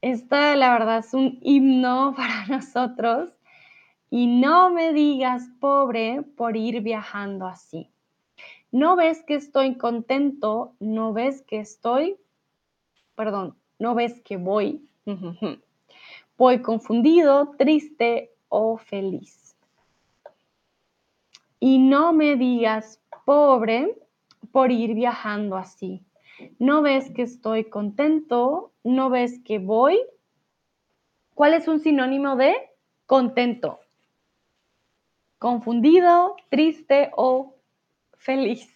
Esta, 0.00 0.56
la 0.56 0.72
verdad, 0.72 0.98
es 0.98 1.12
un 1.12 1.38
himno 1.42 2.14
para 2.16 2.46
nosotros. 2.46 3.30
Y 4.10 4.26
no 4.26 4.70
me 4.70 4.92
digas 4.92 5.48
pobre 5.60 6.22
por 6.36 6.56
ir 6.56 6.80
viajando 6.80 7.46
así. 7.46 7.90
No 8.72 8.96
ves 8.96 9.22
que 9.26 9.34
estoy 9.34 9.76
contento, 9.76 10.74
no 10.78 11.12
ves 11.12 11.42
que 11.42 11.60
estoy 11.60 12.16
perdón, 13.20 13.54
no 13.78 13.94
ves 13.94 14.18
que 14.22 14.38
voy. 14.38 14.82
Voy 16.38 16.62
confundido, 16.62 17.54
triste 17.58 18.32
o 18.48 18.78
feliz. 18.78 19.54
Y 21.58 21.76
no 21.76 22.14
me 22.14 22.36
digas 22.36 22.98
pobre 23.26 23.94
por 24.52 24.72
ir 24.72 24.94
viajando 24.94 25.56
así. 25.56 26.02
No 26.58 26.80
ves 26.80 27.10
que 27.10 27.20
estoy 27.20 27.64
contento, 27.64 28.72
no 28.84 29.10
ves 29.10 29.38
que 29.44 29.58
voy. 29.58 30.00
¿Cuál 31.34 31.52
es 31.52 31.68
un 31.68 31.80
sinónimo 31.80 32.36
de 32.36 32.54
contento? 33.04 33.80
Confundido, 35.38 36.36
triste 36.48 37.10
o 37.14 37.54
feliz. 38.20 38.68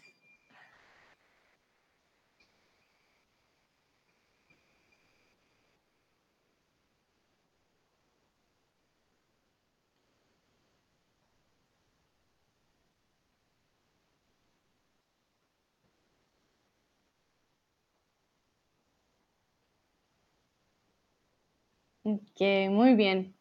Que 22.37 22.69
muy 22.71 22.95
bien. 22.95 23.34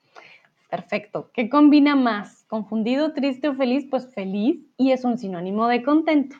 Perfecto. 0.73 1.29
¿Qué 1.35 1.49
combina 1.49 1.95
más? 1.95 2.45
Confundido, 2.45 3.13
triste 3.13 3.47
o 3.47 3.53
feliz? 3.53 3.85
Pues 3.91 4.11
feliz 4.11 4.65
y 4.75 4.91
es 4.91 5.05
un 5.05 5.19
sinónimo 5.19 5.67
de 5.67 5.83
contento. 5.83 6.35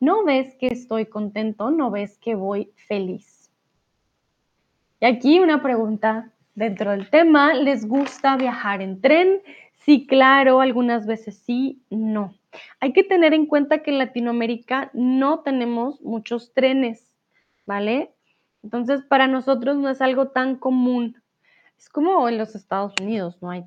No 0.00 0.24
ves 0.24 0.56
que 0.56 0.66
estoy 0.66 1.06
contento, 1.06 1.70
no 1.70 1.88
ves 1.92 2.18
que 2.18 2.34
voy 2.34 2.72
feliz. 2.74 3.52
Y 4.98 5.06
aquí 5.06 5.38
una 5.38 5.62
pregunta 5.62 6.32
dentro 6.56 6.90
del 6.90 7.08
tema. 7.08 7.54
¿Les 7.54 7.86
gusta 7.86 8.36
viajar 8.36 8.82
en 8.82 9.00
tren? 9.00 9.42
Sí, 9.84 10.08
claro, 10.08 10.60
algunas 10.60 11.06
veces 11.06 11.40
sí, 11.46 11.80
no. 11.88 12.34
Hay 12.80 12.92
que 12.92 13.04
tener 13.04 13.32
en 13.32 13.46
cuenta 13.46 13.84
que 13.84 13.92
en 13.92 13.98
Latinoamérica 13.98 14.90
no 14.92 15.38
tenemos 15.44 16.00
muchos 16.00 16.52
trenes, 16.52 17.14
¿vale? 17.64 18.10
Entonces, 18.64 19.04
para 19.04 19.28
nosotros 19.28 19.76
no 19.76 19.88
es 19.88 20.02
algo 20.02 20.30
tan 20.30 20.56
común 20.56 21.22
es 21.78 21.88
como 21.88 22.28
en 22.28 22.38
los 22.38 22.54
Estados 22.54 22.92
Unidos, 23.00 23.38
no 23.40 23.50
hay, 23.50 23.64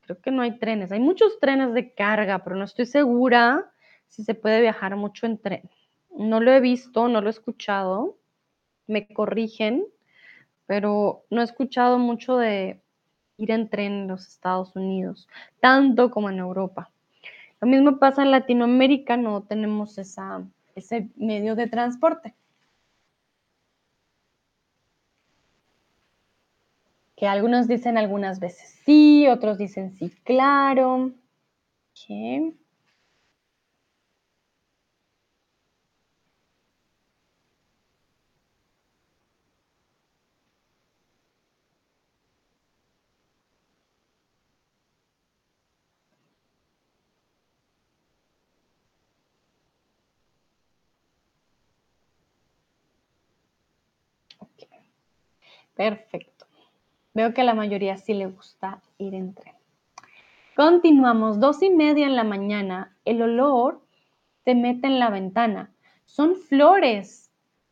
creo 0.00 0.20
que 0.20 0.30
no 0.30 0.42
hay 0.42 0.58
trenes. 0.58 0.90
Hay 0.90 1.00
muchos 1.00 1.38
trenes 1.38 1.72
de 1.72 1.94
carga, 1.94 2.42
pero 2.42 2.56
no 2.56 2.64
estoy 2.64 2.86
segura 2.86 3.70
si 4.08 4.24
se 4.24 4.34
puede 4.34 4.60
viajar 4.60 4.96
mucho 4.96 5.26
en 5.26 5.38
tren. 5.38 5.70
No 6.10 6.40
lo 6.40 6.52
he 6.52 6.60
visto, 6.60 7.08
no 7.08 7.20
lo 7.20 7.28
he 7.28 7.30
escuchado. 7.30 8.18
Me 8.88 9.06
corrigen, 9.06 9.84
pero 10.66 11.24
no 11.30 11.40
he 11.40 11.44
escuchado 11.44 11.98
mucho 11.98 12.36
de 12.36 12.82
ir 13.38 13.50
en 13.52 13.68
tren 13.68 13.92
en 13.92 14.08
los 14.08 14.26
Estados 14.26 14.74
Unidos, 14.74 15.28
tanto 15.60 16.10
como 16.10 16.30
en 16.30 16.38
Europa. 16.38 16.90
Lo 17.60 17.68
mismo 17.68 17.98
pasa 17.98 18.22
en 18.22 18.32
Latinoamérica, 18.32 19.16
no 19.16 19.44
tenemos 19.44 19.96
ese 19.96 21.08
medio 21.16 21.54
de 21.54 21.68
transporte. 21.68 22.34
Que 27.22 27.28
algunos 27.28 27.68
dicen 27.68 27.98
algunas 27.98 28.40
veces 28.40 28.80
sí, 28.84 29.28
otros 29.28 29.56
dicen 29.56 29.92
sí, 29.92 30.10
claro. 30.24 31.12
Perfecto. 55.76 56.41
Veo 57.14 57.34
que 57.34 57.44
la 57.44 57.54
mayoría 57.54 57.98
sí 57.98 58.14
le 58.14 58.26
gusta 58.26 58.80
ir 58.96 59.14
en 59.14 59.34
tren. 59.34 59.54
Continuamos, 60.56 61.40
dos 61.40 61.62
y 61.62 61.68
media 61.68 62.06
en 62.06 62.16
la 62.16 62.24
mañana. 62.24 62.96
El 63.04 63.20
olor 63.20 63.82
se 64.44 64.54
mete 64.54 64.86
en 64.86 64.98
la 64.98 65.10
ventana. 65.10 65.70
Son 66.06 66.36
flores 66.36 67.30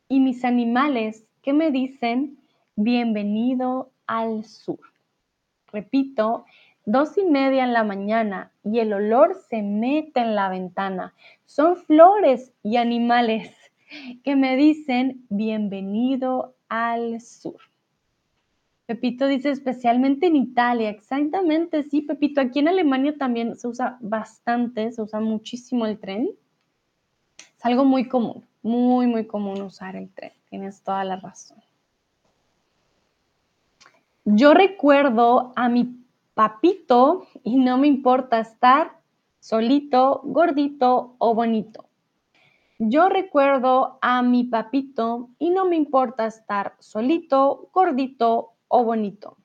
y 0.08 0.20
mis 0.20 0.44
animales 0.44 1.26
que 1.42 1.54
me 1.54 1.70
dicen 1.70 2.38
bienvenido 2.76 3.90
al 4.06 4.44
sur. 4.44 4.80
Repito, 5.72 6.44
dos 6.84 7.16
y 7.16 7.24
media 7.24 7.64
en 7.64 7.72
la 7.72 7.84
mañana 7.84 8.52
y 8.62 8.80
el 8.80 8.92
olor 8.92 9.36
se 9.48 9.62
mete 9.62 10.20
en 10.20 10.34
la 10.34 10.50
ventana. 10.50 11.14
Son 11.46 11.76
flores 11.76 12.52
y 12.62 12.76
animales 12.76 13.54
que 14.22 14.36
me 14.36 14.56
dicen 14.56 15.24
bienvenido 15.30 16.54
al 16.68 17.20
sur. 17.22 17.69
Pepito 18.90 19.28
dice 19.28 19.50
especialmente 19.50 20.26
en 20.26 20.34
Italia, 20.34 20.90
exactamente, 20.90 21.84
sí, 21.84 22.02
Pepito. 22.02 22.40
Aquí 22.40 22.58
en 22.58 22.66
Alemania 22.66 23.16
también 23.16 23.54
se 23.54 23.68
usa 23.68 23.98
bastante, 24.00 24.90
se 24.90 25.00
usa 25.00 25.20
muchísimo 25.20 25.86
el 25.86 25.96
tren. 26.00 26.28
Es 27.56 27.64
algo 27.64 27.84
muy 27.84 28.08
común, 28.08 28.44
muy, 28.62 29.06
muy 29.06 29.28
común 29.28 29.62
usar 29.62 29.94
el 29.94 30.10
tren. 30.12 30.32
Tienes 30.48 30.82
toda 30.82 31.04
la 31.04 31.14
razón. 31.14 31.58
Yo 34.24 34.54
recuerdo 34.54 35.52
a 35.54 35.68
mi 35.68 36.04
papito 36.34 37.28
y 37.44 37.58
no 37.58 37.78
me 37.78 37.86
importa 37.86 38.40
estar 38.40 38.98
solito, 39.38 40.20
gordito 40.24 41.14
o 41.18 41.32
bonito. 41.32 41.84
Yo 42.80 43.08
recuerdo 43.08 44.00
a 44.02 44.22
mi 44.22 44.42
papito 44.42 45.28
y 45.38 45.50
no 45.50 45.64
me 45.64 45.76
importa 45.76 46.26
estar 46.26 46.74
solito, 46.80 47.70
gordito 47.72 48.54
o 48.70 48.84
bonito. 48.84 49.36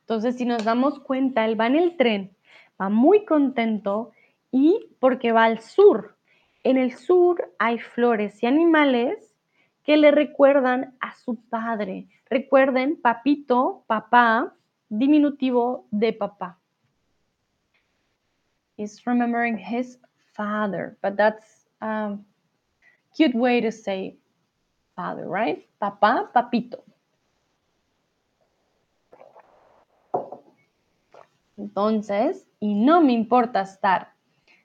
Entonces, 0.00 0.36
si 0.36 0.44
nos 0.44 0.64
damos 0.64 1.00
cuenta, 1.00 1.44
él 1.44 1.60
va 1.60 1.66
en 1.66 1.74
el 1.74 1.96
tren, 1.96 2.36
va 2.80 2.88
muy 2.88 3.24
contento 3.24 4.12
y 4.52 4.88
porque 5.00 5.32
va 5.32 5.44
al 5.44 5.60
sur. 5.60 6.16
En 6.62 6.76
el 6.76 6.96
sur 6.96 7.52
hay 7.58 7.78
flores 7.78 8.40
y 8.42 8.46
animales 8.46 9.34
que 9.82 9.96
le 9.96 10.12
recuerdan 10.12 10.96
a 11.00 11.12
su 11.16 11.36
padre. 11.48 12.06
Recuerden, 12.30 13.00
papito, 13.00 13.84
papá, 13.88 14.54
diminutivo 14.88 15.88
de 15.90 16.12
papá. 16.12 16.60
He's 18.76 19.04
remembering 19.04 19.58
his 19.58 19.98
father, 20.34 20.96
but 21.02 21.16
that's 21.16 21.66
a 21.80 22.16
cute 23.16 23.34
way 23.34 23.60
to 23.60 23.72
say 23.72 24.16
father, 24.96 25.28
right? 25.28 25.64
Papá, 25.78 26.30
papito. 26.32 26.82
Entonces, 31.58 32.48
y 32.58 32.74
no 32.74 33.00
me 33.02 33.12
importa 33.12 33.60
estar 33.60 34.14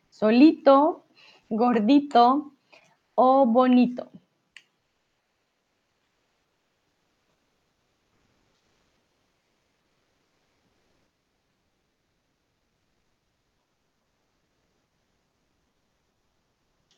solito, 0.09 1.05
gordito 1.49 2.53
o 3.15 3.45
bonito. 3.45 4.09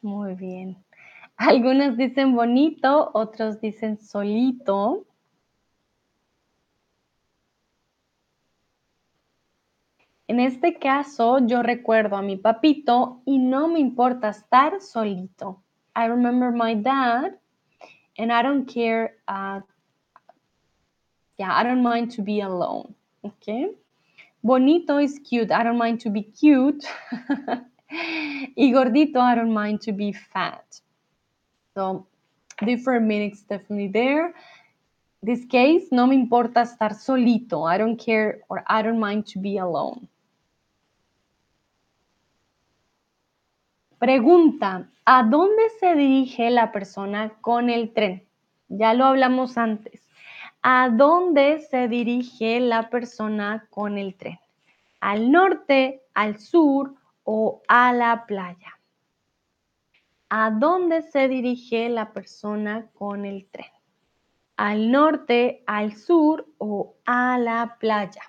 Muy 0.01 0.35
bien. 0.35 0.83
Algunos 1.37 1.97
dicen 1.97 2.35
bonito, 2.35 3.11
otros 3.13 3.59
dicen 3.59 3.99
solito. 3.99 5.05
En 10.27 10.39
este 10.39 10.79
caso, 10.79 11.39
yo 11.45 11.61
recuerdo 11.63 12.15
a 12.15 12.21
mi 12.21 12.37
papito 12.37 13.21
y 13.25 13.39
no 13.39 13.67
me 13.67 13.79
importa 13.79 14.29
estar 14.29 14.79
solito. 14.81 15.61
I 15.95 16.07
remember 16.07 16.51
my 16.51 16.75
dad 16.75 17.37
and 18.17 18.31
I 18.31 18.41
don't 18.41 18.65
care. 18.65 19.17
Uh, 19.27 19.61
yeah, 21.37 21.51
I 21.55 21.63
don't 21.63 21.83
mind 21.83 22.11
to 22.15 22.23
be 22.23 22.41
alone. 22.41 22.95
Okay. 23.23 23.69
Bonito 24.43 24.97
is 24.97 25.19
cute. 25.19 25.51
I 25.51 25.63
don't 25.63 25.77
mind 25.77 25.99
to 26.01 26.09
be 26.09 26.23
cute. 26.23 26.85
y 28.55 28.71
gordito, 28.71 29.19
I 29.19 29.35
don't 29.35 29.53
mind 29.53 29.81
to 29.81 29.91
be 29.91 30.13
fat. 30.13 30.81
So, 31.75 32.05
different 32.63 33.07
meanings 33.07 33.41
definitely 33.43 33.87
there. 33.87 34.33
This 35.23 35.45
case, 35.45 35.87
no 35.91 36.05
me 36.05 36.15
importa 36.15 36.61
estar 36.61 36.93
solito. 36.93 37.63
I 37.63 37.77
don't 37.77 37.97
care 37.97 38.41
or 38.49 38.63
I 38.67 38.81
don't 38.81 38.99
mind 38.99 39.25
to 39.27 39.39
be 39.39 39.57
alone. 39.57 40.07
Pregunta, 43.97 44.89
¿a 45.05 45.23
dónde 45.23 45.69
se 45.79 45.95
dirige 45.95 46.49
la 46.51 46.73
persona 46.73 47.31
con 47.41 47.69
el 47.69 47.93
tren? 47.93 48.27
Ya 48.67 48.93
lo 48.93 49.05
hablamos 49.05 49.57
antes. 49.57 50.01
¿A 50.61 50.89
dónde 50.89 51.61
se 51.61 51.87
dirige 51.87 52.59
la 52.59 52.89
persona 52.89 53.65
con 53.69 53.97
el 53.97 54.15
tren? 54.15 54.39
¿Al 54.99 55.31
norte, 55.31 56.01
al 56.13 56.37
sur 56.37 56.95
o 57.23 57.61
a 57.67 57.93
la 57.93 58.25
playa? 58.25 58.77
¿A 60.35 60.49
dónde 60.49 61.03
se 61.03 61.27
dirige 61.27 61.89
la 61.89 62.11
persona 62.11 62.89
con 62.95 63.23
el 63.23 63.45
tren? 63.51 63.67
¿Al 64.57 64.91
norte, 64.91 65.63
al 65.67 65.95
sur 65.95 66.47
o 66.57 66.95
a 67.05 67.37
la 67.37 67.77
playa? 67.79 68.23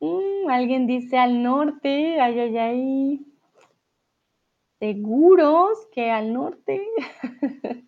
Mm, 0.00 0.48
alguien 0.48 0.86
dice 0.86 1.18
al 1.18 1.42
norte, 1.42 2.18
ay, 2.22 2.38
ay, 2.38 2.56
ay. 2.56 3.26
¿Seguros 4.78 5.86
que 5.92 6.10
al 6.10 6.32
norte? 6.32 6.88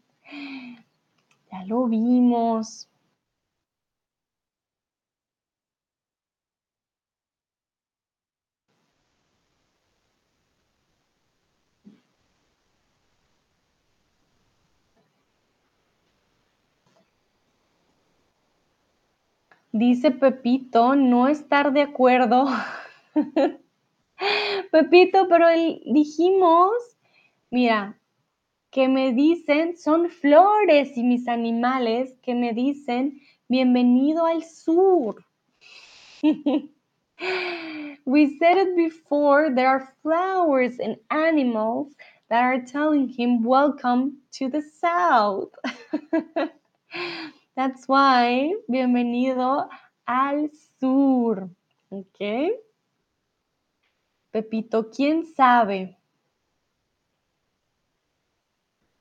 ya 1.50 1.64
lo 1.64 1.86
vimos. 1.86 2.91
Dice 19.74 20.10
Pepito, 20.10 20.94
no 20.94 21.28
estar 21.28 21.72
de 21.72 21.80
acuerdo. 21.80 22.44
Pepito, 24.70 25.26
pero 25.28 25.48
dijimos, 25.86 26.72
mira, 27.50 27.98
que 28.70 28.86
me 28.88 29.12
dicen, 29.12 29.78
son 29.78 30.10
flores 30.10 30.94
y 30.98 31.02
mis 31.02 31.26
animales 31.26 32.18
que 32.22 32.34
me 32.34 32.52
dicen, 32.52 33.18
bienvenido 33.48 34.26
al 34.26 34.42
sur. 34.44 35.24
we 38.04 38.36
said 38.38 38.58
it 38.58 38.76
before, 38.76 39.54
there 39.54 39.68
are 39.68 39.94
flowers 40.02 40.78
and 40.80 40.98
animals 41.08 41.94
that 42.28 42.42
are 42.42 42.62
telling 42.62 43.08
him, 43.08 43.42
welcome 43.42 44.18
to 44.32 44.50
the 44.50 44.60
south. 44.60 45.48
That's 47.54 47.84
why, 47.86 48.56
bienvenido 48.66 49.68
al 50.06 50.50
sur. 50.80 51.50
¿Ok? 51.90 52.18
Pepito, 54.30 54.88
¿quién 54.90 55.26
sabe? 55.26 55.98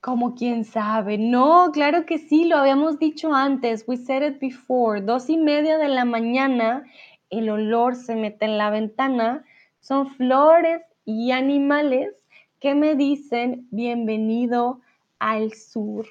¿Cómo 0.01 0.35
quién 0.35 0.65
sabe? 0.65 1.17
No, 1.17 1.71
claro 1.71 2.05
que 2.05 2.17
sí, 2.17 2.43
lo 2.43 2.57
habíamos 2.57 2.99
dicho 2.99 3.33
antes. 3.33 3.85
We 3.87 3.95
said 3.95 4.21
it 4.21 4.41
before. 4.41 4.99
Dos 4.99 5.29
y 5.29 5.37
media 5.37 5.77
de 5.77 5.87
la 5.87 6.03
mañana, 6.03 6.83
el 7.29 7.49
olor 7.49 7.95
se 7.95 8.17
mete 8.17 8.43
en 8.43 8.57
la 8.57 8.69
ventana. 8.69 9.45
Son 9.79 10.07
flores 10.07 10.81
y 11.05 11.31
animales 11.31 12.25
que 12.59 12.75
me 12.75 12.95
dicen 12.95 13.69
bienvenido 13.71 14.81
al 15.19 15.53
sur. 15.53 16.05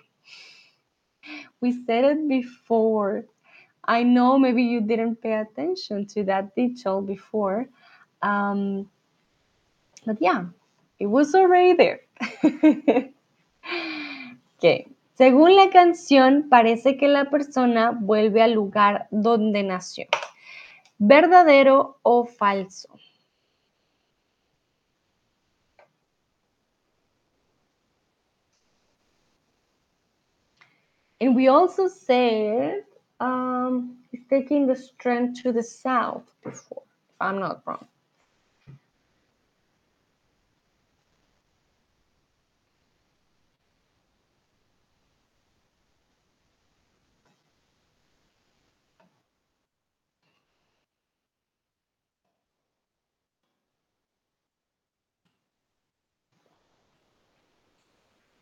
We 1.60 1.72
said 1.84 2.04
it 2.04 2.28
before. 2.28 3.24
I 3.84 4.02
know 4.02 4.38
maybe 4.38 4.62
you 4.62 4.80
didn't 4.80 5.16
pay 5.22 5.34
attention 5.34 6.06
to 6.14 6.24
that 6.24 6.54
detail 6.54 7.00
before. 7.00 7.68
Um, 8.22 8.88
but 10.06 10.16
yeah, 10.20 10.44
it 10.98 11.06
was 11.06 11.34
already 11.34 11.74
there. 11.74 12.00
okay. 14.58 14.86
Según 15.20 15.54
la 15.54 15.68
canción, 15.68 16.48
parece 16.48 16.96
que 16.96 17.06
la 17.06 17.26
persona 17.26 17.90
vuelve 17.90 18.42
al 18.42 18.52
lugar 18.52 19.06
donde 19.10 19.62
nació. 19.62 20.06
¿Verdadero 20.98 21.98
o 22.02 22.24
falso? 22.24 22.88
And 31.20 31.36
we 31.36 31.48
also 31.48 31.86
said 31.86 32.84
um, 33.20 33.98
he's 34.10 34.24
taking 34.30 34.66
the 34.66 34.76
strength 34.76 35.42
to 35.42 35.52
the 35.52 35.62
south 35.62 36.24
before, 36.42 36.82
if 37.10 37.16
I'm 37.20 37.38
not 37.38 37.62
wrong. 37.66 37.86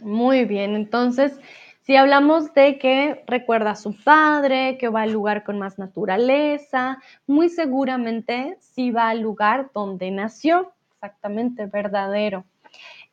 Muy 0.01 0.45
bien, 0.45 0.77
entonces 0.77 1.41
si 1.89 1.97
hablamos 1.97 2.53
de 2.53 2.79
que 2.79 3.25
recuerda 3.27 3.71
a 3.71 3.75
su 3.75 3.97
padre, 3.97 4.77
que 4.77 4.91
va 4.91 5.01
al 5.01 5.13
lugar 5.13 5.43
con 5.43 5.59
más 5.59 5.79
naturaleza, 5.79 6.99
muy 7.27 7.49
seguramente 7.49 8.59
sí 8.61 8.91
va 8.91 9.09
al 9.09 9.21
lugar 9.21 9.71
donde 9.73 10.11
nació, 10.11 10.75
exactamente, 10.93 11.65
verdadero. 11.65 12.45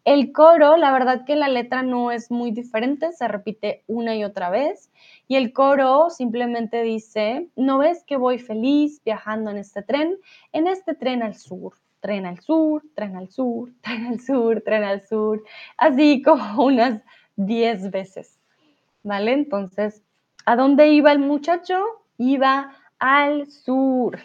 El 0.03 0.33
coro, 0.33 0.75
la 0.75 0.91
verdad 0.91 1.23
que 1.23 1.37
la 1.37 1.47
letra 1.47 1.83
no 1.83 2.11
es 2.11 2.29
muy 2.29 2.51
diferente, 2.51 3.13
se 3.13 3.29
repite 3.29 3.85
una 3.87 4.13
y 4.17 4.25
otra 4.25 4.49
vez. 4.49 4.91
Y 5.29 5.37
el 5.37 5.53
coro 5.53 6.09
simplemente 6.09 6.83
dice, 6.83 7.47
¿no 7.55 7.77
ves 7.77 8.03
que 8.03 8.17
voy 8.17 8.39
feliz 8.39 9.01
viajando 9.05 9.51
en 9.51 9.57
este 9.57 9.83
tren? 9.83 10.17
En 10.51 10.67
este 10.67 10.95
tren 10.95 11.23
al 11.23 11.35
sur, 11.35 11.75
tren 12.01 12.25
al 12.25 12.41
sur, 12.41 12.83
tren 12.93 13.15
al 13.15 13.29
sur, 13.29 13.71
tren 13.81 14.05
al 14.05 14.19
sur, 14.19 14.61
tren 14.65 14.83
al 14.83 15.07
sur, 15.07 15.41
así 15.77 16.21
como 16.21 16.65
unas 16.65 17.01
10 17.37 17.91
veces. 17.91 18.34
¿Vale? 19.05 19.33
Entonces, 19.33 20.03
¿a 20.45 20.55
dónde 20.57 20.89
iba 20.89 21.11
el 21.11 21.19
muchacho? 21.19 21.79
Iba 22.17 22.75
al 22.99 23.49
sur. 23.49 24.19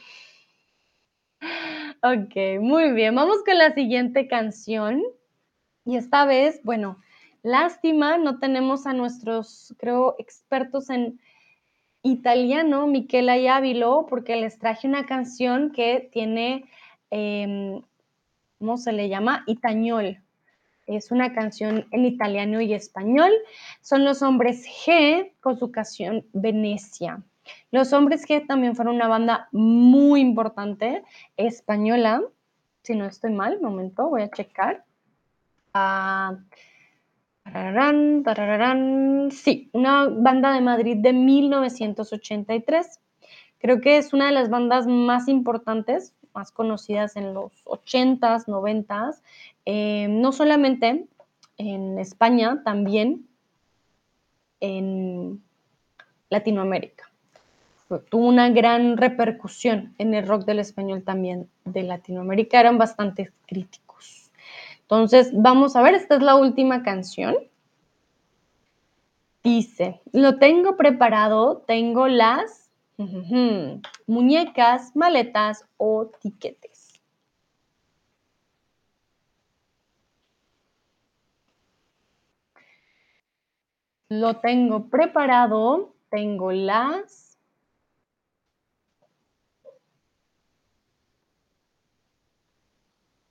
Ok, 2.02 2.60
muy 2.60 2.92
bien. 2.92 3.14
Vamos 3.14 3.44
con 3.44 3.58
la 3.58 3.74
siguiente 3.74 4.26
canción. 4.26 5.02
Y 5.84 5.96
esta 5.96 6.24
vez, 6.24 6.62
bueno, 6.64 6.98
lástima, 7.42 8.16
no 8.16 8.38
tenemos 8.38 8.86
a 8.86 8.94
nuestros, 8.94 9.74
creo, 9.78 10.16
expertos 10.18 10.88
en 10.88 11.20
italiano, 12.02 12.86
Michela 12.86 13.36
y 13.36 13.48
Ávilo, 13.48 14.06
porque 14.08 14.36
les 14.36 14.58
traje 14.58 14.88
una 14.88 15.04
canción 15.04 15.72
que 15.72 16.08
tiene, 16.10 16.64
em, 17.10 17.82
¿cómo 18.58 18.78
se 18.78 18.92
le 18.92 19.10
llama? 19.10 19.44
Itañol, 19.46 20.22
es 20.96 21.10
una 21.10 21.32
canción 21.32 21.86
en 21.90 22.04
italiano 22.04 22.60
y 22.60 22.74
español. 22.74 23.30
Son 23.80 24.04
los 24.04 24.22
hombres 24.22 24.66
G 24.66 25.32
con 25.40 25.58
su 25.58 25.70
canción 25.70 26.26
Venecia. 26.32 27.22
Los 27.70 27.92
hombres 27.92 28.26
G 28.26 28.46
también 28.46 28.76
fueron 28.76 28.96
una 28.96 29.08
banda 29.08 29.48
muy 29.52 30.20
importante 30.20 31.02
española. 31.36 32.22
Si 32.82 32.94
no 32.94 33.06
estoy 33.06 33.32
mal, 33.32 33.60
momento, 33.60 34.08
voy 34.08 34.22
a 34.22 34.30
checar. 34.30 34.84
Ah, 35.74 36.36
sí, 39.30 39.70
una 39.72 40.08
banda 40.08 40.52
de 40.52 40.60
Madrid 40.60 40.96
de 40.98 41.12
1983. 41.12 43.00
Creo 43.58 43.80
que 43.80 43.98
es 43.98 44.12
una 44.12 44.26
de 44.26 44.32
las 44.32 44.48
bandas 44.48 44.86
más 44.86 45.28
importantes, 45.28 46.14
más 46.34 46.50
conocidas 46.52 47.16
en 47.16 47.34
los 47.34 47.52
80s, 47.64 48.46
90s, 48.46 49.22
eh, 49.66 50.08
no 50.08 50.32
solamente 50.32 51.06
en 51.58 51.98
España, 51.98 52.62
también 52.64 53.28
en 54.60 55.42
Latinoamérica. 56.28 57.10
Tuvo 58.08 58.28
una 58.28 58.48
gran 58.50 58.96
repercusión 58.96 59.94
en 59.98 60.14
el 60.14 60.26
rock 60.26 60.44
del 60.44 60.60
español 60.60 61.02
también 61.02 61.48
de 61.64 61.82
Latinoamérica, 61.82 62.60
eran 62.60 62.78
bastante 62.78 63.32
críticos. 63.46 64.30
Entonces, 64.82 65.30
vamos 65.34 65.74
a 65.76 65.82
ver, 65.82 65.94
esta 65.94 66.16
es 66.16 66.22
la 66.22 66.36
última 66.36 66.82
canción. 66.82 67.36
Dice, 69.42 70.00
lo 70.12 70.38
tengo 70.38 70.76
preparado, 70.76 71.64
tengo 71.66 72.06
las 72.08 72.69
muñecas, 74.06 74.94
maletas 74.94 75.64
o 75.76 76.06
tiquetes. 76.20 77.00
Lo 84.08 84.40
tengo 84.40 84.88
preparado, 84.88 85.94
tengo 86.10 86.50
las 86.52 87.38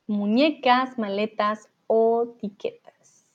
muñecas, 0.08 0.98
maletas 0.98 1.70
o 1.88 2.36
tiquetas. 2.40 3.26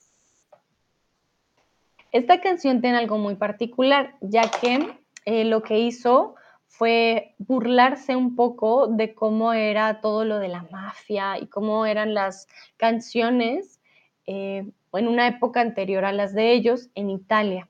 Esta 2.11 2.41
canción 2.41 2.81
tiene 2.81 2.97
algo 2.97 3.17
muy 3.17 3.35
particular, 3.35 4.17
ya 4.21 4.49
que 4.49 5.04
eh, 5.25 5.43
lo 5.43 5.63
que 5.63 5.79
hizo 5.79 6.35
fue 6.67 7.35
burlarse 7.37 8.15
un 8.15 8.35
poco 8.35 8.87
de 8.87 9.13
cómo 9.15 9.53
era 9.53 10.01
todo 10.01 10.25
lo 10.25 10.39
de 10.39 10.49
la 10.49 10.65
mafia 10.71 11.39
y 11.39 11.47
cómo 11.47 11.85
eran 11.85 12.13
las 12.13 12.47
canciones 12.77 13.79
eh, 14.27 14.69
en 14.93 15.07
una 15.07 15.27
época 15.27 15.61
anterior 15.61 16.05
a 16.05 16.11
las 16.11 16.33
de 16.33 16.53
ellos 16.53 16.89
en 16.95 17.09
Italia. 17.09 17.69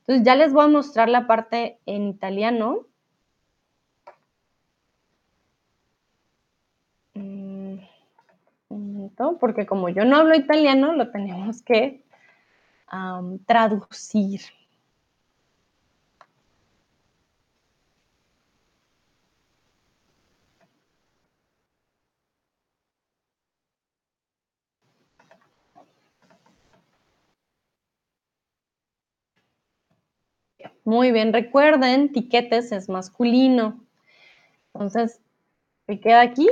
Entonces 0.00 0.24
ya 0.24 0.34
les 0.34 0.52
voy 0.52 0.64
a 0.64 0.68
mostrar 0.68 1.08
la 1.08 1.26
parte 1.26 1.78
en 1.86 2.08
italiano. 2.08 2.86
Mm, 7.14 7.78
un 8.68 8.92
momento, 8.92 9.36
porque 9.38 9.66
como 9.66 9.88
yo 9.88 10.04
no 10.04 10.16
hablo 10.16 10.34
italiano, 10.34 10.94
lo 10.94 11.10
tenemos 11.10 11.62
que 11.62 12.02
traducir. 13.46 14.40
Muy 30.90 31.12
bien, 31.12 31.32
recuerden, 31.32 32.10
tiquetes 32.10 32.72
es 32.72 32.88
masculino. 32.88 33.78
Entonces, 34.74 35.20
¿qué 35.86 36.00
queda 36.00 36.20
aquí? 36.20 36.50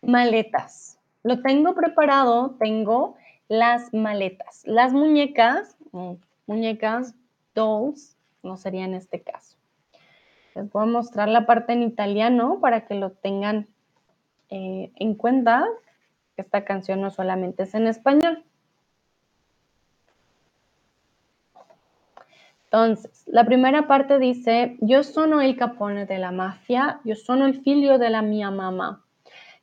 Maletas. 0.00 0.98
Lo 1.22 1.42
tengo 1.42 1.74
preparado, 1.74 2.56
tengo 2.58 3.14
las 3.48 3.92
maletas. 3.92 4.62
Las 4.64 4.94
muñecas, 4.94 5.76
mm, 5.90 6.12
muñecas, 6.46 7.14
dolls, 7.54 8.16
no 8.42 8.56
sería 8.56 8.86
en 8.86 8.94
este 8.94 9.20
caso. 9.20 9.58
Les 10.54 10.72
voy 10.72 10.84
a 10.84 10.86
mostrar 10.86 11.28
la 11.28 11.44
parte 11.44 11.74
en 11.74 11.82
italiano 11.82 12.58
para 12.58 12.86
que 12.86 12.94
lo 12.94 13.10
tengan 13.10 13.68
eh, 14.48 14.92
en 14.96 15.14
cuenta. 15.14 15.66
Esta 16.38 16.64
canción 16.64 17.02
no 17.02 17.10
solamente 17.10 17.64
es 17.64 17.74
en 17.74 17.86
español. 17.86 18.46
Entonces, 22.72 23.24
la 23.26 23.44
primera 23.44 23.86
parte 23.86 24.18
dice, 24.18 24.78
yo 24.80 25.02
sono 25.02 25.42
el 25.42 25.58
capone 25.58 26.06
de 26.06 26.16
la 26.16 26.30
mafia, 26.30 27.00
yo 27.04 27.14
sono 27.14 27.44
el 27.44 27.60
figlio 27.60 27.98
de 27.98 28.08
la 28.08 28.22
mia 28.22 28.50
mamá. 28.50 29.04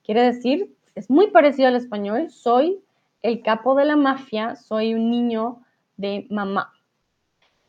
Quiere 0.03 0.21
decir, 0.21 0.75
es 0.93 1.09
muy 1.09 1.31
parecido 1.31 1.69
al 1.69 1.75
español, 1.75 2.29
soy 2.29 2.83
el 3.23 3.41
capo 3.41 3.73
de 3.73 3.85
la 3.85 3.95
mafia, 3.95 4.55
soy 4.55 4.93
un 4.93 5.09
niño 5.09 5.63
de 5.97 6.27
mamá. 6.29 6.71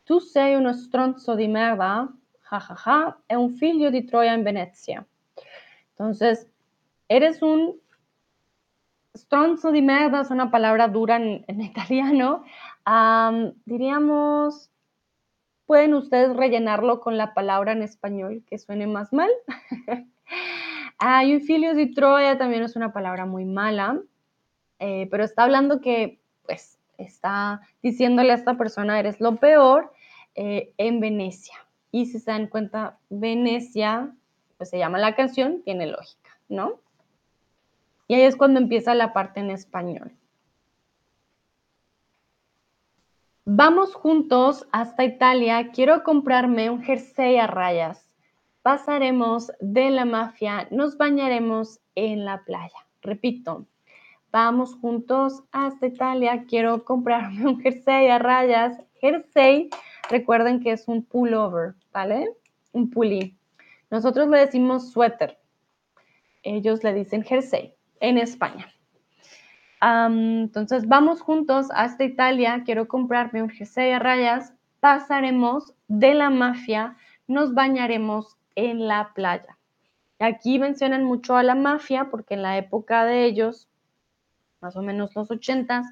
Tu 0.03 0.19
sei 0.19 0.55
uno 0.55 0.73
stronzo 0.73 1.35
di 1.35 1.47
merda, 1.47 2.09
jajaja, 2.43 2.75
ja, 2.75 3.01
ja, 3.05 3.17
è 3.27 3.33
un 3.33 3.49
figlio 3.55 3.89
di 3.89 4.03
Troya 4.03 4.35
en 4.35 4.43
Venecia. 4.43 5.07
Entonces, 5.97 6.47
eres 7.07 7.41
un 7.41 7.79
stronzo 9.15 9.71
di 9.71 9.81
merda, 9.81 10.21
es 10.21 10.29
una 10.29 10.51
palabra 10.51 10.87
dura 10.87 11.15
en, 11.15 11.43
italiano. 11.61 12.43
diríamos 13.65 14.70
Pueden 15.71 15.93
ustedes 15.93 16.35
rellenarlo 16.35 16.99
con 16.99 17.15
la 17.15 17.33
palabra 17.33 17.71
en 17.71 17.81
español 17.81 18.43
que 18.45 18.57
suene 18.57 18.87
más 18.87 19.13
mal. 19.13 19.29
Hay 20.97 21.33
un 21.33 21.39
filio 21.39 21.73
de 21.73 21.87
Troya 21.87 22.37
también 22.37 22.63
es 22.63 22.75
una 22.75 22.91
palabra 22.91 23.25
muy 23.25 23.45
mala, 23.45 23.97
eh, 24.79 25.07
pero 25.09 25.23
está 25.23 25.43
hablando 25.43 25.79
que, 25.79 26.19
pues, 26.45 26.77
está 26.97 27.61
diciéndole 27.81 28.33
a 28.33 28.35
esta 28.35 28.57
persona, 28.57 28.99
eres 28.99 29.21
lo 29.21 29.37
peor 29.37 29.93
eh, 30.35 30.73
en 30.77 30.99
Venecia. 30.99 31.55
Y 31.89 32.07
si 32.07 32.19
se 32.19 32.31
dan 32.31 32.47
cuenta, 32.47 32.97
Venecia, 33.09 34.13
pues 34.57 34.71
se 34.71 34.77
llama 34.77 34.97
la 34.97 35.15
canción, 35.15 35.61
tiene 35.63 35.87
lógica, 35.87 36.37
¿no? 36.49 36.81
Y 38.09 38.15
ahí 38.15 38.23
es 38.23 38.35
cuando 38.35 38.59
empieza 38.59 38.93
la 38.93 39.13
parte 39.13 39.39
en 39.39 39.51
español. 39.51 40.11
Vamos 43.45 43.95
juntos 43.95 44.67
hasta 44.71 45.03
Italia. 45.03 45.71
Quiero 45.71 46.03
comprarme 46.03 46.69
un 46.69 46.83
jersey 46.83 47.37
a 47.37 47.47
rayas. 47.47 48.07
Pasaremos 48.61 49.51
de 49.59 49.89
la 49.89 50.05
mafia, 50.05 50.67
nos 50.69 50.95
bañaremos 50.95 51.79
en 51.95 52.23
la 52.23 52.43
playa. 52.43 52.87
Repito, 53.01 53.65
vamos 54.31 54.75
juntos 54.75 55.41
hasta 55.51 55.87
Italia. 55.87 56.45
Quiero 56.47 56.85
comprarme 56.85 57.43
un 57.47 57.59
jersey 57.59 58.09
a 58.09 58.19
rayas. 58.19 58.77
Jersey, 58.99 59.71
recuerden 60.11 60.59
que 60.59 60.73
es 60.73 60.87
un 60.87 61.03
pullover, 61.03 61.73
¿vale? 61.91 62.29
Un 62.73 62.91
pulí. 62.91 63.35
Nosotros 63.89 64.27
le 64.27 64.37
decimos 64.37 64.91
suéter. 64.91 65.39
Ellos 66.43 66.83
le 66.83 66.93
dicen 66.93 67.23
jersey 67.23 67.73
en 68.01 68.19
España 68.19 68.71
entonces 69.81 70.87
vamos 70.87 71.21
juntos 71.21 71.67
hasta 71.73 72.03
Italia, 72.03 72.61
quiero 72.65 72.87
comprarme 72.87 73.41
un 73.41 73.49
jersey 73.49 73.91
a 73.91 73.99
rayas, 73.99 74.53
pasaremos 74.79 75.73
de 75.87 76.13
la 76.13 76.29
mafia, 76.29 76.95
nos 77.27 77.53
bañaremos 77.53 78.37
en 78.55 78.87
la 78.87 79.11
playa. 79.13 79.57
Aquí 80.19 80.59
mencionan 80.59 81.03
mucho 81.03 81.35
a 81.35 81.43
la 81.43 81.55
mafia 81.55 82.09
porque 82.11 82.35
en 82.35 82.43
la 82.43 82.57
época 82.57 83.05
de 83.05 83.25
ellos, 83.25 83.67
más 84.59 84.75
o 84.75 84.83
menos 84.83 85.15
los 85.15 85.31
ochentas, 85.31 85.87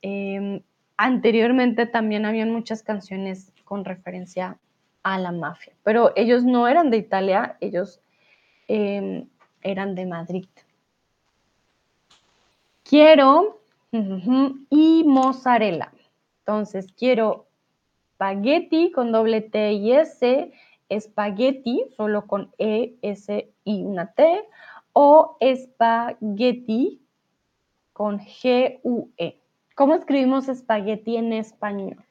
em, 0.00 0.62
anteriormente 0.96 1.84
también 1.84 2.24
habían 2.24 2.50
muchas 2.50 2.82
canciones 2.82 3.52
con 3.64 3.84
referencia 3.84 4.56
a 5.02 5.18
la 5.18 5.30
mafia, 5.30 5.74
pero 5.82 6.12
ellos 6.16 6.44
no 6.44 6.68
eran 6.68 6.90
de 6.90 6.96
Italia, 6.96 7.56
ellos 7.60 8.00
em, 8.68 9.28
eran 9.62 9.94
de 9.94 10.06
Madrid. 10.06 10.46
Quiero 12.88 13.60
y 13.90 15.02
mozzarella. 15.04 15.92
Entonces, 16.40 16.92
quiero 16.92 17.46
spaghetti 18.14 18.92
con 18.92 19.10
doble 19.10 19.40
T 19.40 19.72
y 19.72 19.92
S, 19.92 20.52
espagueti 20.88 21.84
solo 21.96 22.26
con 22.26 22.52
E, 22.58 22.94
S 23.02 23.52
y 23.64 23.84
una 23.84 24.12
T, 24.12 24.44
o 24.92 25.36
espagueti 25.40 27.02
con 27.92 28.20
G, 28.20 28.80
U, 28.84 29.10
E. 29.16 29.42
¿Cómo 29.74 29.94
escribimos 29.94 30.48
espagueti 30.48 31.16
en 31.16 31.32
español? 31.32 32.05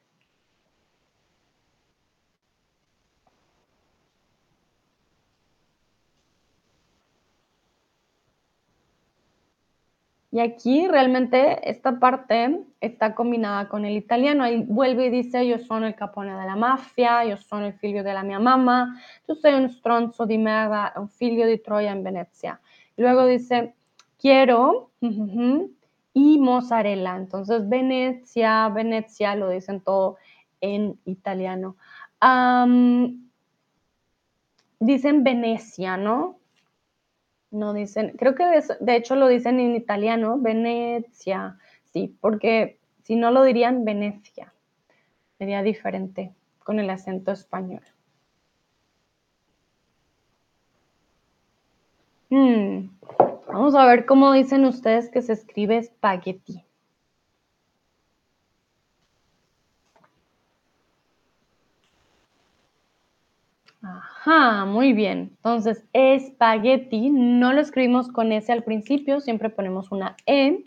Y 10.36 10.40
aquí 10.40 10.86
realmente 10.86 11.66
esta 11.66 11.98
parte 11.98 12.60
está 12.82 13.14
combinada 13.14 13.70
con 13.70 13.86
el 13.86 13.96
italiano. 13.96 14.44
Ahí 14.44 14.66
vuelve 14.68 15.06
y 15.06 15.08
dice, 15.08 15.48
yo 15.48 15.58
soy 15.58 15.84
el 15.84 15.94
capone 15.94 16.36
de 16.38 16.44
la 16.44 16.54
mafia, 16.54 17.24
yo 17.24 17.38
soy 17.38 17.64
el 17.64 17.72
figlio 17.72 18.04
de 18.04 18.12
la 18.12 18.22
mia 18.22 18.38
mamma, 18.38 19.00
tú 19.26 19.34
soy 19.34 19.54
un 19.54 19.70
stronzo 19.70 20.26
di 20.26 20.36
merda, 20.36 20.92
un 20.96 21.08
figlio 21.08 21.46
di 21.46 21.56
Troya 21.56 21.90
en 21.90 22.04
Venecia. 22.04 22.60
Luego 22.98 23.24
dice, 23.24 23.74
quiero 24.18 24.90
y 25.00 26.38
mozzarella. 26.38 27.16
Entonces, 27.16 27.66
Venecia, 27.66 28.68
Venecia, 28.68 29.36
lo 29.36 29.48
dicen 29.48 29.80
todo 29.80 30.18
en 30.60 31.00
italiano. 31.06 31.76
dicen 34.80 35.24
Venecia, 35.24 35.96
¿no? 35.96 36.36
No 37.56 37.72
dicen, 37.72 38.12
creo 38.18 38.34
que 38.34 38.44
de, 38.80 38.96
hecho 38.96 39.16
lo 39.16 39.28
dicen 39.28 39.58
en 39.60 39.76
italiano, 39.76 40.38
Venecia, 40.38 41.56
sí, 41.84 42.14
porque 42.20 42.78
si 43.02 43.16
no 43.16 43.30
lo 43.30 43.42
dirían 43.44 43.82
Venecia, 43.82 44.52
sería 45.38 45.62
diferente 45.62 46.34
con 46.58 46.80
el 46.80 46.90
acento 46.90 47.32
español. 47.32 47.80
Hmm, 52.28 52.90
vamos 53.46 53.74
a 53.74 53.86
ver 53.86 54.04
cómo 54.04 54.34
dicen 54.34 54.66
ustedes 54.66 55.08
que 55.08 55.22
se 55.22 55.32
escribe 55.32 55.78
espagueti. 55.78 56.62
Ajá, 63.88 64.64
muy 64.64 64.92
bien. 64.92 65.30
Entonces, 65.36 65.84
espagueti 65.92 67.10
no 67.10 67.52
lo 67.52 67.60
escribimos 67.60 68.08
con 68.08 68.32
S 68.32 68.50
al 68.52 68.64
principio, 68.64 69.20
siempre 69.20 69.48
ponemos 69.50 69.92
una 69.92 70.16
E. 70.26 70.64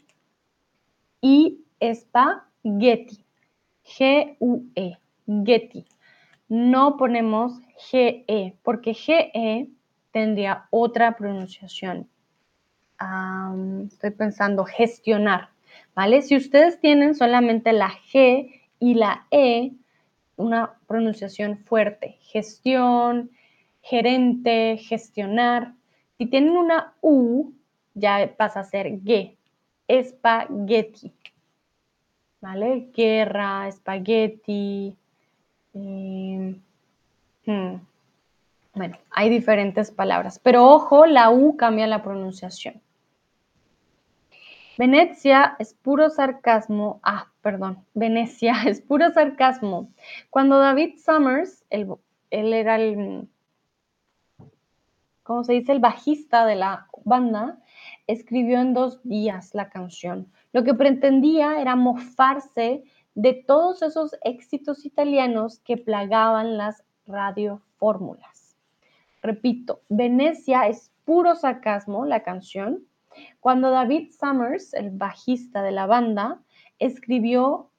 Y 1.21 1.65
espagueti, 1.81 3.25
G-U-E, 3.83 4.97
getty. 5.45 5.85
no 6.47 6.95
ponemos 6.97 7.59
GE, 7.91 8.55
porque 8.63 8.93
GE 8.93 9.69
tendría 10.11 10.67
otra 10.71 11.17
pronunciación. 11.17 12.07
estoy 13.85 14.11
pensando 14.11 14.63
gestionar, 14.63 15.49
¿vale? 15.93 16.21
Si 16.21 16.37
ustedes 16.37 16.79
tienen 16.79 17.15
solamente 17.15 17.73
la 17.73 17.91
G 18.11 18.49
y 18.79 18.93
la 18.95 19.27
E, 19.31 19.73
una 20.39 20.79
pronunciación 20.87 21.57
fuerte, 21.65 22.17
gestión, 22.21 23.29
gerente, 23.81 24.77
gestionar. 24.77 25.73
Si 26.17 26.25
tienen 26.25 26.55
una 26.55 26.93
U, 27.01 27.51
ya 27.93 28.33
pasa 28.37 28.61
a 28.61 28.63
ser 28.63 28.87
G, 29.03 29.35
espagueti, 29.87 31.13
¿vale? 32.39 32.89
Guerra, 32.93 33.67
espagueti. 33.67 34.95
Em, 35.73 36.61
hmm. 37.45 37.75
Bueno, 38.75 38.97
hay 39.11 39.29
diferentes 39.29 39.91
palabras, 39.91 40.39
pero 40.39 40.65
ojo, 40.67 41.05
la 41.05 41.31
U 41.31 41.57
cambia 41.57 41.85
la 41.85 42.01
pronunciación. 42.01 42.81
Venecia 44.79 45.57
es 45.59 45.73
puro 45.73 46.09
sarcasmo. 46.09 47.01
Ah, 47.03 47.27
perdón. 47.41 47.85
Venecia 47.95 48.53
es 48.65 48.79
puro 48.79 49.11
sarcasmo. 49.11 49.91
Cuando 50.29 50.57
David 50.57 50.95
Summers, 51.03 51.65
él, 51.69 51.87
él 52.29 52.53
era 52.53 52.77
el, 52.77 53.27
¿cómo 55.23 55.43
se 55.43 55.51
dice? 55.51 55.73
El 55.73 55.81
bajista 55.81 56.45
de 56.45 56.55
la 56.55 56.87
banda, 57.03 57.59
escribió 58.07 58.61
en 58.61 58.73
dos 58.73 59.03
días 59.03 59.53
la 59.53 59.69
canción. 59.69 60.31
Lo 60.53 60.63
que 60.63 60.73
pretendía 60.73 61.59
era 61.59 61.75
mofarse 61.75 62.85
de 63.15 63.33
todos 63.33 63.81
esos 63.81 64.15
éxitos 64.23 64.85
italianos 64.85 65.59
que 65.59 65.75
plagaban 65.75 66.55
las 66.55 66.85
radiofórmulas. 67.05 68.55
Repito, 69.21 69.81
Venecia 69.89 70.69
es 70.69 70.93
puro 71.03 71.35
sarcasmo, 71.35 72.05
la 72.05 72.23
canción. 72.23 72.85
Cuando 73.39 73.69
David 73.69 74.11
Summers, 74.11 74.73
el 74.73 74.91
bajista 74.91 75.61
de 75.61 75.71
la 75.71 75.85
banda, 75.85 76.41
escribió 76.79 77.69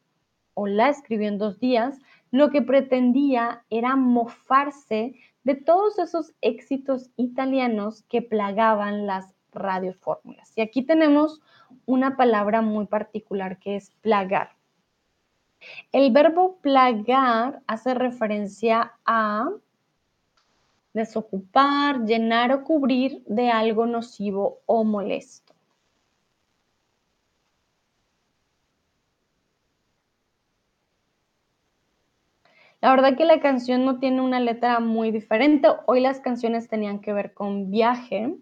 o 0.55 0.67
la 0.67 0.89
escribió 0.89 1.29
en 1.29 1.39
dos 1.39 1.59
días, 1.59 1.99
lo 2.31 2.51
que 2.51 2.63
pretendía 2.63 3.65
era 3.71 3.97
mofarse 3.97 5.15
de 5.45 5.55
todos 5.55 5.99
esos 5.99 6.35
éxitos 6.41 7.11
italianos 7.17 8.05
que 8.09 8.23
plagaban 8.23 9.07
las 9.07 9.35
radiofórmulas. 9.53 10.53
Y 10.57 10.61
aquí 10.61 10.83
tenemos 10.83 11.41
una 11.87 12.17
palabra 12.17 12.63
muy 12.63 12.87
particular 12.87 13.59
que 13.59 13.77
es 13.77 13.91
plagar. 14.01 14.51
El 15.93 16.13
verbo 16.13 16.59
plagar 16.63 17.63
hace 17.67 17.95
referencia 17.95 18.93
a 19.05 19.51
desocupar, 20.93 22.05
llenar 22.05 22.53
o 22.53 22.65
cubrir 22.65 23.23
de 23.27 23.51
algo 23.51 23.87
nocivo 23.87 24.61
o 24.67 24.85
molesto. 24.85 25.55
La 32.81 32.91
verdad 32.91 33.17
que 33.17 33.27
la 33.27 33.41
canción 33.41 33.85
no 33.85 33.99
tiene 33.99 34.23
una 34.23 34.41
letra 34.41 34.81
muy 34.81 35.11
diferente. 35.11 35.69
Hoy 35.87 36.01
las 36.01 36.21
canciones 36.21 36.69
tenían 36.69 37.01
que 37.01 37.13
ver 37.13 37.35
con 37.35 37.71
viaje. 37.71 38.35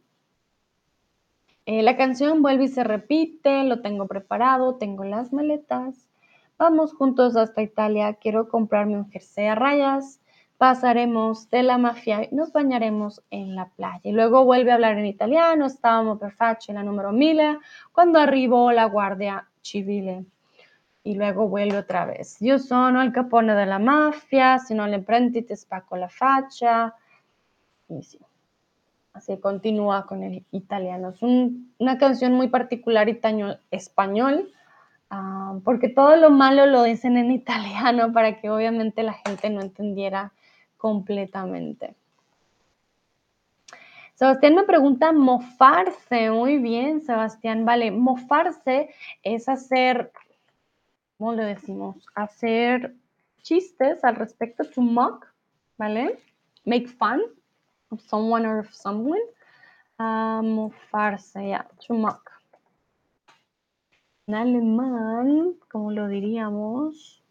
Eh, 1.67 1.83
la 1.83 1.97
canción 1.97 2.41
vuelve 2.41 2.65
y 2.65 2.69
se 2.69 2.85
repite, 2.85 3.65
lo 3.65 3.83
tengo 3.83 4.07
preparado, 4.07 4.77
tengo 4.77 5.05
las 5.05 5.33
maletas. 5.33 6.09
Vamos 6.57 6.95
juntos 6.95 7.37
hasta 7.37 7.63
Italia, 7.63 8.15
quiero 8.15 8.49
comprarme 8.49 8.97
un 8.97 9.11
jersey 9.11 9.47
a 9.47 9.55
rayas. 9.55 10.21
Pasaremos 10.59 11.49
de 11.51 11.63
la 11.63 11.79
mafia 11.79 12.25
y 12.25 12.35
nos 12.35 12.53
bañaremos 12.53 13.23
en 13.31 13.55
la 13.55 13.69
playa. 13.69 14.01
Y 14.03 14.11
luego 14.11 14.45
vuelve 14.45 14.73
a 14.73 14.75
hablar 14.75 14.99
en 14.99 15.07
italiano, 15.07 15.67
estábamos 15.67 16.19
perfecto 16.19 16.67
en 16.69 16.75
la 16.75 16.83
número 16.83 17.13
1000 17.13 17.61
cuando 17.93 18.19
arribó 18.19 18.73
la 18.73 18.87
guardia 18.87 19.49
civile. 19.63 20.25
Y 21.05 21.15
luego 21.15 21.49
vuelve 21.49 21.79
otra 21.79 22.05
vez. 22.07 22.39
Yo 22.41 22.59
sono 22.59 23.03
el 23.03 23.13
capone 23.13 23.55
de 23.55 23.67
la 23.67 23.79
mafia, 23.79 24.59
si 24.59 24.75
no 24.75 24.89
le 24.89 24.99
prendi 24.99 25.43
te 25.43 25.57
spacco 25.57 25.97
la 25.97 26.09
faccia. 26.09 26.93
Y 27.89 28.03
sí. 28.03 28.19
Así 29.19 29.37
continúa 29.39 30.07
con 30.07 30.23
el 30.23 30.45
italiano. 30.53 31.11
Es 31.11 31.23
una 31.23 31.99
canción 31.99 32.35
muy 32.35 32.49
particular 32.49 33.09
español, 33.71 34.53
ah, 35.11 35.59
porque 35.65 35.89
todo 35.89 36.17
lo 36.17 36.31
malo 36.31 36.67
lo 36.67 36.83
dicen 36.83 37.17
en 37.17 37.31
italiano 37.31 38.13
para 38.13 38.41
que 38.41 38.51
obviamente 38.51 39.03
la 39.03 39.15
gente 39.15 39.51
no 39.51 39.61
entendiera 39.61 40.33
completamente. 40.79 41.95
Sebastián 44.15 44.55
me 44.57 44.65
pregunta 44.65 45.13
mofarse. 45.13 46.31
Muy 46.31 46.59
bien, 46.59 47.03
Sebastián. 47.03 47.65
Vale, 47.65 47.91
mofarse 47.91 48.93
es 49.23 49.49
hacer, 49.49 50.11
¿cómo 51.17 51.35
lo 51.35 51.45
decimos? 51.45 51.97
Hacer 52.15 52.95
chistes 53.43 54.03
al 54.03 54.17
respecto, 54.17 54.65
to 54.65 54.81
mock, 54.81 55.27
¿vale? 55.77 56.19
Make 56.65 56.89
fun 56.89 57.23
of 57.91 58.01
someone 58.01 58.47
or 58.47 58.59
of 58.59 58.73
someone. 58.73 59.21
Uh, 60.01 60.43
mofarse, 60.43 61.51
ya, 61.51 61.69
to 61.87 61.95
mock. 61.95 62.33
En 64.27 64.35
alemán, 64.35 65.55
¿cómo 65.71 65.91
lo 65.93 66.09
diríamos? 66.09 67.23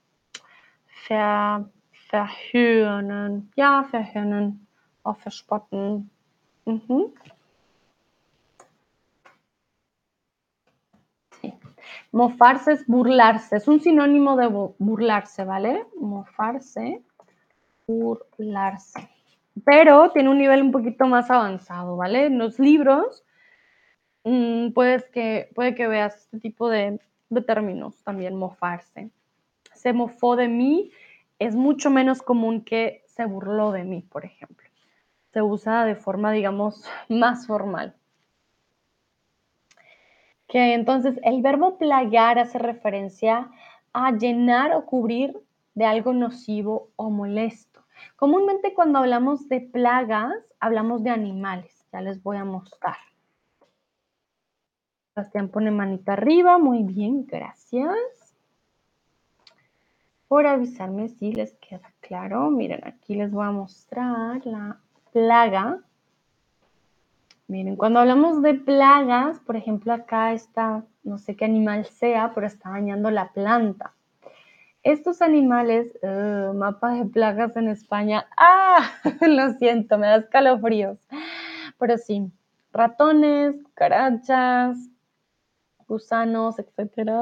Ver, 1.09 1.65
verhöhnen. 2.11 3.51
Ja, 3.55 3.87
verhöhnen. 3.91 4.67
O 5.03 5.13
verspotten. 5.13 6.09
Sí. 11.41 11.53
Mofarse 12.11 12.73
es 12.73 12.85
burlarse. 12.87 13.57
Es 13.57 13.67
un 13.67 13.79
sinónimo 13.79 14.35
de 14.35 14.47
burlarse, 14.77 15.45
¿vale? 15.45 15.85
Mofarse, 15.99 17.01
burlarse 17.87 19.09
pero 19.65 20.11
tiene 20.11 20.29
un 20.29 20.37
nivel 20.37 20.61
un 20.61 20.71
poquito 20.71 21.07
más 21.07 21.29
avanzado, 21.29 21.95
¿vale? 21.97 22.25
En 22.25 22.37
los 22.37 22.59
libros 22.59 23.23
mm, 24.23 24.71
puedes 24.71 25.05
que, 25.09 25.49
puede 25.55 25.75
que 25.75 25.87
veas 25.87 26.15
este 26.15 26.39
tipo 26.39 26.69
de 26.69 26.99
términos 27.45 28.01
también, 28.03 28.35
mofarse. 28.35 29.09
Se 29.73 29.93
mofó 29.93 30.35
de 30.35 30.47
mí 30.47 30.91
es 31.39 31.55
mucho 31.55 31.89
menos 31.89 32.21
común 32.21 32.63
que 32.63 33.03
se 33.07 33.25
burló 33.25 33.71
de 33.71 33.83
mí, 33.83 34.01
por 34.01 34.25
ejemplo. 34.25 34.67
Se 35.33 35.41
usa 35.41 35.85
de 35.85 35.95
forma, 35.95 36.31
digamos, 36.31 36.83
más 37.09 37.47
formal. 37.47 37.95
Que 40.47 40.73
entonces 40.73 41.19
el 41.23 41.41
verbo 41.41 41.77
plagar 41.77 42.39
hace 42.39 42.57
referencia 42.57 43.51
a 43.91 44.11
llenar 44.11 44.73
o 44.73 44.85
cubrir 44.85 45.37
de 45.75 45.85
algo 45.85 46.13
nocivo 46.13 46.89
o 46.95 47.09
molesto. 47.09 47.83
Comúnmente 48.15 48.73
cuando 48.73 48.99
hablamos 48.99 49.49
de 49.49 49.61
plagas, 49.61 50.33
hablamos 50.59 51.03
de 51.03 51.09
animales. 51.09 51.85
Ya 51.91 52.01
les 52.01 52.21
voy 52.21 52.37
a 52.37 52.45
mostrar. 52.45 52.97
Sebastián 55.13 55.49
pone 55.49 55.71
manita 55.71 56.13
arriba. 56.13 56.57
Muy 56.57 56.83
bien, 56.83 57.25
gracias. 57.25 58.16
Por 60.27 60.45
avisarme 60.45 61.09
si 61.09 61.31
les 61.31 61.53
queda 61.55 61.93
claro. 62.01 62.49
Miren, 62.49 62.81
aquí 62.85 63.15
les 63.15 63.31
voy 63.31 63.45
a 63.45 63.51
mostrar 63.51 64.45
la 64.45 64.77
plaga. 65.13 65.79
Miren, 67.47 67.77
cuando 67.77 67.99
hablamos 67.99 68.41
de 68.41 68.55
plagas, 68.55 69.39
por 69.39 69.55
ejemplo, 69.55 69.93
acá 69.93 70.33
está, 70.33 70.83
no 71.03 71.17
sé 71.17 71.35
qué 71.35 71.45
animal 71.45 71.85
sea, 71.85 72.33
pero 72.35 72.45
está 72.45 72.71
dañando 72.71 73.09
la 73.09 73.29
planta. 73.31 73.93
Estos 74.83 75.21
animales, 75.21 75.97
uh, 76.03 76.53
mapa 76.53 76.91
de 76.91 77.05
plagas 77.05 77.55
en 77.55 77.69
España, 77.69 78.27
ah, 78.37 78.91
lo 79.21 79.53
siento, 79.53 79.97
me 79.97 80.07
da 80.07 80.17
escalofríos. 80.17 80.97
Pero 81.79 81.97
sí, 81.97 82.31
ratones, 82.73 83.61
cucarachas, 83.63 84.77
gusanos, 85.87 86.59
etcétera. 86.59 87.15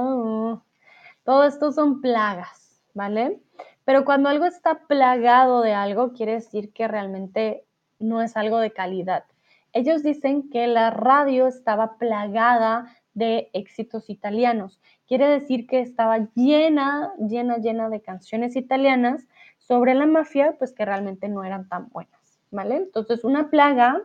todo 1.23 1.43
esto 1.43 1.71
son 1.71 2.01
plagas, 2.01 2.64
¿vale? 2.95 3.39
Pero 3.83 4.03
cuando 4.03 4.29
algo 4.29 4.45
está 4.45 4.87
plagado 4.87 5.61
de 5.61 5.73
algo, 5.73 6.13
quiere 6.13 6.31
decir 6.31 6.73
que 6.73 6.87
realmente 6.87 7.65
no 7.99 8.23
es 8.23 8.35
algo 8.35 8.57
de 8.57 8.71
calidad. 8.71 9.25
Ellos 9.73 10.01
dicen 10.01 10.49
que 10.49 10.65
la 10.65 10.89
radio 10.89 11.45
estaba 11.45 11.97
plagada 11.97 12.95
de 13.13 13.49
éxitos 13.53 14.09
italianos. 14.09 14.81
Quiere 15.07 15.27
decir 15.27 15.67
que 15.67 15.81
estaba 15.81 16.27
llena, 16.33 17.13
llena, 17.19 17.57
llena 17.57 17.89
de 17.89 18.01
canciones 18.01 18.55
italianas 18.55 19.27
sobre 19.59 19.93
la 19.93 20.05
mafia, 20.05 20.55
pues 20.57 20.73
que 20.73 20.85
realmente 20.85 21.27
no 21.27 21.43
eran 21.43 21.67
tan 21.67 21.89
buenas, 21.89 22.39
¿vale? 22.51 22.77
Entonces, 22.77 23.23
una 23.23 23.49
plaga 23.49 24.01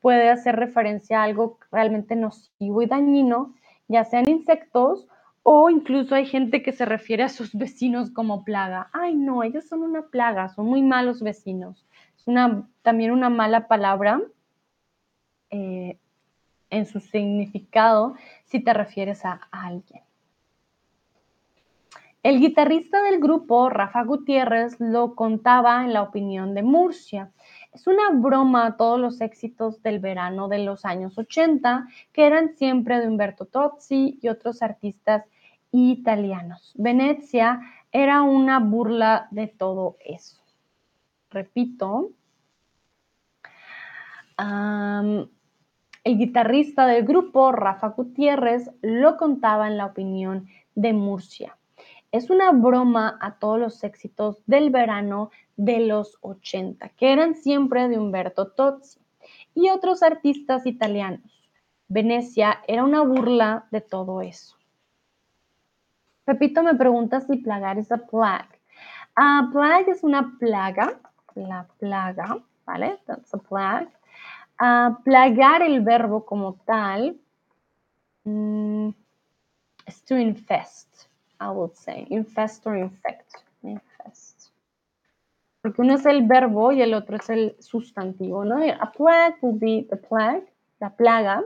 puede 0.00 0.30
hacer 0.30 0.56
referencia 0.56 1.20
a 1.20 1.24
algo 1.24 1.58
realmente 1.70 2.16
nocivo 2.16 2.82
y 2.82 2.86
dañino, 2.86 3.54
ya 3.88 4.04
sean 4.04 4.28
insectos 4.28 5.06
O 5.48 5.70
incluso 5.70 6.16
hay 6.16 6.26
gente 6.26 6.60
que 6.60 6.72
se 6.72 6.84
refiere 6.84 7.22
a 7.22 7.28
sus 7.28 7.54
vecinos 7.54 8.10
como 8.10 8.42
plaga. 8.42 8.90
Ay, 8.92 9.14
no, 9.14 9.44
ellos 9.44 9.64
son 9.64 9.82
una 9.82 10.02
plaga, 10.08 10.48
son 10.48 10.66
muy 10.66 10.82
malos 10.82 11.22
vecinos. 11.22 11.86
Es 12.16 12.26
una, 12.26 12.68
también 12.82 13.12
una 13.12 13.30
mala 13.30 13.68
palabra 13.68 14.20
eh, 15.50 16.00
en 16.68 16.86
su 16.86 16.98
significado 16.98 18.16
si 18.46 18.58
te 18.58 18.74
refieres 18.74 19.24
a 19.24 19.40
alguien. 19.52 20.02
El 22.24 22.40
guitarrista 22.40 23.00
del 23.04 23.20
grupo, 23.20 23.70
Rafa 23.70 24.02
Gutiérrez, 24.02 24.80
lo 24.80 25.14
contaba 25.14 25.84
en 25.84 25.92
la 25.92 26.02
opinión 26.02 26.54
de 26.54 26.64
Murcia. 26.64 27.30
Es 27.72 27.86
una 27.86 28.10
broma 28.10 28.66
a 28.66 28.76
todos 28.76 28.98
los 28.98 29.20
éxitos 29.20 29.80
del 29.80 30.00
verano 30.00 30.48
de 30.48 30.58
los 30.58 30.84
años 30.84 31.16
80, 31.16 31.86
que 32.12 32.26
eran 32.26 32.56
siempre 32.56 32.98
de 32.98 33.06
Umberto 33.06 33.44
Tozzi 33.44 34.18
y 34.20 34.26
otros 34.26 34.60
artistas 34.60 35.24
italianos. 35.76 36.72
Venecia 36.76 37.60
era 37.92 38.22
una 38.22 38.58
burla 38.58 39.28
de 39.30 39.46
todo 39.46 39.96
eso. 40.04 40.40
Repito, 41.30 42.10
el 44.38 46.18
guitarrista 46.18 46.86
del 46.86 47.04
grupo, 47.04 47.52
Rafa 47.52 47.88
Gutiérrez, 47.88 48.70
lo 48.82 49.16
contaba 49.16 49.66
en 49.66 49.76
la 49.76 49.86
opinión 49.86 50.46
de 50.74 50.92
Murcia. 50.92 51.56
Es 52.12 52.30
una 52.30 52.52
broma 52.52 53.18
a 53.20 53.38
todos 53.38 53.58
los 53.58 53.82
éxitos 53.82 54.42
del 54.46 54.70
verano 54.70 55.30
de 55.56 55.80
los 55.80 56.18
80, 56.20 56.90
que 56.90 57.12
eran 57.12 57.34
siempre 57.34 57.88
de 57.88 57.98
Umberto 57.98 58.48
Tozzi 58.48 59.00
y 59.54 59.70
otros 59.70 60.02
artistas 60.02 60.66
italianos. 60.66 61.50
Venecia 61.88 62.60
era 62.66 62.84
una 62.84 63.02
burla 63.02 63.66
de 63.70 63.80
todo 63.80 64.20
eso. 64.20 64.55
Pepito 66.26 66.64
me 66.64 66.74
pregunta 66.74 67.20
si 67.20 67.36
plagar 67.36 67.78
es 67.78 67.92
a 67.92 67.98
plague. 67.98 68.60
A 69.14 69.48
plague 69.52 69.92
es 69.92 70.02
una 70.02 70.36
plaga, 70.40 70.98
la 71.36 71.68
plaga, 71.78 72.38
¿vale? 72.66 72.98
That's 73.06 73.32
a 73.32 73.38
plague. 73.38 73.88
A 74.58 74.98
plagar 75.04 75.62
el 75.62 75.82
verbo 75.82 76.26
como 76.26 76.54
tal 76.66 77.16
mm, 78.24 78.88
es 79.86 80.04
to 80.04 80.16
infest, 80.16 81.08
I 81.40 81.46
would 81.46 81.74
say. 81.74 82.08
Infest 82.10 82.66
or 82.66 82.76
infect. 82.76 83.36
Infest. 83.62 84.50
Porque 85.62 85.80
uno 85.80 85.94
es 85.94 86.06
el 86.06 86.26
verbo 86.26 86.72
y 86.72 86.82
el 86.82 86.92
otro 86.92 87.18
es 87.18 87.30
el 87.30 87.56
sustantivo, 87.60 88.44
¿no? 88.44 88.56
A 88.56 88.90
plague 88.90 89.36
would 89.42 89.60
be 89.60 89.86
the 89.88 89.96
plague, 89.96 90.52
la 90.80 90.90
plaga. 90.90 91.44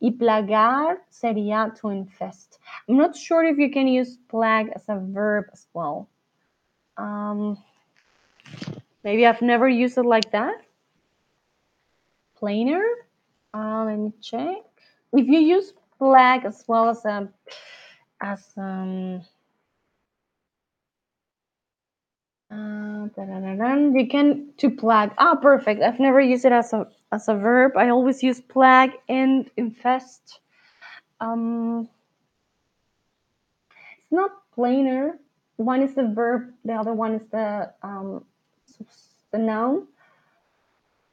Y 0.00 0.10
plagar 0.10 0.98
sería 1.10 1.74
to 1.80 1.90
infest. 1.90 2.58
I'm 2.88 2.96
not 2.96 3.14
sure 3.14 3.44
if 3.44 3.58
you 3.58 3.70
can 3.70 3.86
use 3.86 4.16
plague 4.28 4.70
as 4.74 4.88
a 4.88 4.98
verb 4.98 5.46
as 5.52 5.66
well. 5.74 6.08
Um, 6.96 7.58
maybe 9.04 9.26
I've 9.26 9.42
never 9.42 9.68
used 9.68 9.98
it 9.98 10.06
like 10.06 10.32
that. 10.32 10.62
Plainer. 12.36 12.84
Uh, 13.52 13.84
let 13.84 13.98
me 13.98 14.12
check. 14.22 14.64
If 15.12 15.26
you 15.26 15.40
use 15.40 15.72
plague 15.98 16.44
as 16.46 16.64
well 16.66 16.88
as 16.88 17.04
a 17.04 17.28
as 18.22 18.52
um 18.56 19.22
uh, 22.50 23.06
you 23.94 24.08
can 24.08 24.52
to 24.56 24.70
plague. 24.70 25.12
Ah, 25.18 25.36
perfect. 25.36 25.82
I've 25.82 26.00
never 26.00 26.20
used 26.20 26.44
it 26.44 26.52
as 26.52 26.72
a 26.72 26.88
as 27.12 27.28
a 27.28 27.34
verb. 27.34 27.76
I 27.76 27.90
always 27.90 28.22
use 28.22 28.40
plague 28.40 28.92
and 29.08 29.50
infest. 29.56 30.40
Um, 31.20 31.88
it's 33.70 34.12
not 34.12 34.30
plainer. 34.54 35.18
One 35.56 35.82
is 35.82 35.94
the 35.94 36.08
verb, 36.08 36.52
the 36.64 36.72
other 36.72 36.92
one 36.92 37.14
is 37.14 37.22
the 37.30 37.72
um, 37.82 38.24
the 39.30 39.38
noun. 39.38 39.86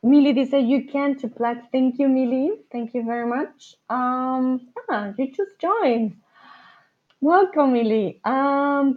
Millie 0.03 0.33
dice 0.33 0.53
you 0.53 0.87
can 0.87 1.17
to 1.17 1.27
plague. 1.27 1.59
Thank 1.71 1.99
you, 1.99 2.07
Millie. 2.07 2.51
Thank 2.71 2.93
you 2.93 3.03
very 3.03 3.27
much. 3.27 3.75
Um, 3.89 4.69
ah, 4.89 5.13
you 5.17 5.31
just 5.31 5.59
joined. 5.59 6.15
Welcome, 7.19 7.73
Millie. 7.73 8.21
Um, 8.23 8.93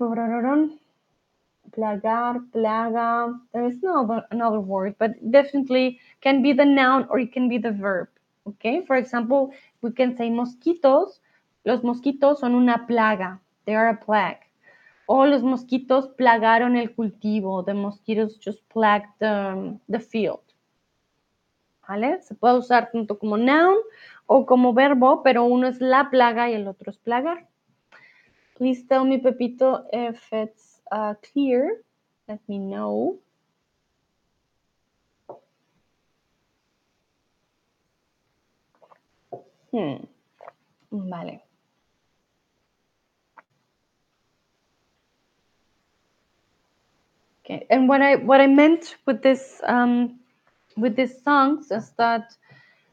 plagar, 1.72 2.40
plaga. 2.52 3.38
There 3.52 3.66
is 3.66 3.82
no 3.82 4.22
another 4.30 4.60
word, 4.60 4.94
but 4.98 5.12
definitely 5.30 6.01
can 6.20 6.42
be 6.42 6.52
the 6.52 6.64
noun 6.64 7.06
or 7.10 7.18
it 7.18 7.32
can 7.32 7.48
be 7.48 7.59
the 7.59 7.72
verb. 7.72 8.09
Okay, 8.47 8.84
for 8.86 8.97
example, 8.97 9.52
we 9.82 9.92
can 9.92 10.16
say 10.16 10.30
mosquitos. 10.30 11.20
Los 11.64 11.82
mosquitos 11.82 12.40
son 12.40 12.55
una 12.55 12.86
plaga. 12.88 13.38
They 13.66 13.74
are 13.74 13.90
a 13.90 14.01
plague. 14.01 14.40
O 15.06 15.26
los 15.26 15.42
mosquitos 15.42 16.09
plagaron 16.16 16.76
el 16.76 16.94
cultivo. 16.94 17.64
The 17.64 17.74
mosquitoes 17.74 18.38
just 18.38 18.66
plagued 18.68 19.09
the, 19.18 19.78
the 19.88 20.01
field. 20.01 20.40
¿Vale? 21.88 22.22
Se 22.22 22.34
puede 22.34 22.59
usar 22.59 22.90
tanto 22.92 23.18
como 23.18 23.36
noun 23.36 23.76
o 24.26 24.47
como 24.47 24.72
verbo, 24.72 25.22
pero 25.22 25.44
uno 25.44 25.66
es 25.66 25.80
la 25.80 26.09
plaga 26.09 26.48
y 26.48 26.55
el 26.55 26.68
otro 26.68 26.90
es 26.90 26.98
plagar. 26.98 27.48
Please 28.56 28.84
tell 28.86 29.05
me, 29.05 29.18
Pepito, 29.18 29.86
if 29.92 30.32
it's 30.32 30.69
uh, 30.90 31.14
clear. 31.32 31.82
Let 32.28 32.40
me 32.48 32.58
know. 32.58 33.18
Hmm. 39.72 40.04
Vale. 40.90 41.40
Okay. 47.44 47.66
And 47.70 47.88
what 47.88 48.02
I 48.02 48.16
what 48.16 48.40
I 48.40 48.46
meant 48.46 48.96
with 49.06 49.22
this 49.22 49.60
um, 49.64 50.20
with 50.76 50.96
these 50.96 51.22
songs 51.22 51.70
is 51.70 51.90
that 51.98 52.36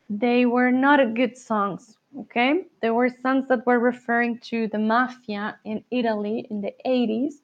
they 0.09 0.45
were 0.45 0.71
not 0.71 1.13
good 1.15 1.37
songs. 1.37 1.97
Okay, 2.21 2.65
there 2.81 2.93
were 2.93 3.09
songs 3.21 3.47
that 3.49 3.65
were 3.65 3.79
referring 3.79 4.39
to 4.39 4.67
the 4.69 4.79
mafia 4.79 5.59
in 5.65 5.83
Italy 5.91 6.47
in 6.49 6.61
the 6.61 6.73
80s, 6.85 7.35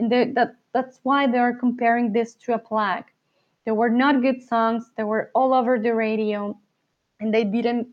and 0.00 0.10
that 0.36 0.56
that's 0.72 1.00
why 1.02 1.26
they 1.26 1.38
are 1.38 1.54
comparing 1.54 2.12
this 2.12 2.34
to 2.34 2.54
a 2.54 2.58
plague. 2.58 3.04
They 3.64 3.72
were 3.72 3.90
not 3.90 4.22
good 4.22 4.42
songs. 4.42 4.90
They 4.96 5.04
were 5.04 5.30
all 5.34 5.52
over 5.52 5.78
the 5.78 5.94
radio, 5.94 6.58
and 7.20 7.32
they 7.32 7.44
didn't. 7.44 7.88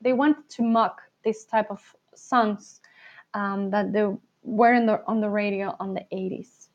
They 0.00 0.12
wanted 0.12 0.48
to 0.50 0.62
mock 0.62 1.00
this 1.24 1.44
type 1.44 1.70
of 1.70 1.82
songs 2.14 2.80
um, 3.34 3.70
that 3.70 3.92
they 3.92 4.06
were 4.42 4.74
in 4.74 4.86
the, 4.86 5.02
on 5.06 5.20
the 5.20 5.28
radio 5.28 5.74
on 5.80 5.94
the 5.94 6.04
80s. 6.12 6.68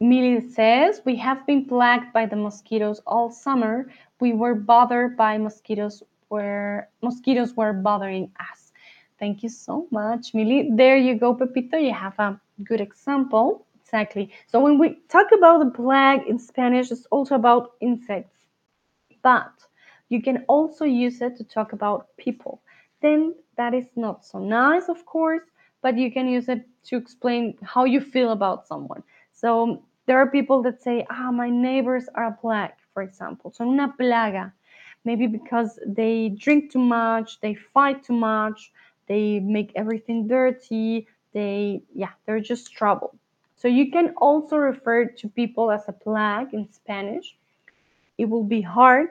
Millie 0.00 0.40
says, 0.40 1.02
We 1.04 1.16
have 1.16 1.46
been 1.46 1.66
plagued 1.66 2.12
by 2.12 2.26
the 2.26 2.36
mosquitoes 2.36 3.00
all 3.06 3.30
summer. 3.30 3.90
We 4.20 4.32
were 4.32 4.54
bothered 4.54 5.16
by 5.16 5.38
mosquitoes 5.38 6.02
where 6.28 6.88
mosquitoes 7.02 7.54
were 7.54 7.72
bothering 7.72 8.30
us. 8.40 8.59
Thank 9.20 9.42
you 9.44 9.48
so 9.50 9.86
much, 9.92 10.34
Millie. 10.34 10.70
There 10.72 10.96
you 10.96 11.14
go, 11.16 11.34
Pepito. 11.34 11.76
You 11.76 11.92
have 11.94 12.18
a 12.18 12.40
good 12.64 12.80
example. 12.80 13.66
Exactly. 13.82 14.32
So 14.48 14.60
when 14.60 14.78
we 14.78 14.98
talk 15.08 15.28
about 15.32 15.58
the 15.60 15.70
plague 15.70 16.26
in 16.26 16.38
Spanish, 16.38 16.90
it's 16.90 17.06
also 17.10 17.34
about 17.36 17.72
insects. 17.80 18.36
But 19.22 19.52
you 20.08 20.22
can 20.22 20.44
also 20.48 20.84
use 20.84 21.20
it 21.20 21.36
to 21.36 21.44
talk 21.44 21.72
about 21.72 22.08
people. 22.16 22.62
Then 23.02 23.34
that 23.56 23.74
is 23.74 23.86
not 23.96 24.24
so 24.24 24.38
nice, 24.38 24.88
of 24.88 25.04
course, 25.06 25.42
but 25.82 25.98
you 25.98 26.10
can 26.12 26.28
use 26.28 26.48
it 26.48 26.66
to 26.84 26.96
explain 26.96 27.56
how 27.62 27.84
you 27.84 28.00
feel 28.00 28.32
about 28.32 28.66
someone. 28.66 29.02
So 29.32 29.82
there 30.06 30.18
are 30.18 30.30
people 30.30 30.62
that 30.62 30.82
say, 30.82 31.06
ah, 31.10 31.30
my 31.30 31.50
neighbors 31.50 32.08
are 32.14 32.26
a 32.26 32.32
plague, 32.40 32.72
for 32.94 33.02
example. 33.02 33.52
So 33.52 33.64
una 33.68 33.94
plaga. 33.98 34.52
Maybe 35.04 35.26
because 35.26 35.78
they 35.86 36.28
drink 36.30 36.72
too 36.72 36.78
much, 36.80 37.40
they 37.40 37.54
fight 37.54 38.04
too 38.04 38.12
much, 38.14 38.70
they 39.10 39.40
make 39.40 39.72
everything 39.74 40.28
dirty, 40.28 41.08
they, 41.34 41.82
yeah, 41.92 42.12
they're 42.24 42.38
just 42.38 42.72
trouble. 42.72 43.18
So 43.56 43.66
you 43.66 43.90
can 43.90 44.14
also 44.18 44.56
refer 44.56 45.04
to 45.04 45.28
people 45.28 45.72
as 45.72 45.82
a 45.88 45.92
plague 45.92 46.54
in 46.54 46.72
Spanish. 46.72 47.36
It 48.18 48.26
will 48.26 48.44
be 48.44 48.60
hard, 48.60 49.08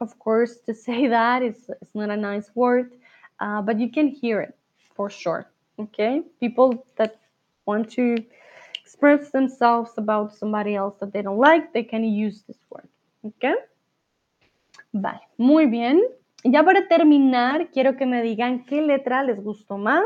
of 0.00 0.16
course, 0.20 0.58
to 0.66 0.74
say 0.86 1.08
that. 1.08 1.42
It's, 1.42 1.68
it's 1.82 1.94
not 1.96 2.10
a 2.10 2.16
nice 2.16 2.48
word, 2.54 2.92
uh, 3.40 3.60
but 3.60 3.80
you 3.80 3.90
can 3.90 4.06
hear 4.06 4.40
it 4.40 4.56
for 4.94 5.10
sure. 5.10 5.50
Okay? 5.80 6.22
People 6.38 6.86
that 6.96 7.18
want 7.66 7.90
to 7.90 8.24
express 8.80 9.30
themselves 9.32 9.90
about 9.96 10.32
somebody 10.32 10.76
else 10.76 10.94
that 11.00 11.12
they 11.12 11.22
don't 11.22 11.38
like, 11.38 11.72
they 11.72 11.82
can 11.82 12.04
use 12.04 12.44
this 12.46 12.58
word. 12.70 12.88
okay 13.26 13.54
Vale, 14.92 15.20
muy 15.36 15.66
bien. 15.66 16.02
Ya 16.44 16.62
para 16.62 16.86
terminar, 16.86 17.70
quiero 17.70 17.96
que 17.96 18.06
me 18.06 18.22
digan 18.22 18.64
qué 18.64 18.80
letra 18.80 19.24
les 19.24 19.42
gustó 19.42 19.76
más. 19.76 20.04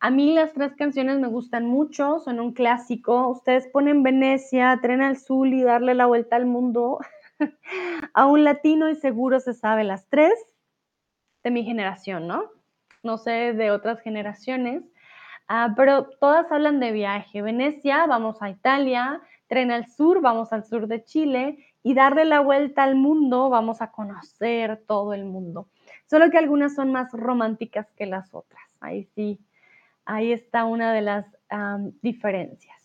A 0.00 0.10
mí 0.10 0.32
las 0.32 0.52
tres 0.52 0.74
canciones 0.74 1.18
me 1.20 1.28
gustan 1.28 1.66
mucho, 1.66 2.18
son 2.18 2.40
un 2.40 2.52
clásico. 2.52 3.28
Ustedes 3.28 3.68
ponen 3.68 4.02
Venecia, 4.02 4.78
Tren 4.82 5.02
al 5.02 5.16
Sur 5.16 5.46
y 5.46 5.62
darle 5.62 5.94
la 5.94 6.06
vuelta 6.06 6.36
al 6.36 6.46
mundo 6.46 6.98
a 8.14 8.26
un 8.26 8.44
latino 8.44 8.90
y 8.90 8.96
seguro 8.96 9.40
se 9.40 9.54
sabe 9.54 9.84
las 9.84 10.08
tres. 10.08 10.34
de 11.44 11.50
mi 11.52 11.64
generación, 11.64 12.26
¿no? 12.26 12.50
No 13.04 13.18
sé 13.18 13.52
de 13.52 13.70
otras 13.70 14.00
generaciones, 14.00 14.82
ah, 15.46 15.74
pero 15.76 16.08
todas 16.20 16.50
hablan 16.50 16.80
de 16.80 16.90
viaje. 16.90 17.40
Venecia, 17.40 18.04
vamos 18.06 18.42
a 18.42 18.50
Italia, 18.50 19.20
tren 19.46 19.70
al 19.70 19.86
sur, 19.86 20.20
vamos 20.20 20.52
al 20.52 20.64
sur 20.64 20.88
de 20.88 21.04
Chile 21.04 21.65
y 21.86 21.94
darle 21.94 22.24
la 22.24 22.40
vuelta 22.40 22.82
al 22.82 22.96
mundo, 22.96 23.48
vamos 23.48 23.80
a 23.80 23.92
conocer 23.92 24.82
todo 24.88 25.14
el 25.14 25.24
mundo. 25.24 25.68
Solo 26.10 26.30
que 26.30 26.36
algunas 26.36 26.74
son 26.74 26.90
más 26.90 27.12
románticas 27.12 27.86
que 27.92 28.06
las 28.06 28.34
otras. 28.34 28.64
Ahí 28.80 29.04
sí, 29.14 29.38
ahí 30.04 30.32
está 30.32 30.64
una 30.64 30.92
de 30.92 31.02
las 31.02 31.26
diferencias. 32.02 32.75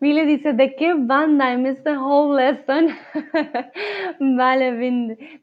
Mile 0.00 0.26
dice, 0.26 0.52
¿de 0.52 0.74
qué 0.76 0.94
banda? 0.94 1.52
I 1.52 1.56
missed 1.56 1.84
the 1.84 1.96
whole 1.96 2.34
lesson. 2.34 2.88
Vale, 4.36 4.72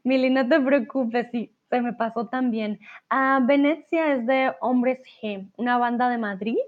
Mili, 0.04 0.30
no 0.30 0.48
te 0.48 0.60
preocupes, 0.60 1.28
sí, 1.30 1.52
se 1.68 1.80
me 1.80 1.92
pasó 1.92 2.26
también. 2.28 2.78
Ah, 3.08 3.40
Venecia 3.42 4.14
es 4.14 4.26
de 4.26 4.52
Hombres 4.60 5.00
G, 5.20 5.48
una 5.56 5.78
banda 5.78 6.08
de 6.08 6.18
Madrid. 6.18 6.58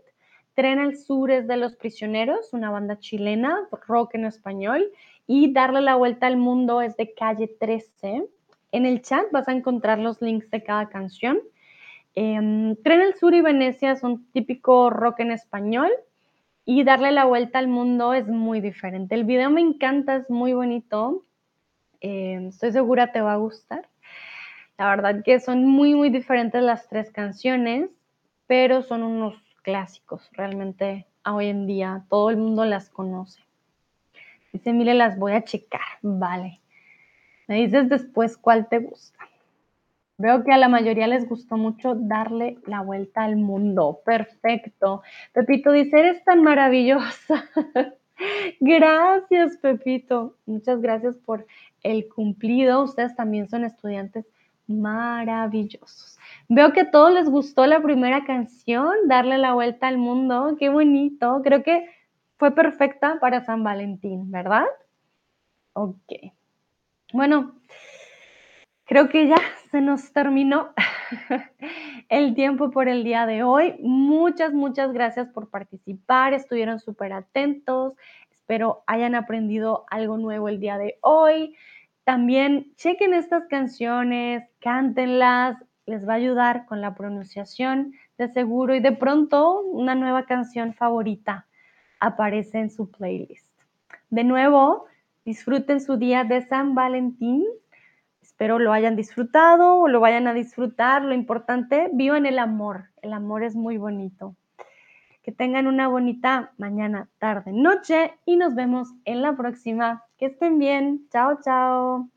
Tren 0.54 0.78
al 0.78 0.96
Sur 0.96 1.30
es 1.30 1.46
de 1.48 1.56
Los 1.56 1.76
Prisioneros, 1.76 2.52
una 2.52 2.70
banda 2.70 2.98
chilena, 2.98 3.68
rock 3.86 4.14
en 4.14 4.26
español. 4.26 4.90
Y 5.26 5.52
Darle 5.52 5.80
la 5.80 5.96
Vuelta 5.96 6.26
al 6.26 6.36
Mundo 6.36 6.82
es 6.82 6.96
de 6.96 7.14
Calle 7.14 7.48
13. 7.58 8.26
En 8.72 8.86
el 8.86 9.02
chat 9.02 9.24
vas 9.32 9.48
a 9.48 9.52
encontrar 9.52 9.98
los 9.98 10.20
links 10.20 10.50
de 10.50 10.62
cada 10.62 10.88
canción. 10.88 11.38
Em, 12.14 12.76
Tren 12.82 13.00
al 13.00 13.14
Sur 13.14 13.34
y 13.34 13.40
Venecia 13.40 13.96
son 13.96 14.26
típico 14.32 14.90
rock 14.90 15.20
en 15.20 15.32
español 15.32 15.90
y 16.64 16.84
darle 16.84 17.10
la 17.12 17.24
vuelta 17.24 17.58
al 17.58 17.68
mundo 17.68 18.14
es 18.14 18.28
muy 18.28 18.60
diferente. 18.60 19.14
El 19.14 19.24
video 19.24 19.50
me 19.50 19.60
encanta, 19.60 20.16
es 20.16 20.30
muy 20.30 20.52
bonito. 20.52 21.24
Eh, 22.00 22.46
estoy 22.48 22.72
segura 22.72 23.12
te 23.12 23.20
va 23.20 23.32
a 23.34 23.36
gustar. 23.36 23.88
La 24.78 24.88
verdad 24.88 25.22
que 25.24 25.40
son 25.40 25.66
muy, 25.66 25.94
muy 25.94 26.10
diferentes 26.10 26.62
las 26.62 26.88
tres 26.88 27.10
canciones, 27.10 27.90
pero 28.46 28.82
son 28.82 29.02
unos 29.02 29.34
clásicos. 29.62 30.28
Realmente 30.32 31.06
hoy 31.24 31.46
en 31.46 31.66
día 31.66 32.04
todo 32.08 32.30
el 32.30 32.36
mundo 32.36 32.64
las 32.64 32.90
conoce. 32.90 33.42
Dice, 34.52 34.72
mire, 34.72 34.94
las 34.94 35.18
voy 35.18 35.32
a 35.32 35.44
checar. 35.44 35.80
Vale. 36.02 36.60
Me 37.48 37.56
dices 37.56 37.88
después 37.88 38.36
cuál 38.36 38.68
te 38.68 38.78
gusta. 38.78 39.18
Veo 40.22 40.44
que 40.44 40.52
a 40.52 40.56
la 40.56 40.68
mayoría 40.68 41.08
les 41.08 41.28
gustó 41.28 41.56
mucho 41.56 41.96
darle 41.96 42.56
la 42.64 42.80
vuelta 42.80 43.24
al 43.24 43.34
mundo. 43.34 44.02
Perfecto. 44.04 45.02
Pepito 45.32 45.72
dice, 45.72 45.98
eres 45.98 46.22
tan 46.22 46.44
maravillosa. 46.44 47.44
gracias, 48.60 49.56
Pepito. 49.56 50.36
Muchas 50.46 50.80
gracias 50.80 51.16
por 51.16 51.44
el 51.82 52.08
cumplido. 52.08 52.84
Ustedes 52.84 53.16
también 53.16 53.48
son 53.48 53.64
estudiantes 53.64 54.24
maravillosos. 54.68 56.20
Veo 56.48 56.72
que 56.72 56.82
a 56.82 56.90
todos 56.92 57.12
les 57.12 57.28
gustó 57.28 57.66
la 57.66 57.82
primera 57.82 58.24
canción, 58.24 58.92
darle 59.08 59.38
la 59.38 59.54
vuelta 59.54 59.88
al 59.88 59.98
mundo. 59.98 60.54
Qué 60.56 60.68
bonito. 60.68 61.40
Creo 61.42 61.64
que 61.64 61.90
fue 62.36 62.52
perfecta 62.52 63.18
para 63.20 63.44
San 63.44 63.64
Valentín, 63.64 64.30
¿verdad? 64.30 64.66
Ok. 65.72 66.12
Bueno, 67.12 67.54
Creo 68.92 69.08
que 69.08 69.26
ya 69.26 69.36
se 69.72 69.80
nos 69.80 70.12
terminó 70.12 70.68
el 72.10 72.34
tiempo 72.34 72.70
por 72.70 72.88
el 72.88 73.04
día 73.04 73.24
de 73.24 73.42
hoy. 73.42 73.74
Muchas, 73.80 74.52
muchas 74.52 74.92
gracias 74.92 75.28
por 75.28 75.48
participar. 75.48 76.34
Estuvieron 76.34 76.78
súper 76.78 77.14
atentos. 77.14 77.94
Espero 78.30 78.84
hayan 78.86 79.14
aprendido 79.14 79.86
algo 79.90 80.18
nuevo 80.18 80.50
el 80.50 80.60
día 80.60 80.76
de 80.76 80.98
hoy. 81.00 81.56
También 82.04 82.74
chequen 82.76 83.14
estas 83.14 83.46
canciones, 83.46 84.44
cántenlas. 84.60 85.56
Les 85.86 86.06
va 86.06 86.12
a 86.12 86.16
ayudar 86.16 86.66
con 86.66 86.82
la 86.82 86.94
pronunciación 86.94 87.94
de 88.18 88.28
seguro 88.28 88.74
y 88.74 88.80
de 88.80 88.92
pronto 88.92 89.62
una 89.62 89.94
nueva 89.94 90.26
canción 90.26 90.74
favorita 90.74 91.46
aparece 91.98 92.58
en 92.58 92.68
su 92.68 92.90
playlist. 92.90 93.48
De 94.10 94.22
nuevo, 94.22 94.84
disfruten 95.24 95.80
su 95.80 95.96
día 95.96 96.24
de 96.24 96.42
San 96.42 96.74
Valentín 96.74 97.42
Espero 98.42 98.58
lo 98.58 98.72
hayan 98.72 98.96
disfrutado 98.96 99.76
o 99.76 99.86
lo 99.86 100.00
vayan 100.00 100.26
a 100.26 100.34
disfrutar. 100.34 101.04
Lo 101.04 101.14
importante, 101.14 101.88
vivan 101.92 102.26
el 102.26 102.40
amor. 102.40 102.86
El 103.00 103.12
amor 103.12 103.44
es 103.44 103.54
muy 103.54 103.78
bonito. 103.78 104.34
Que 105.22 105.30
tengan 105.30 105.68
una 105.68 105.86
bonita 105.86 106.50
mañana, 106.58 107.08
tarde, 107.18 107.52
noche 107.52 108.14
y 108.26 108.34
nos 108.34 108.56
vemos 108.56 108.88
en 109.04 109.22
la 109.22 109.36
próxima. 109.36 110.02
Que 110.18 110.26
estén 110.26 110.58
bien. 110.58 111.06
Chao, 111.12 111.38
chao. 111.40 112.08